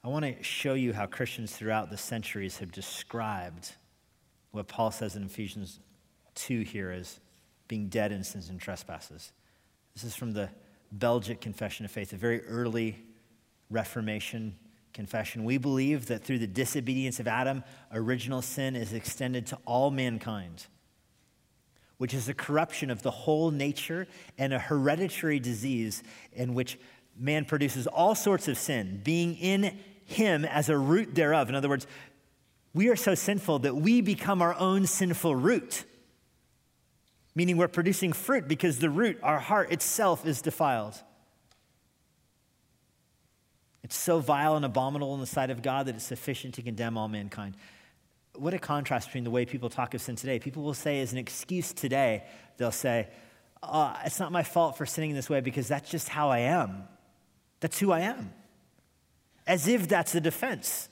I 0.03 0.07
want 0.07 0.25
to 0.25 0.43
show 0.43 0.73
you 0.73 0.93
how 0.93 1.05
Christians 1.05 1.55
throughout 1.55 1.89
the 1.89 1.97
centuries 1.97 2.57
have 2.57 2.71
described 2.71 3.71
what 4.51 4.67
Paul 4.67 4.91
says 4.91 5.15
in 5.15 5.23
Ephesians 5.23 5.79
2 6.35 6.61
here 6.61 6.91
as 6.91 7.19
being 7.67 7.87
dead 7.87 8.11
in 8.11 8.23
sins 8.23 8.49
and 8.49 8.59
trespasses. 8.59 9.31
This 9.93 10.03
is 10.03 10.15
from 10.15 10.33
the 10.33 10.49
Belgic 10.91 11.41
Confession 11.41 11.85
of 11.85 11.91
Faith, 11.91 12.13
a 12.13 12.17
very 12.17 12.43
early 12.45 13.03
Reformation 13.69 14.55
confession. 14.93 15.43
We 15.43 15.57
believe 15.57 16.07
that 16.07 16.23
through 16.23 16.39
the 16.39 16.47
disobedience 16.47 17.19
of 17.19 17.27
Adam, 17.27 17.63
original 17.91 18.41
sin 18.41 18.75
is 18.75 18.93
extended 18.93 19.47
to 19.47 19.57
all 19.65 19.91
mankind, 19.91 20.67
which 21.97 22.13
is 22.13 22.29
a 22.29 22.33
corruption 22.33 22.89
of 22.89 23.01
the 23.01 23.11
whole 23.11 23.51
nature 23.51 24.07
and 24.37 24.53
a 24.53 24.59
hereditary 24.59 25.39
disease 25.39 26.03
in 26.31 26.53
which 26.53 26.77
man 27.17 27.45
produces 27.45 27.87
all 27.87 28.15
sorts 28.15 28.47
of 28.47 28.57
sin, 28.57 29.01
being 29.03 29.35
in 29.35 29.77
him 30.05 30.45
as 30.45 30.69
a 30.69 30.77
root 30.77 31.15
thereof. 31.15 31.49
In 31.49 31.55
other 31.55 31.69
words, 31.69 31.87
we 32.73 32.89
are 32.89 32.95
so 32.95 33.15
sinful 33.15 33.59
that 33.59 33.75
we 33.75 34.01
become 34.01 34.41
our 34.41 34.53
own 34.55 34.85
sinful 34.85 35.35
root, 35.35 35.85
meaning 37.33 37.57
we're 37.57 37.67
producing 37.67 38.13
fruit 38.13 38.47
because 38.47 38.79
the 38.79 38.89
root, 38.89 39.17
our 39.23 39.39
heart 39.39 39.71
itself, 39.71 40.25
is 40.25 40.41
defiled. 40.41 40.95
It's 43.83 43.95
so 43.95 44.19
vile 44.19 44.55
and 44.55 44.65
abominable 44.65 45.13
in 45.13 45.19
the 45.19 45.27
sight 45.27 45.51
of 45.51 45.61
God 45.61 45.85
that 45.85 45.95
it's 45.95 46.03
sufficient 46.03 46.55
to 46.55 46.61
condemn 46.61 46.97
all 46.97 47.07
mankind. 47.07 47.55
What 48.33 48.53
a 48.53 48.59
contrast 48.59 49.07
between 49.07 49.23
the 49.23 49.31
way 49.31 49.45
people 49.45 49.69
talk 49.69 49.93
of 49.93 50.01
sin 50.01 50.15
today. 50.15 50.39
People 50.39 50.63
will 50.63 50.73
say, 50.73 51.01
as 51.01 51.13
an 51.13 51.17
excuse 51.17 51.71
today, 51.71 52.23
they'll 52.57 52.71
say, 52.71 53.07
oh, 53.63 53.95
It's 54.03 54.19
not 54.19 54.31
my 54.31 54.43
fault 54.43 54.77
for 54.77 54.85
sinning 54.85 55.13
this 55.13 55.29
way 55.29 55.39
because 55.39 55.67
that's 55.67 55.89
just 55.89 56.09
how 56.09 56.29
I 56.29 56.39
am. 56.39 56.83
That's 57.59 57.79
who 57.79 57.91
I 57.91 58.01
am 58.01 58.33
as 59.47 59.67
if 59.67 59.87
that's 59.87 60.15
a 60.15 60.21
defense. 60.21 60.89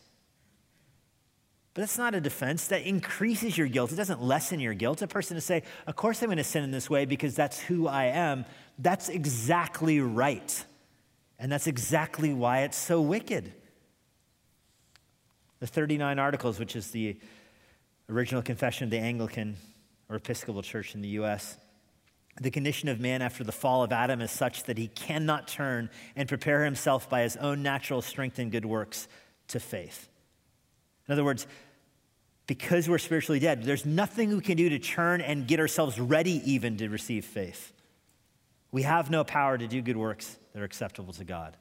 But 1.73 1.81
that's 1.81 1.97
not 1.97 2.13
a 2.13 2.21
defense. 2.21 2.67
That 2.67 2.83
increases 2.83 3.57
your 3.57 3.67
guilt. 3.67 3.91
It 3.91 3.95
doesn't 3.95 4.21
lessen 4.21 4.59
your 4.59 4.75
guilt. 4.75 5.01
A 5.01 5.07
person 5.07 5.35
to 5.35 5.41
say, 5.41 5.63
Of 5.87 5.95
course 5.95 6.21
I'm 6.21 6.27
going 6.27 6.37
to 6.37 6.43
sin 6.43 6.63
in 6.63 6.71
this 6.71 6.89
way 6.89 7.05
because 7.05 7.35
that's 7.35 7.59
who 7.59 7.87
I 7.87 8.05
am, 8.05 8.45
that's 8.77 9.09
exactly 9.09 9.99
right. 9.99 10.65
And 11.39 11.51
that's 11.51 11.67
exactly 11.67 12.33
why 12.33 12.61
it's 12.61 12.77
so 12.77 13.01
wicked. 13.01 13.51
The 15.59 15.67
39 15.67 16.19
Articles, 16.19 16.59
which 16.59 16.75
is 16.75 16.91
the 16.91 17.19
original 18.07 18.41
confession 18.41 18.85
of 18.85 18.91
the 18.91 18.99
Anglican 18.99 19.57
or 20.09 20.17
Episcopal 20.17 20.61
Church 20.61 20.93
in 20.93 21.01
the 21.01 21.07
U.S., 21.09 21.57
the 22.39 22.51
condition 22.51 22.89
of 22.89 22.99
man 22.99 23.21
after 23.21 23.43
the 23.43 23.51
fall 23.51 23.83
of 23.83 23.91
Adam 23.91 24.21
is 24.21 24.31
such 24.31 24.63
that 24.63 24.77
he 24.77 24.87
cannot 24.87 25.47
turn 25.47 25.89
and 26.15 26.27
prepare 26.27 26.65
himself 26.65 27.09
by 27.09 27.21
his 27.21 27.37
own 27.37 27.61
natural 27.61 28.01
strength 28.01 28.39
and 28.39 28.51
good 28.51 28.65
works 28.65 29.07
to 29.49 29.59
faith. 29.59 30.09
In 31.07 31.13
other 31.13 31.23
words, 31.23 31.45
because 32.47 32.89
we're 32.89 32.97
spiritually 32.97 33.39
dead, 33.39 33.63
there's 33.63 33.85
nothing 33.85 34.35
we 34.35 34.41
can 34.41 34.57
do 34.57 34.69
to 34.69 34.79
turn 34.79 35.21
and 35.21 35.47
get 35.47 35.59
ourselves 35.59 35.99
ready 35.99 36.41
even 36.51 36.77
to 36.77 36.89
receive 36.89 37.23
faith. 37.23 37.71
We 38.71 38.81
have 38.81 39.11
no 39.11 39.23
power 39.23 39.57
to 39.57 39.67
do 39.67 39.81
good 39.81 39.97
works 39.97 40.37
that 40.53 40.61
are 40.61 40.65
acceptable 40.65 41.13
to 41.13 41.23
God. 41.23 41.55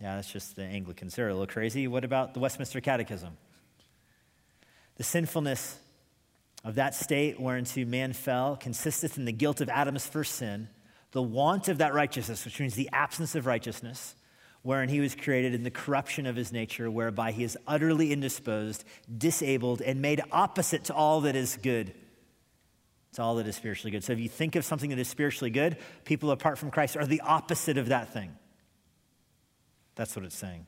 Yeah, 0.00 0.16
that's 0.16 0.32
just 0.32 0.56
the 0.56 0.62
Anglicans. 0.62 1.14
They're 1.14 1.28
a 1.28 1.34
little 1.34 1.46
crazy. 1.46 1.86
What 1.86 2.04
about 2.04 2.32
the 2.32 2.40
Westminster 2.40 2.80
Catechism? 2.80 3.36
The 4.96 5.04
sinfulness 5.04 5.78
of 6.64 6.74
that 6.74 6.94
state 6.94 7.40
whereinto 7.40 7.84
man 7.84 8.12
fell 8.12 8.56
consisteth 8.56 9.16
in 9.16 9.24
the 9.24 9.32
guilt 9.32 9.60
of 9.60 9.68
Adam's 9.68 10.06
first 10.06 10.34
sin, 10.34 10.68
the 11.12 11.22
want 11.22 11.68
of 11.68 11.78
that 11.78 11.94
righteousness, 11.94 12.44
which 12.44 12.60
means 12.60 12.74
the 12.74 12.90
absence 12.92 13.34
of 13.34 13.46
righteousness, 13.46 14.14
wherein 14.62 14.88
he 14.88 15.00
was 15.00 15.14
created 15.14 15.54
in 15.54 15.62
the 15.62 15.70
corruption 15.70 16.26
of 16.26 16.36
his 16.36 16.52
nature, 16.52 16.90
whereby 16.90 17.32
he 17.32 17.44
is 17.44 17.56
utterly 17.66 18.12
indisposed, 18.12 18.84
disabled, 19.16 19.80
and 19.80 20.02
made 20.02 20.20
opposite 20.30 20.84
to 20.84 20.94
all 20.94 21.22
that 21.22 21.34
is 21.34 21.56
good. 21.62 21.94
It's 23.08 23.18
all 23.18 23.36
that 23.36 23.46
is 23.46 23.56
spiritually 23.56 23.90
good. 23.90 24.04
So 24.04 24.12
if 24.12 24.20
you 24.20 24.28
think 24.28 24.54
of 24.54 24.64
something 24.64 24.90
that 24.90 24.98
is 24.98 25.08
spiritually 25.08 25.50
good, 25.50 25.78
people 26.04 26.30
apart 26.30 26.58
from 26.58 26.70
Christ 26.70 26.96
are 26.96 27.06
the 27.06 27.22
opposite 27.22 27.78
of 27.78 27.88
that 27.88 28.12
thing. 28.12 28.36
That's 29.96 30.14
what 30.14 30.24
it's 30.24 30.36
saying. 30.36 30.66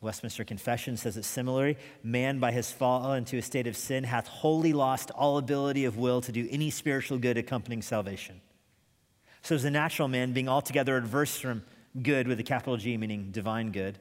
Westminster 0.00 0.44
Confession 0.44 0.96
says 0.96 1.16
it 1.16 1.24
similarly 1.24 1.76
man, 2.02 2.38
by 2.38 2.52
his 2.52 2.70
fall 2.70 3.12
into 3.14 3.36
a 3.36 3.42
state 3.42 3.66
of 3.66 3.76
sin, 3.76 4.04
hath 4.04 4.28
wholly 4.28 4.72
lost 4.72 5.10
all 5.10 5.38
ability 5.38 5.84
of 5.84 5.96
will 5.96 6.20
to 6.20 6.32
do 6.32 6.46
any 6.50 6.70
spiritual 6.70 7.18
good 7.18 7.36
accompanying 7.36 7.82
salvation. 7.82 8.40
So, 9.42 9.54
as 9.54 9.64
a 9.64 9.70
natural 9.70 10.08
man, 10.08 10.32
being 10.32 10.48
altogether 10.48 10.96
adverse 10.96 11.38
from 11.38 11.62
good 12.00 12.28
with 12.28 12.38
a 12.38 12.44
capital 12.44 12.76
G, 12.76 12.96
meaning 12.96 13.30
divine 13.30 13.72
good, 13.72 13.98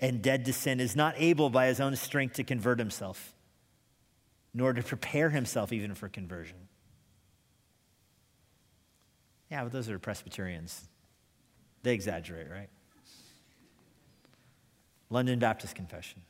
and 0.00 0.22
dead 0.22 0.44
to 0.46 0.52
sin, 0.52 0.80
is 0.80 0.96
not 0.96 1.14
able 1.18 1.50
by 1.50 1.66
his 1.66 1.80
own 1.80 1.96
strength 1.96 2.36
to 2.36 2.44
convert 2.44 2.78
himself, 2.78 3.34
nor 4.54 4.72
to 4.72 4.82
prepare 4.82 5.30
himself 5.30 5.72
even 5.72 5.94
for 5.94 6.08
conversion. 6.08 6.56
Yeah, 9.50 9.62
but 9.64 9.72
those 9.72 9.88
are 9.88 9.98
Presbyterians. 9.98 10.88
They 11.82 11.94
exaggerate, 11.94 12.50
right? 12.50 12.68
London 15.10 15.38
Baptist 15.38 15.74
Confession. 15.74 16.22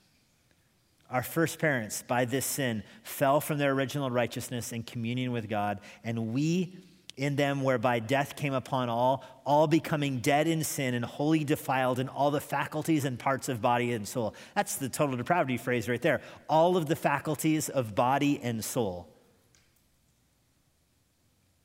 Our 1.11 1.23
first 1.23 1.59
parents, 1.59 2.03
by 2.03 2.25
this 2.25 2.45
sin, 2.45 2.83
fell 3.03 3.41
from 3.41 3.59
their 3.59 3.73
original 3.73 4.11
righteousness 4.11 4.73
and 4.73 4.85
communion 4.85 5.33
with 5.33 5.49
God, 5.49 5.81
and 6.03 6.33
we 6.33 6.77
in 7.17 7.37
them, 7.37 7.63
whereby 7.63 7.99
death 7.99 8.37
came 8.37 8.53
upon 8.53 8.89
all, 8.89 9.25
all 9.45 9.67
becoming 9.67 10.19
dead 10.19 10.47
in 10.47 10.63
sin 10.63 10.95
and 10.95 11.05
wholly 11.05 11.45
defiled 11.45 11.99
in 11.99 12.09
all 12.09 12.31
the 12.31 12.41
faculties 12.41 13.05
and 13.05 13.19
parts 13.19 13.49
of 13.49 13.63
body 13.63 13.93
and 13.93 14.07
soul. 14.07 14.35
That's 14.55 14.77
the 14.77 14.89
total 14.89 15.17
depravity 15.17 15.57
phrase 15.57 15.89
right 15.89 16.03
there. 16.03 16.21
All 16.49 16.77
of 16.77 16.87
the 16.87 16.97
faculties 16.97 17.69
of 17.69 17.95
body 17.95 18.39
and 18.43 18.63
soul. 18.63 19.09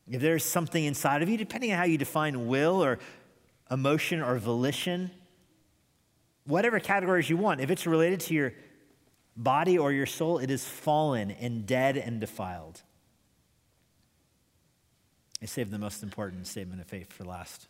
If 0.09 0.21
there's 0.21 0.45
something 0.45 0.83
inside 0.83 1.21
of 1.21 1.29
you, 1.29 1.37
depending 1.37 1.71
on 1.71 1.77
how 1.77 1.85
you 1.85 1.97
define 1.97 2.47
will 2.47 2.83
or 2.83 2.99
emotion 3.69 4.21
or 4.21 4.37
volition, 4.37 5.11
whatever 6.45 6.79
categories 6.79 7.29
you 7.29 7.37
want, 7.37 7.61
if 7.61 7.69
it's 7.69 7.85
related 7.87 8.19
to 8.21 8.33
your 8.33 8.53
body 9.35 9.77
or 9.77 9.91
your 9.91 10.05
soul, 10.05 10.37
it 10.37 10.51
is 10.51 10.65
fallen 10.65 11.31
and 11.31 11.65
dead 11.65 11.97
and 11.97 12.19
defiled. 12.19 12.81
I 15.41 15.45
saved 15.45 15.71
the 15.71 15.79
most 15.79 16.03
important 16.03 16.47
statement 16.47 16.81
of 16.81 16.87
faith 16.87 17.11
for 17.11 17.23
last. 17.23 17.67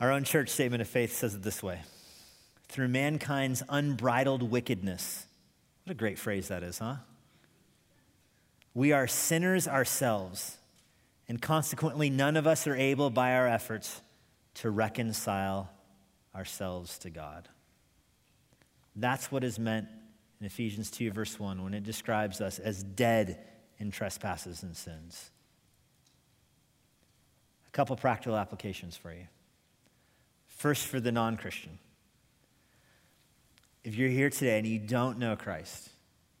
Our 0.00 0.12
own 0.12 0.24
church 0.24 0.48
statement 0.48 0.80
of 0.80 0.88
faith 0.88 1.14
says 1.14 1.34
it 1.34 1.42
this 1.42 1.62
way 1.62 1.80
through 2.68 2.88
mankind's 2.88 3.62
unbridled 3.68 4.44
wickedness. 4.44 5.26
What 5.84 5.90
a 5.90 5.94
great 5.94 6.18
phrase 6.18 6.48
that 6.48 6.62
is, 6.62 6.78
huh? 6.78 6.96
We 8.72 8.92
are 8.92 9.08
sinners 9.08 9.66
ourselves, 9.66 10.56
and 11.30 11.40
consequently, 11.40 12.10
none 12.10 12.36
of 12.36 12.48
us 12.48 12.66
are 12.66 12.74
able 12.74 13.08
by 13.08 13.34
our 13.36 13.46
efforts 13.46 14.02
to 14.54 14.68
reconcile 14.68 15.70
ourselves 16.34 16.98
to 16.98 17.08
God. 17.08 17.48
That's 18.96 19.30
what 19.30 19.44
is 19.44 19.56
meant 19.56 19.86
in 20.40 20.46
Ephesians 20.46 20.90
2, 20.90 21.12
verse 21.12 21.38
1, 21.38 21.62
when 21.62 21.72
it 21.72 21.84
describes 21.84 22.40
us 22.40 22.58
as 22.58 22.82
dead 22.82 23.38
in 23.78 23.92
trespasses 23.92 24.64
and 24.64 24.76
sins. 24.76 25.30
A 27.68 27.70
couple 27.70 27.94
practical 27.94 28.36
applications 28.36 28.96
for 28.96 29.12
you. 29.12 29.28
First, 30.48 30.88
for 30.88 30.98
the 30.98 31.12
non 31.12 31.36
Christian. 31.36 31.78
If 33.84 33.94
you're 33.94 34.08
here 34.08 34.30
today 34.30 34.58
and 34.58 34.66
you 34.66 34.80
don't 34.80 35.16
know 35.20 35.36
Christ, 35.36 35.90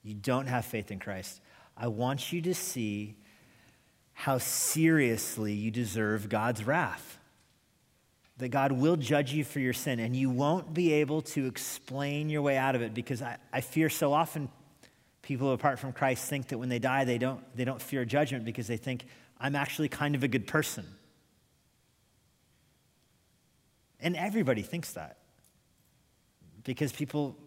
you 0.02 0.14
don't 0.14 0.48
have 0.48 0.64
faith 0.64 0.90
in 0.90 0.98
Christ, 0.98 1.40
I 1.76 1.86
want 1.86 2.32
you 2.32 2.42
to 2.42 2.54
see 2.54 3.14
how 4.20 4.36
seriously 4.36 5.54
you 5.54 5.70
deserve 5.70 6.28
God's 6.28 6.62
wrath. 6.62 7.18
That 8.36 8.50
God 8.50 8.70
will 8.70 8.96
judge 8.96 9.32
you 9.32 9.44
for 9.44 9.60
your 9.60 9.72
sin, 9.72 9.98
and 9.98 10.14
you 10.14 10.28
won't 10.28 10.74
be 10.74 10.92
able 10.92 11.22
to 11.22 11.46
explain 11.46 12.28
your 12.28 12.42
way 12.42 12.58
out 12.58 12.74
of 12.74 12.82
it 12.82 12.92
because 12.92 13.22
I, 13.22 13.38
I 13.50 13.62
fear 13.62 13.88
so 13.88 14.12
often 14.12 14.50
people 15.22 15.54
apart 15.54 15.78
from 15.78 15.94
Christ 15.94 16.28
think 16.28 16.48
that 16.48 16.58
when 16.58 16.68
they 16.68 16.78
die, 16.78 17.04
they 17.04 17.16
don't, 17.16 17.40
they 17.56 17.64
don't 17.64 17.80
fear 17.80 18.04
judgment 18.04 18.44
because 18.44 18.66
they 18.66 18.76
think, 18.76 19.06
I'm 19.40 19.56
actually 19.56 19.88
kind 19.88 20.14
of 20.14 20.22
a 20.22 20.28
good 20.28 20.46
person. 20.46 20.84
And 24.00 24.16
everybody 24.16 24.60
thinks 24.60 24.92
that 24.92 25.16
because 26.64 26.92
people 26.92 27.38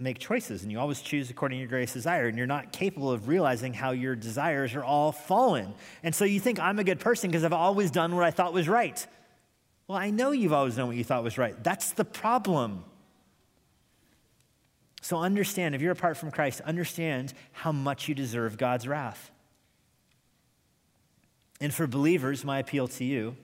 make 0.00 0.18
choices 0.18 0.62
and 0.62 0.72
you 0.72 0.78
always 0.78 1.00
choose 1.00 1.30
according 1.30 1.56
to 1.56 1.60
your 1.60 1.68
greatest 1.68 1.94
desire 1.94 2.26
and 2.26 2.36
you're 2.36 2.46
not 2.46 2.72
capable 2.72 3.10
of 3.10 3.28
realizing 3.28 3.72
how 3.72 3.90
your 3.90 4.16
desires 4.16 4.74
are 4.74 4.84
all 4.84 5.12
fallen. 5.12 5.74
And 6.02 6.14
so 6.14 6.24
you 6.24 6.40
think 6.40 6.58
I'm 6.58 6.78
a 6.78 6.84
good 6.84 7.00
person 7.00 7.30
because 7.30 7.44
I've 7.44 7.52
always 7.52 7.90
done 7.90 8.14
what 8.14 8.24
I 8.24 8.30
thought 8.30 8.52
was 8.52 8.68
right. 8.68 9.06
Well, 9.86 9.98
I 9.98 10.10
know 10.10 10.30
you've 10.30 10.52
always 10.52 10.76
done 10.76 10.86
what 10.86 10.96
you 10.96 11.04
thought 11.04 11.24
was 11.24 11.36
right. 11.36 11.62
That's 11.62 11.92
the 11.92 12.04
problem. 12.04 12.84
So 15.02 15.18
understand, 15.18 15.74
if 15.74 15.80
you're 15.80 15.92
apart 15.92 16.16
from 16.16 16.30
Christ, 16.30 16.60
understand 16.60 17.32
how 17.52 17.72
much 17.72 18.08
you 18.08 18.14
deserve 18.14 18.56
God's 18.56 18.86
wrath. 18.86 19.30
And 21.60 21.74
for 21.74 21.86
believers, 21.86 22.44
my 22.44 22.58
appeal 22.58 22.88
to 22.88 23.04
you 23.04 23.36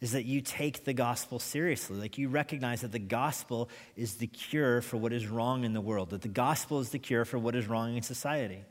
is 0.00 0.12
that 0.12 0.24
you 0.26 0.40
take 0.40 0.84
the 0.84 0.92
gospel 0.92 1.38
seriously. 1.38 1.96
Like 1.96 2.18
you 2.18 2.28
recognize 2.28 2.82
that 2.82 2.92
the 2.92 2.98
gospel 2.98 3.70
is 3.96 4.16
the 4.16 4.26
cure 4.26 4.82
for 4.82 4.96
what 4.98 5.12
is 5.12 5.26
wrong 5.26 5.64
in 5.64 5.72
the 5.72 5.80
world, 5.80 6.10
that 6.10 6.22
the 6.22 6.28
gospel 6.28 6.80
is 6.80 6.90
the 6.90 6.98
cure 6.98 7.24
for 7.24 7.38
what 7.38 7.56
is 7.56 7.66
wrong 7.66 7.96
in 7.96 8.02
society. 8.02 8.64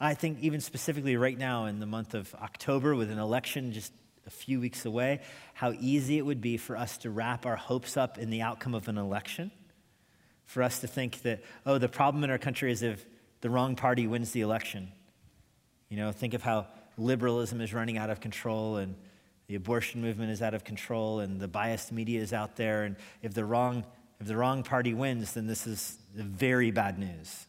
I 0.00 0.14
think, 0.14 0.40
even 0.40 0.60
specifically 0.60 1.16
right 1.16 1.38
now 1.38 1.66
in 1.66 1.78
the 1.78 1.86
month 1.86 2.14
of 2.14 2.34
October, 2.42 2.96
with 2.96 3.08
an 3.08 3.20
election 3.20 3.72
just 3.72 3.92
a 4.26 4.30
few 4.30 4.58
weeks 4.58 4.84
away, 4.84 5.20
how 5.54 5.72
easy 5.78 6.18
it 6.18 6.22
would 6.22 6.40
be 6.40 6.56
for 6.56 6.76
us 6.76 6.98
to 6.98 7.10
wrap 7.10 7.46
our 7.46 7.54
hopes 7.54 7.96
up 7.96 8.18
in 8.18 8.30
the 8.30 8.42
outcome 8.42 8.74
of 8.74 8.88
an 8.88 8.98
election. 8.98 9.52
For 10.44 10.60
us 10.60 10.80
to 10.80 10.88
think 10.88 11.22
that, 11.22 11.44
oh, 11.64 11.78
the 11.78 11.88
problem 11.88 12.24
in 12.24 12.30
our 12.30 12.38
country 12.38 12.72
is 12.72 12.82
if 12.82 13.06
the 13.42 13.50
wrong 13.50 13.76
party 13.76 14.08
wins 14.08 14.32
the 14.32 14.40
election. 14.40 14.90
You 15.88 15.98
know, 15.98 16.10
think 16.10 16.34
of 16.34 16.42
how 16.42 16.66
liberalism 16.96 17.60
is 17.60 17.72
running 17.72 17.98
out 17.98 18.10
of 18.10 18.20
control 18.20 18.76
and 18.76 18.94
the 19.46 19.54
abortion 19.54 20.00
movement 20.00 20.30
is 20.30 20.42
out 20.42 20.54
of 20.54 20.64
control 20.64 21.20
and 21.20 21.40
the 21.40 21.48
biased 21.48 21.92
media 21.92 22.20
is 22.20 22.32
out 22.32 22.56
there. 22.56 22.84
And 22.84 22.96
if 23.22 23.34
the 23.34 23.44
wrong, 23.44 23.84
if 24.20 24.26
the 24.26 24.36
wrong 24.36 24.62
party 24.62 24.94
wins, 24.94 25.34
then 25.34 25.46
this 25.46 25.66
is 25.66 25.98
very 26.14 26.70
bad 26.70 26.98
news. 26.98 27.46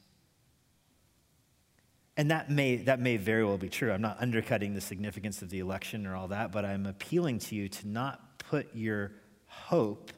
And 2.16 2.30
that 2.30 2.50
may, 2.50 2.78
that 2.78 3.00
may 3.00 3.18
very 3.18 3.44
well 3.44 3.58
be 3.58 3.70
true. 3.70 3.92
I'm 3.92 4.02
not 4.02 4.18
undercutting 4.20 4.74
the 4.74 4.82
significance 4.82 5.42
of 5.42 5.50
the 5.50 5.60
election 5.60 6.06
or 6.06 6.16
all 6.16 6.28
that, 6.28 6.52
but 6.52 6.64
I'm 6.64 6.86
appealing 6.86 7.40
to 7.40 7.56
you 7.56 7.70
to 7.70 7.88
not 7.88 8.38
put 8.38 8.76
your 8.76 9.14
hope 9.48 10.12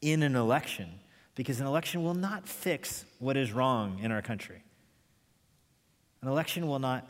in 0.00 0.22
an 0.22 0.36
election 0.36 1.00
because 1.34 1.60
an 1.60 1.66
election 1.66 2.02
will 2.02 2.14
not 2.14 2.46
fix 2.46 3.04
what 3.20 3.36
is 3.36 3.52
wrong 3.52 4.00
in 4.02 4.12
our 4.12 4.20
country. 4.20 4.62
An 6.20 6.28
election 6.28 6.66
will 6.66 6.80
not 6.80 7.08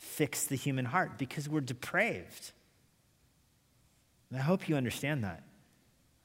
fix 0.00 0.46
the 0.46 0.56
human 0.56 0.86
heart 0.86 1.18
because 1.18 1.46
we're 1.46 1.60
depraved. 1.60 2.52
And 4.30 4.40
I 4.40 4.42
hope 4.42 4.68
you 4.68 4.74
understand 4.74 5.22
that. 5.24 5.44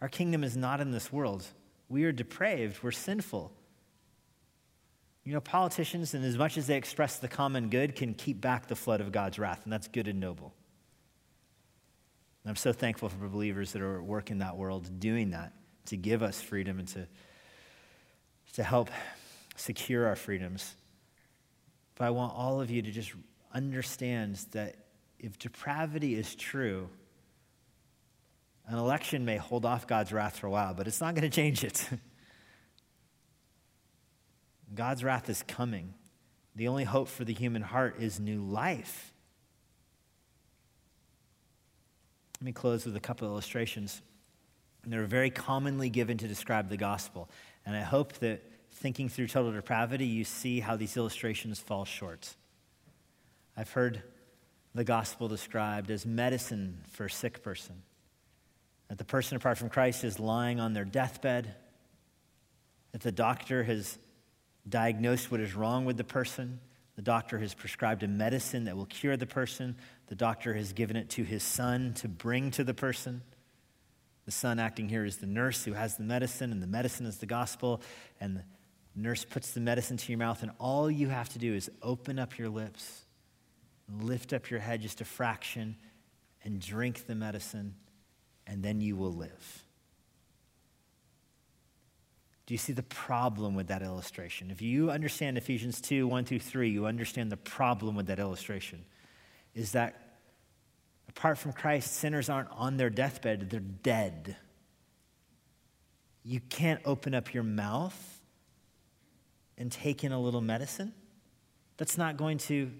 Our 0.01 0.07
kingdom 0.07 0.43
is 0.43 0.55
not 0.55 0.79
in 0.79 0.91
this 0.91 1.11
world. 1.11 1.45
We 1.89 2.05
are 2.05 2.13
depraved, 2.13 2.81
we're 2.81 2.91
sinful. 2.91 3.51
You 5.25 5.33
know, 5.33 5.41
politicians, 5.41 6.13
and 6.13 6.23
as 6.23 6.37
much 6.37 6.57
as 6.57 6.67
they 6.67 6.77
express 6.77 7.17
the 7.17 7.27
common 7.27 7.69
good, 7.69 7.95
can 7.95 8.13
keep 8.13 8.39
back 8.39 8.67
the 8.67 8.75
flood 8.75 9.01
of 9.01 9.11
God's 9.11 9.39
wrath, 9.39 9.61
and 9.65 9.73
that's 9.73 9.87
good 9.87 10.07
and 10.07 10.19
noble. 10.19 10.53
And 12.43 12.51
I'm 12.51 12.55
so 12.55 12.71
thankful 12.71 13.09
for 13.09 13.27
believers 13.27 13.73
that 13.73 13.81
are 13.81 13.99
at 13.99 14.05
work 14.05 14.31
in 14.31 14.37
that 14.37 14.55
world 14.55 14.99
doing 14.99 15.31
that 15.31 15.51
to 15.87 15.97
give 15.97 16.23
us 16.23 16.39
freedom 16.39 16.79
and 16.79 16.87
to, 16.89 17.07
to 18.53 18.63
help 18.63 18.89
secure 19.55 20.07
our 20.07 20.15
freedoms. 20.15 20.75
But 21.95 22.05
I 22.05 22.09
want 22.11 22.33
all 22.35 22.61
of 22.61 22.69
you 22.69 22.81
to 22.81 22.91
just 22.91 23.13
understands 23.55 24.45
that 24.47 24.75
if 25.17 25.39
depravity 25.39 26.13
is 26.13 26.35
true, 26.35 26.89
an 28.67 28.77
election 28.77 29.25
may 29.25 29.37
hold 29.37 29.65
off 29.65 29.87
God's 29.87 30.11
wrath 30.11 30.37
for 30.37 30.47
a 30.47 30.51
while, 30.51 30.73
but 30.73 30.87
it's 30.87 31.01
not 31.01 31.15
going 31.15 31.29
to 31.29 31.35
change 31.35 31.63
it. 31.63 31.87
God's 34.75 35.03
wrath 35.03 35.29
is 35.29 35.43
coming. 35.47 35.93
The 36.55 36.67
only 36.67 36.83
hope 36.83 37.07
for 37.07 37.23
the 37.23 37.33
human 37.33 37.61
heart 37.61 37.95
is 37.99 38.19
new 38.19 38.41
life. 38.41 39.13
Let 42.41 42.45
me 42.45 42.51
close 42.51 42.85
with 42.85 42.95
a 42.95 42.99
couple 42.99 43.27
of 43.27 43.31
illustrations. 43.31 44.01
And 44.83 44.91
they're 44.91 45.05
very 45.05 45.29
commonly 45.29 45.89
given 45.89 46.17
to 46.17 46.27
describe 46.27 46.69
the 46.69 46.77
gospel. 46.77 47.29
And 47.65 47.75
I 47.75 47.81
hope 47.81 48.13
that 48.13 48.43
thinking 48.71 49.09
through 49.09 49.27
total 49.27 49.51
depravity, 49.51 50.05
you 50.05 50.23
see 50.23 50.59
how 50.59 50.75
these 50.75 50.97
illustrations 50.97 51.59
fall 51.59 51.85
short. 51.85 52.35
I've 53.57 53.71
heard 53.71 54.03
the 54.73 54.83
gospel 54.83 55.29
described 55.29 55.89
as 55.89 56.05
medicine 56.05 56.81
for 56.91 57.05
a 57.05 57.09
sick 57.09 57.41
person. 57.41 57.81
That 58.89 58.97
the 58.97 59.05
person 59.05 59.37
apart 59.37 59.57
from 59.57 59.69
Christ 59.69 60.03
is 60.03 60.19
lying 60.19 60.59
on 60.59 60.73
their 60.73 60.85
deathbed, 60.85 61.55
that 62.91 63.01
the 63.01 63.11
doctor 63.11 63.63
has 63.63 63.97
diagnosed 64.67 65.31
what 65.31 65.39
is 65.39 65.55
wrong 65.55 65.85
with 65.85 65.97
the 65.97 66.03
person. 66.03 66.59
The 66.97 67.01
doctor 67.01 67.39
has 67.39 67.53
prescribed 67.53 68.03
a 68.03 68.07
medicine 68.07 68.65
that 68.65 68.75
will 68.75 68.85
cure 68.85 69.17
the 69.17 69.25
person. 69.25 69.75
The 70.07 70.15
doctor 70.15 70.53
has 70.53 70.73
given 70.73 70.95
it 70.95 71.09
to 71.11 71.23
his 71.23 71.43
son 71.43 71.93
to 71.95 72.07
bring 72.07 72.51
to 72.51 72.63
the 72.63 72.73
person. 72.73 73.21
The 74.25 74.31
son 74.31 74.59
acting 74.59 74.89
here 74.89 75.05
is 75.05 75.17
the 75.17 75.27
nurse 75.27 75.63
who 75.63 75.73
has 75.73 75.97
the 75.97 76.03
medicine, 76.03 76.51
and 76.51 76.61
the 76.61 76.67
medicine 76.67 77.05
is 77.05 77.17
the 77.17 77.25
gospel. 77.25 77.81
And 78.19 78.37
the 78.37 78.43
nurse 78.95 79.23
puts 79.23 79.51
the 79.51 79.59
medicine 79.61 79.97
to 79.97 80.11
your 80.11 80.19
mouth, 80.19 80.41
and 80.41 80.51
all 80.59 80.89
you 80.89 81.09
have 81.09 81.29
to 81.29 81.39
do 81.39 81.53
is 81.53 81.69
open 81.81 82.19
up 82.19 82.37
your 82.37 82.49
lips 82.49 83.04
lift 83.89 84.33
up 84.33 84.49
your 84.49 84.59
head 84.59 84.81
just 84.81 85.01
a 85.01 85.05
fraction 85.05 85.75
and 86.43 86.59
drink 86.59 87.07
the 87.07 87.15
medicine, 87.15 87.75
and 88.45 88.63
then 88.63 88.81
you 88.81 88.95
will 88.95 89.13
live. 89.13 89.65
Do 92.45 92.53
you 92.53 92.57
see 92.59 92.73
the 92.73 92.83
problem 92.83 93.55
with 93.55 93.67
that 93.67 93.81
illustration? 93.81 94.51
If 94.51 94.61
you 94.61 94.91
understand 94.91 95.37
Ephesians 95.37 95.81
2 95.81 96.07
1 96.07 96.25
through 96.25 96.39
3, 96.39 96.69
you 96.69 96.85
understand 96.85 97.31
the 97.31 97.37
problem 97.37 97.95
with 97.95 98.07
that 98.07 98.19
illustration. 98.19 98.85
Is 99.55 99.71
that 99.71 100.19
apart 101.09 101.37
from 101.39 101.53
Christ, 101.53 101.93
sinners 101.93 102.29
aren't 102.29 102.51
on 102.51 102.77
their 102.77 102.91
deathbed, 102.91 103.49
they're 103.49 103.59
dead. 103.59 104.35
You 106.23 106.39
can't 106.39 106.81
open 106.85 107.15
up 107.15 107.33
your 107.33 107.43
mouth 107.43 108.21
and 109.57 109.71
take 109.71 110.03
in 110.03 110.11
a 110.11 110.19
little 110.19 110.41
medicine. 110.41 110.93
That's 111.77 111.97
not 111.97 112.17
going 112.17 112.37
to 112.39 112.71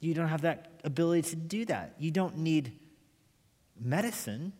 you 0.00 0.14
don't 0.14 0.28
have 0.28 0.42
that 0.42 0.80
ability 0.84 1.30
to 1.30 1.36
do 1.36 1.64
that. 1.66 1.94
You 1.98 2.10
don't 2.10 2.38
need 2.38 2.72
medicine. 3.80 4.52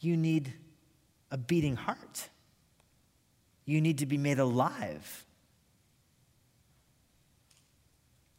You 0.00 0.16
need 0.16 0.52
a 1.30 1.38
beating 1.38 1.76
heart. 1.76 2.28
You 3.64 3.80
need 3.80 3.98
to 3.98 4.06
be 4.06 4.18
made 4.18 4.38
alive. 4.38 5.24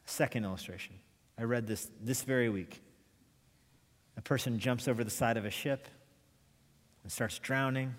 Second 0.06 0.45
illustration. 0.45 0.95
I 1.38 1.43
read 1.43 1.68
this 1.68 1.89
this 2.02 2.22
very 2.24 2.50
week. 2.50 2.82
A 4.16 4.22
person 4.22 4.58
jumps 4.58 4.88
over 4.88 5.04
the 5.04 5.12
side 5.12 5.38
of 5.38 5.45
a 5.45 5.52
ship 5.52 5.88
and 7.04 7.12
starts 7.12 7.38
drowning. 7.39 7.93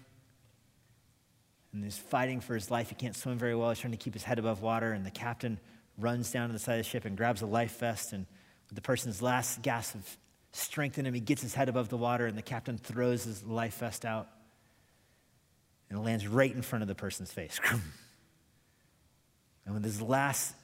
and 1.73 1.85
he's 1.85 1.99
fighting 1.99 2.41
for 2.41 2.55
his 2.55 2.71
life. 2.71 2.89
He 2.89 2.95
can't 2.95 3.15
swim 3.15 3.39
very 3.39 3.55
well. 3.55 3.69
He's 3.69 3.79
trying 3.79 3.93
to 3.93 3.99
keep 3.99 4.15
his 4.15 4.25
head 4.25 4.39
above 4.39 4.63
water, 4.63 4.93
and 4.93 5.05
the 5.05 5.11
captain 5.11 5.61
runs 5.99 6.31
down 6.31 6.49
to 6.49 6.53
the 6.53 6.59
side 6.59 6.79
of 6.79 6.85
the 6.85 6.89
ship 6.89 7.05
and 7.05 7.17
grabs 7.17 7.43
a 7.43 7.47
life 7.47 7.79
vest. 7.79 8.13
And 8.13 8.27
with 8.69 8.77
the 8.77 8.83
person's 8.83 9.21
last 9.21 9.63
gasp 9.63 9.95
of 9.95 10.17
strength 10.53 10.99
in 10.99 11.07
him, 11.07 11.15
he 11.15 11.21
gets 11.21 11.43
his 11.43 11.55
head 11.55 11.69
above 11.69 11.89
the 11.89 11.97
water, 11.97 12.27
and 12.27 12.37
the 12.37 12.43
captain 12.43 12.79
throws 12.79 13.25
his 13.25 13.45
life 13.45 13.79
vest 13.79 14.05
out, 14.05 14.29
and 15.91 15.99
it 15.99 16.03
lands 16.03 16.27
right 16.27 16.55
in 16.55 16.63
front 16.63 16.83
of 16.83 16.89
the 16.89 16.95
person's 16.95 17.33
face. 17.33 17.59
and 19.65 19.75
with 19.75 19.85
his 19.85 20.01
last 20.01 20.55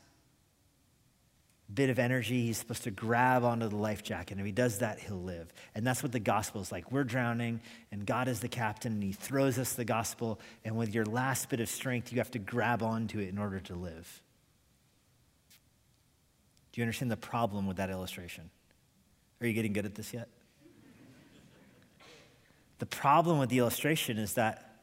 bit 1.72 1.88
of 1.90 1.98
energy, 1.98 2.46
he's 2.46 2.58
supposed 2.58 2.84
to 2.84 2.90
grab 2.90 3.42
onto 3.42 3.68
the 3.68 3.76
life 3.76 4.02
jacket. 4.02 4.32
And 4.32 4.40
if 4.40 4.46
he 4.46 4.52
does 4.52 4.78
that, 4.78 4.98
he'll 4.98 5.22
live. 5.22 5.52
And 5.74 5.86
that's 5.86 6.02
what 6.02 6.12
the 6.12 6.20
gospel 6.20 6.60
is 6.60 6.70
like. 6.70 6.92
We're 6.92 7.04
drowning, 7.04 7.60
and 7.90 8.04
God 8.04 8.28
is 8.28 8.40
the 8.40 8.48
captain, 8.48 8.92
and 8.92 9.02
he 9.02 9.12
throws 9.12 9.58
us 9.58 9.72
the 9.72 9.84
gospel. 9.84 10.40
And 10.64 10.76
with 10.76 10.94
your 10.94 11.06
last 11.06 11.48
bit 11.48 11.60
of 11.60 11.68
strength, 11.68 12.12
you 12.12 12.18
have 12.18 12.30
to 12.32 12.38
grab 12.38 12.82
onto 12.82 13.18
it 13.18 13.28
in 13.28 13.38
order 13.38 13.60
to 13.60 13.74
live. 13.74 14.22
Do 16.74 16.80
you 16.80 16.82
understand 16.82 17.08
the 17.08 17.16
problem 17.16 17.68
with 17.68 17.76
that 17.76 17.88
illustration? 17.88 18.50
Are 19.40 19.46
you 19.46 19.52
getting 19.52 19.72
good 19.72 19.86
at 19.86 19.94
this 19.94 20.12
yet? 20.12 20.28
The 22.80 22.86
problem 22.86 23.38
with 23.38 23.48
the 23.48 23.58
illustration 23.58 24.18
is 24.18 24.34
that 24.34 24.74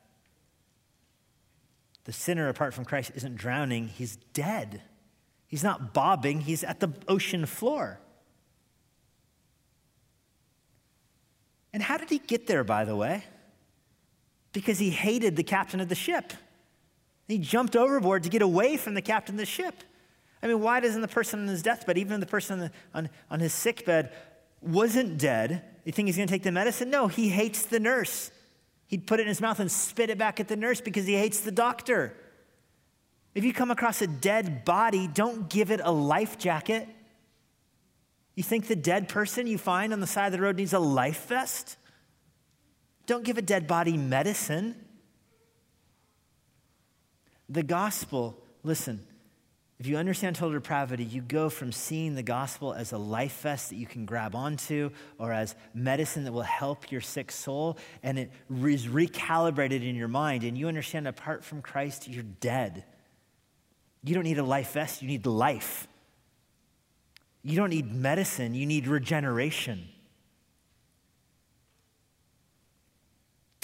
the 2.05 2.13
sinner, 2.13 2.47
apart 2.47 2.73
from 2.73 2.85
Christ, 2.85 3.11
isn't 3.15 3.35
drowning, 3.35 3.89
he's 3.89 4.15
dead. 4.31 4.81
He's 5.47 5.65
not 5.65 5.93
bobbing, 5.93 6.39
he's 6.39 6.63
at 6.63 6.79
the 6.79 6.93
ocean 7.09 7.45
floor. 7.45 7.99
And 11.73 11.83
how 11.83 11.97
did 11.97 12.09
he 12.09 12.19
get 12.19 12.47
there, 12.47 12.63
by 12.63 12.85
the 12.85 12.95
way? 12.95 13.25
Because 14.53 14.79
he 14.79 14.91
hated 14.91 15.35
the 15.35 15.43
captain 15.43 15.81
of 15.81 15.89
the 15.89 15.95
ship. 15.95 16.31
He 17.27 17.37
jumped 17.37 17.75
overboard 17.75 18.23
to 18.23 18.29
get 18.29 18.41
away 18.41 18.77
from 18.77 18.93
the 18.93 19.01
captain 19.01 19.35
of 19.35 19.39
the 19.39 19.45
ship. 19.45 19.83
I 20.43 20.47
mean, 20.47 20.59
why 20.59 20.79
doesn't 20.79 21.01
the 21.01 21.07
person 21.07 21.41
on 21.41 21.47
his 21.47 21.61
deathbed, 21.61 21.97
even 21.97 22.19
the 22.19 22.25
person 22.25 22.61
on, 22.61 22.71
on, 22.93 23.09
on 23.29 23.39
his 23.39 23.53
sickbed, 23.53 24.11
wasn't 24.61 25.17
dead? 25.17 25.63
You 25.85 25.91
think 25.91 26.07
he's 26.07 26.17
going 26.17 26.27
to 26.27 26.33
take 26.33 26.43
the 26.43 26.51
medicine? 26.51 26.89
No, 26.89 27.07
he 27.07 27.29
hates 27.29 27.63
the 27.63 27.79
nurse. 27.79 28.31
He'd 28.87 29.07
put 29.07 29.19
it 29.19 29.23
in 29.23 29.27
his 29.29 29.41
mouth 29.41 29.59
and 29.59 29.71
spit 29.71 30.09
it 30.09 30.17
back 30.17 30.39
at 30.39 30.47
the 30.47 30.55
nurse 30.55 30.81
because 30.81 31.05
he 31.05 31.13
hates 31.13 31.41
the 31.41 31.51
doctor. 31.51 32.15
If 33.33 33.43
you 33.45 33.53
come 33.53 33.71
across 33.71 34.01
a 34.01 34.07
dead 34.07 34.65
body, 34.65 35.07
don't 35.07 35.49
give 35.49 35.71
it 35.71 35.79
a 35.83 35.91
life 35.91 36.37
jacket. 36.37 36.87
You 38.35 38.43
think 38.43 38.67
the 38.67 38.75
dead 38.75 39.07
person 39.07 39.47
you 39.47 39.57
find 39.57 39.93
on 39.93 39.99
the 39.99 40.07
side 40.07 40.27
of 40.27 40.31
the 40.33 40.41
road 40.41 40.57
needs 40.57 40.73
a 40.73 40.79
life 40.79 41.27
vest? 41.27 41.77
Don't 43.05 43.23
give 43.23 43.37
a 43.37 43.41
dead 43.41 43.67
body 43.67 43.97
medicine. 43.97 44.75
The 47.49 47.63
gospel, 47.63 48.37
listen, 48.63 49.05
if 49.81 49.87
you 49.87 49.97
understand 49.97 50.35
total 50.35 50.53
depravity, 50.53 51.03
you 51.03 51.23
go 51.23 51.49
from 51.49 51.71
seeing 51.71 52.13
the 52.13 52.21
gospel 52.21 52.71
as 52.71 52.91
a 52.91 52.99
life 52.99 53.41
vest 53.41 53.71
that 53.71 53.77
you 53.77 53.87
can 53.87 54.05
grab 54.05 54.35
onto 54.35 54.91
or 55.17 55.33
as 55.33 55.55
medicine 55.73 56.23
that 56.25 56.31
will 56.31 56.43
help 56.43 56.91
your 56.91 57.01
sick 57.01 57.31
soul, 57.31 57.79
and 58.03 58.19
it 58.19 58.29
is 58.47 58.85
recalibrated 58.85 59.83
in 59.83 59.95
your 59.95 60.07
mind, 60.07 60.43
and 60.43 60.55
you 60.55 60.67
understand 60.67 61.07
apart 61.07 61.43
from 61.43 61.63
Christ, 61.63 62.07
you're 62.07 62.21
dead. 62.21 62.83
You 64.03 64.13
don't 64.13 64.23
need 64.23 64.37
a 64.37 64.43
life 64.43 64.73
vest, 64.73 65.01
you 65.01 65.07
need 65.07 65.25
life. 65.25 65.87
You 67.41 67.55
don't 67.55 67.71
need 67.71 67.91
medicine, 67.91 68.53
you 68.53 68.67
need 68.67 68.85
regeneration. 68.85 69.89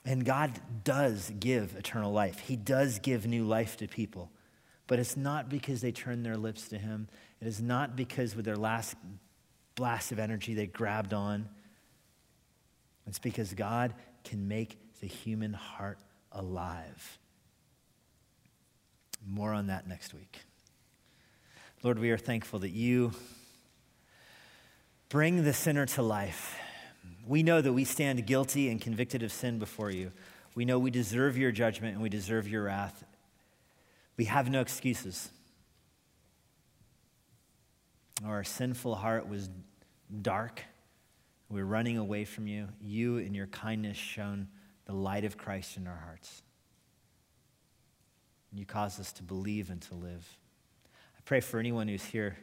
And 0.04 0.26
God 0.26 0.60
does 0.84 1.32
give 1.40 1.76
eternal 1.76 2.12
life, 2.12 2.40
He 2.40 2.56
does 2.56 2.98
give 2.98 3.28
new 3.28 3.44
life 3.44 3.78
to 3.78 3.88
people. 3.88 4.32
But 4.88 5.00
it's 5.00 5.18
not 5.18 5.50
because 5.50 5.82
they 5.82 5.92
turned 5.92 6.26
their 6.26 6.38
lips 6.38 6.70
to 6.70 6.78
Him. 6.78 7.10
It 7.42 7.48
is 7.48 7.62
not 7.62 7.96
because 7.96 8.36
with 8.36 8.46
their 8.46 8.56
last 8.56 8.96
blast 9.76 10.12
of 10.12 10.20
energy 10.20 10.54
they 10.54 10.68
grabbed 10.68 11.14
on. 11.14 11.48
It's 13.06 13.20
because 13.20 13.54
God 13.54 13.94
can 14.24 14.48
make 14.48 14.78
the 15.00 15.08
human 15.08 15.54
heart 15.54 16.00
alive. 16.32 17.20
More 19.26 19.54
on 19.54 19.68
that 19.68 19.88
next 19.88 20.14
week. 20.14 20.40
Lord, 21.84 22.00
we 22.00 22.12
are 22.12 22.18
thankful 22.18 22.60
that 22.60 22.72
you 22.72 23.12
bring 25.10 25.44
the 25.44 25.54
sinner 25.54 25.86
to 25.86 26.02
life. 26.02 26.58
We 27.26 27.44
know 27.44 27.62
that 27.62 27.74
we 27.74 27.84
stand 27.86 28.26
guilty 28.26 28.70
and 28.70 28.82
convicted 28.82 29.22
of 29.22 29.32
sin 29.32 29.60
before 29.60 29.92
you. 29.92 30.12
We 30.56 30.66
know 30.66 30.80
we 30.80 30.92
deserve 30.92 31.38
your 31.38 31.52
judgment 31.52 31.94
and 31.94 32.02
we 32.02 32.10
deserve 32.10 32.48
your 32.48 32.64
wrath. 32.64 33.06
We 34.18 34.26
have 34.26 34.50
no 34.50 34.62
excuses. 34.62 35.30
Our 38.26 38.44
sinful 38.44 38.96
heart 38.96 39.30
was 39.30 39.50
dark. 40.22 40.64
We're 41.50 41.66
running 41.66 41.98
away 41.98 42.26
from 42.26 42.48
you. 42.48 42.68
You, 42.82 43.18
in 43.18 43.34
your 43.36 43.48
kindness, 43.48 43.96
shone 43.96 44.48
the 44.86 44.94
light 44.94 45.24
of 45.24 45.38
Christ 45.38 45.78
in 45.78 45.86
our 45.86 46.02
hearts. 46.04 46.42
And 48.52 48.60
You 48.60 48.66
cause 48.66 49.00
us 49.00 49.14
to 49.14 49.24
believe 49.24 49.70
and 49.70 49.82
to 49.84 49.94
live. 49.94 50.28
I 51.18 51.22
pray 51.26 51.40
for 51.40 51.60
anyone 51.60 51.88
who's 51.88 52.06
here 52.06 52.38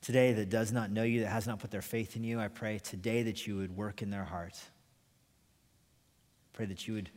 today 0.00 0.32
that 0.32 0.48
does 0.48 0.72
not 0.72 0.90
know 0.90 1.02
you, 1.02 1.20
that 1.20 1.30
has 1.30 1.46
not 1.46 1.58
put 1.58 1.70
their 1.70 1.82
faith 1.82 2.16
in 2.16 2.24
you. 2.24 2.40
I 2.40 2.48
pray 2.48 2.78
today 2.78 3.22
that 3.24 3.46
you 3.46 3.56
would 3.56 3.76
work 3.76 4.00
in 4.00 4.10
their 4.10 4.24
hearts. 4.24 4.64
Pray 6.54 6.66
that 6.66 6.86
you 6.86 6.94
would 6.94 7.10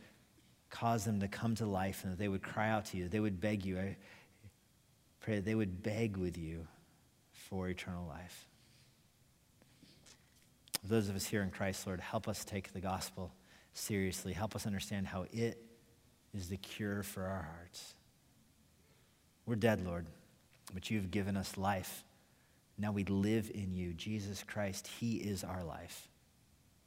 cause 0.70 1.04
them 1.04 1.20
to 1.20 1.28
come 1.28 1.54
to 1.56 1.66
life 1.66 2.04
and 2.04 2.12
that 2.12 2.18
they 2.18 2.28
would 2.28 2.42
cry 2.42 2.68
out 2.68 2.86
to 2.86 2.96
you, 2.96 3.08
they 3.08 3.20
would 3.20 3.40
beg 3.40 3.64
you. 3.64 3.78
I 3.78 3.96
pray 5.20 5.36
that 5.36 5.44
they 5.44 5.54
would 5.54 5.82
beg 5.82 6.16
with 6.16 6.36
you 6.36 6.66
for 7.32 7.68
eternal 7.68 8.06
life. 8.06 8.46
Those 10.84 11.08
of 11.08 11.16
us 11.16 11.26
here 11.26 11.42
in 11.42 11.50
Christ, 11.50 11.86
Lord, 11.86 12.00
help 12.00 12.28
us 12.28 12.44
take 12.44 12.72
the 12.72 12.80
gospel 12.80 13.32
seriously. 13.72 14.32
Help 14.32 14.54
us 14.54 14.66
understand 14.66 15.06
how 15.06 15.26
it 15.32 15.62
is 16.34 16.48
the 16.48 16.56
cure 16.56 17.02
for 17.02 17.24
our 17.24 17.42
hearts. 17.42 17.94
We're 19.46 19.56
dead, 19.56 19.84
Lord, 19.84 20.06
but 20.74 20.90
you've 20.90 21.10
given 21.10 21.36
us 21.36 21.56
life. 21.56 22.04
Now 22.76 22.92
we 22.92 23.04
live 23.04 23.50
in 23.52 23.74
you. 23.74 23.92
Jesus 23.92 24.44
Christ, 24.44 24.86
He 24.86 25.16
is 25.16 25.42
our 25.42 25.64
life. 25.64 26.08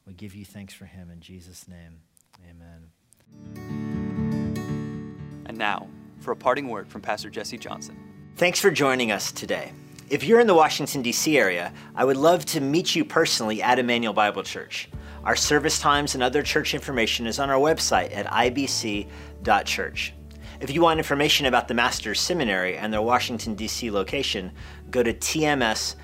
We 0.06 0.14
give 0.14 0.36
you 0.36 0.46
thanks 0.46 0.74
for 0.74 0.86
Him 0.86 1.10
in 1.10 1.20
Jesus' 1.20 1.68
name. 1.68 2.02
Amen. 2.50 2.92
And 3.56 5.58
now, 5.58 5.88
for 6.20 6.32
a 6.32 6.36
parting 6.36 6.70
word 6.70 6.88
from 6.88 7.02
Pastor 7.02 7.30
Jesse 7.30 7.58
Johnson. 7.58 7.98
Thanks 8.36 8.60
for 8.60 8.72
joining 8.72 9.12
us 9.12 9.32
today. 9.32 9.74
If 10.10 10.24
you're 10.24 10.40
in 10.40 10.48
the 10.48 10.54
Washington, 10.54 11.02
D.C. 11.02 11.38
area, 11.38 11.74
I 11.96 12.04
would 12.04 12.18
love 12.18 12.46
to 12.48 12.60
meet 12.60 12.96
you 12.96 13.06
personally 13.06 13.62
at 13.62 13.80
Immanuel 13.80 14.14
Bible 14.14 14.44
Church. 14.44 14.90
Our 15.24 15.36
service 15.36 15.80
times 15.80 16.16
and 16.16 16.24
other 16.24 16.44
church 16.44 16.74
information 16.74 17.28
is 17.28 17.40
on 17.40 17.50
our 17.50 17.60
website 17.60 18.16
at 18.16 18.26
ibc.church. 18.26 20.14
If 20.60 20.70
you 20.70 20.82
want 20.82 21.00
information 21.00 21.46
about 21.46 21.68
the 21.68 21.74
Master's 21.74 22.20
Seminary 22.20 22.78
and 22.78 22.94
their 22.94 23.02
Washington, 23.02 23.56
D.C. 23.56 23.90
location, 23.90 24.52
go 24.90 25.02
to 25.02 25.14
tms.edu. 25.14 25.96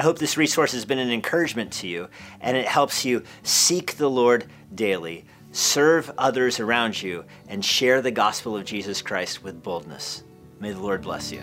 I 0.00 0.02
hope 0.02 0.18
this 0.18 0.38
resource 0.38 0.72
has 0.72 0.86
been 0.86 0.98
an 0.98 1.10
encouragement 1.10 1.72
to 1.74 1.86
you 1.86 2.08
and 2.40 2.56
it 2.56 2.66
helps 2.66 3.04
you 3.04 3.22
seek 3.42 3.98
the 3.98 4.08
Lord 4.08 4.46
daily, 4.74 5.26
serve 5.52 6.10
others 6.16 6.58
around 6.58 7.02
you, 7.02 7.26
and 7.48 7.62
share 7.62 8.00
the 8.00 8.10
gospel 8.10 8.56
of 8.56 8.64
Jesus 8.64 9.02
Christ 9.02 9.44
with 9.44 9.62
boldness. 9.62 10.24
May 10.58 10.72
the 10.72 10.80
Lord 10.80 11.02
bless 11.02 11.30
you. 11.30 11.42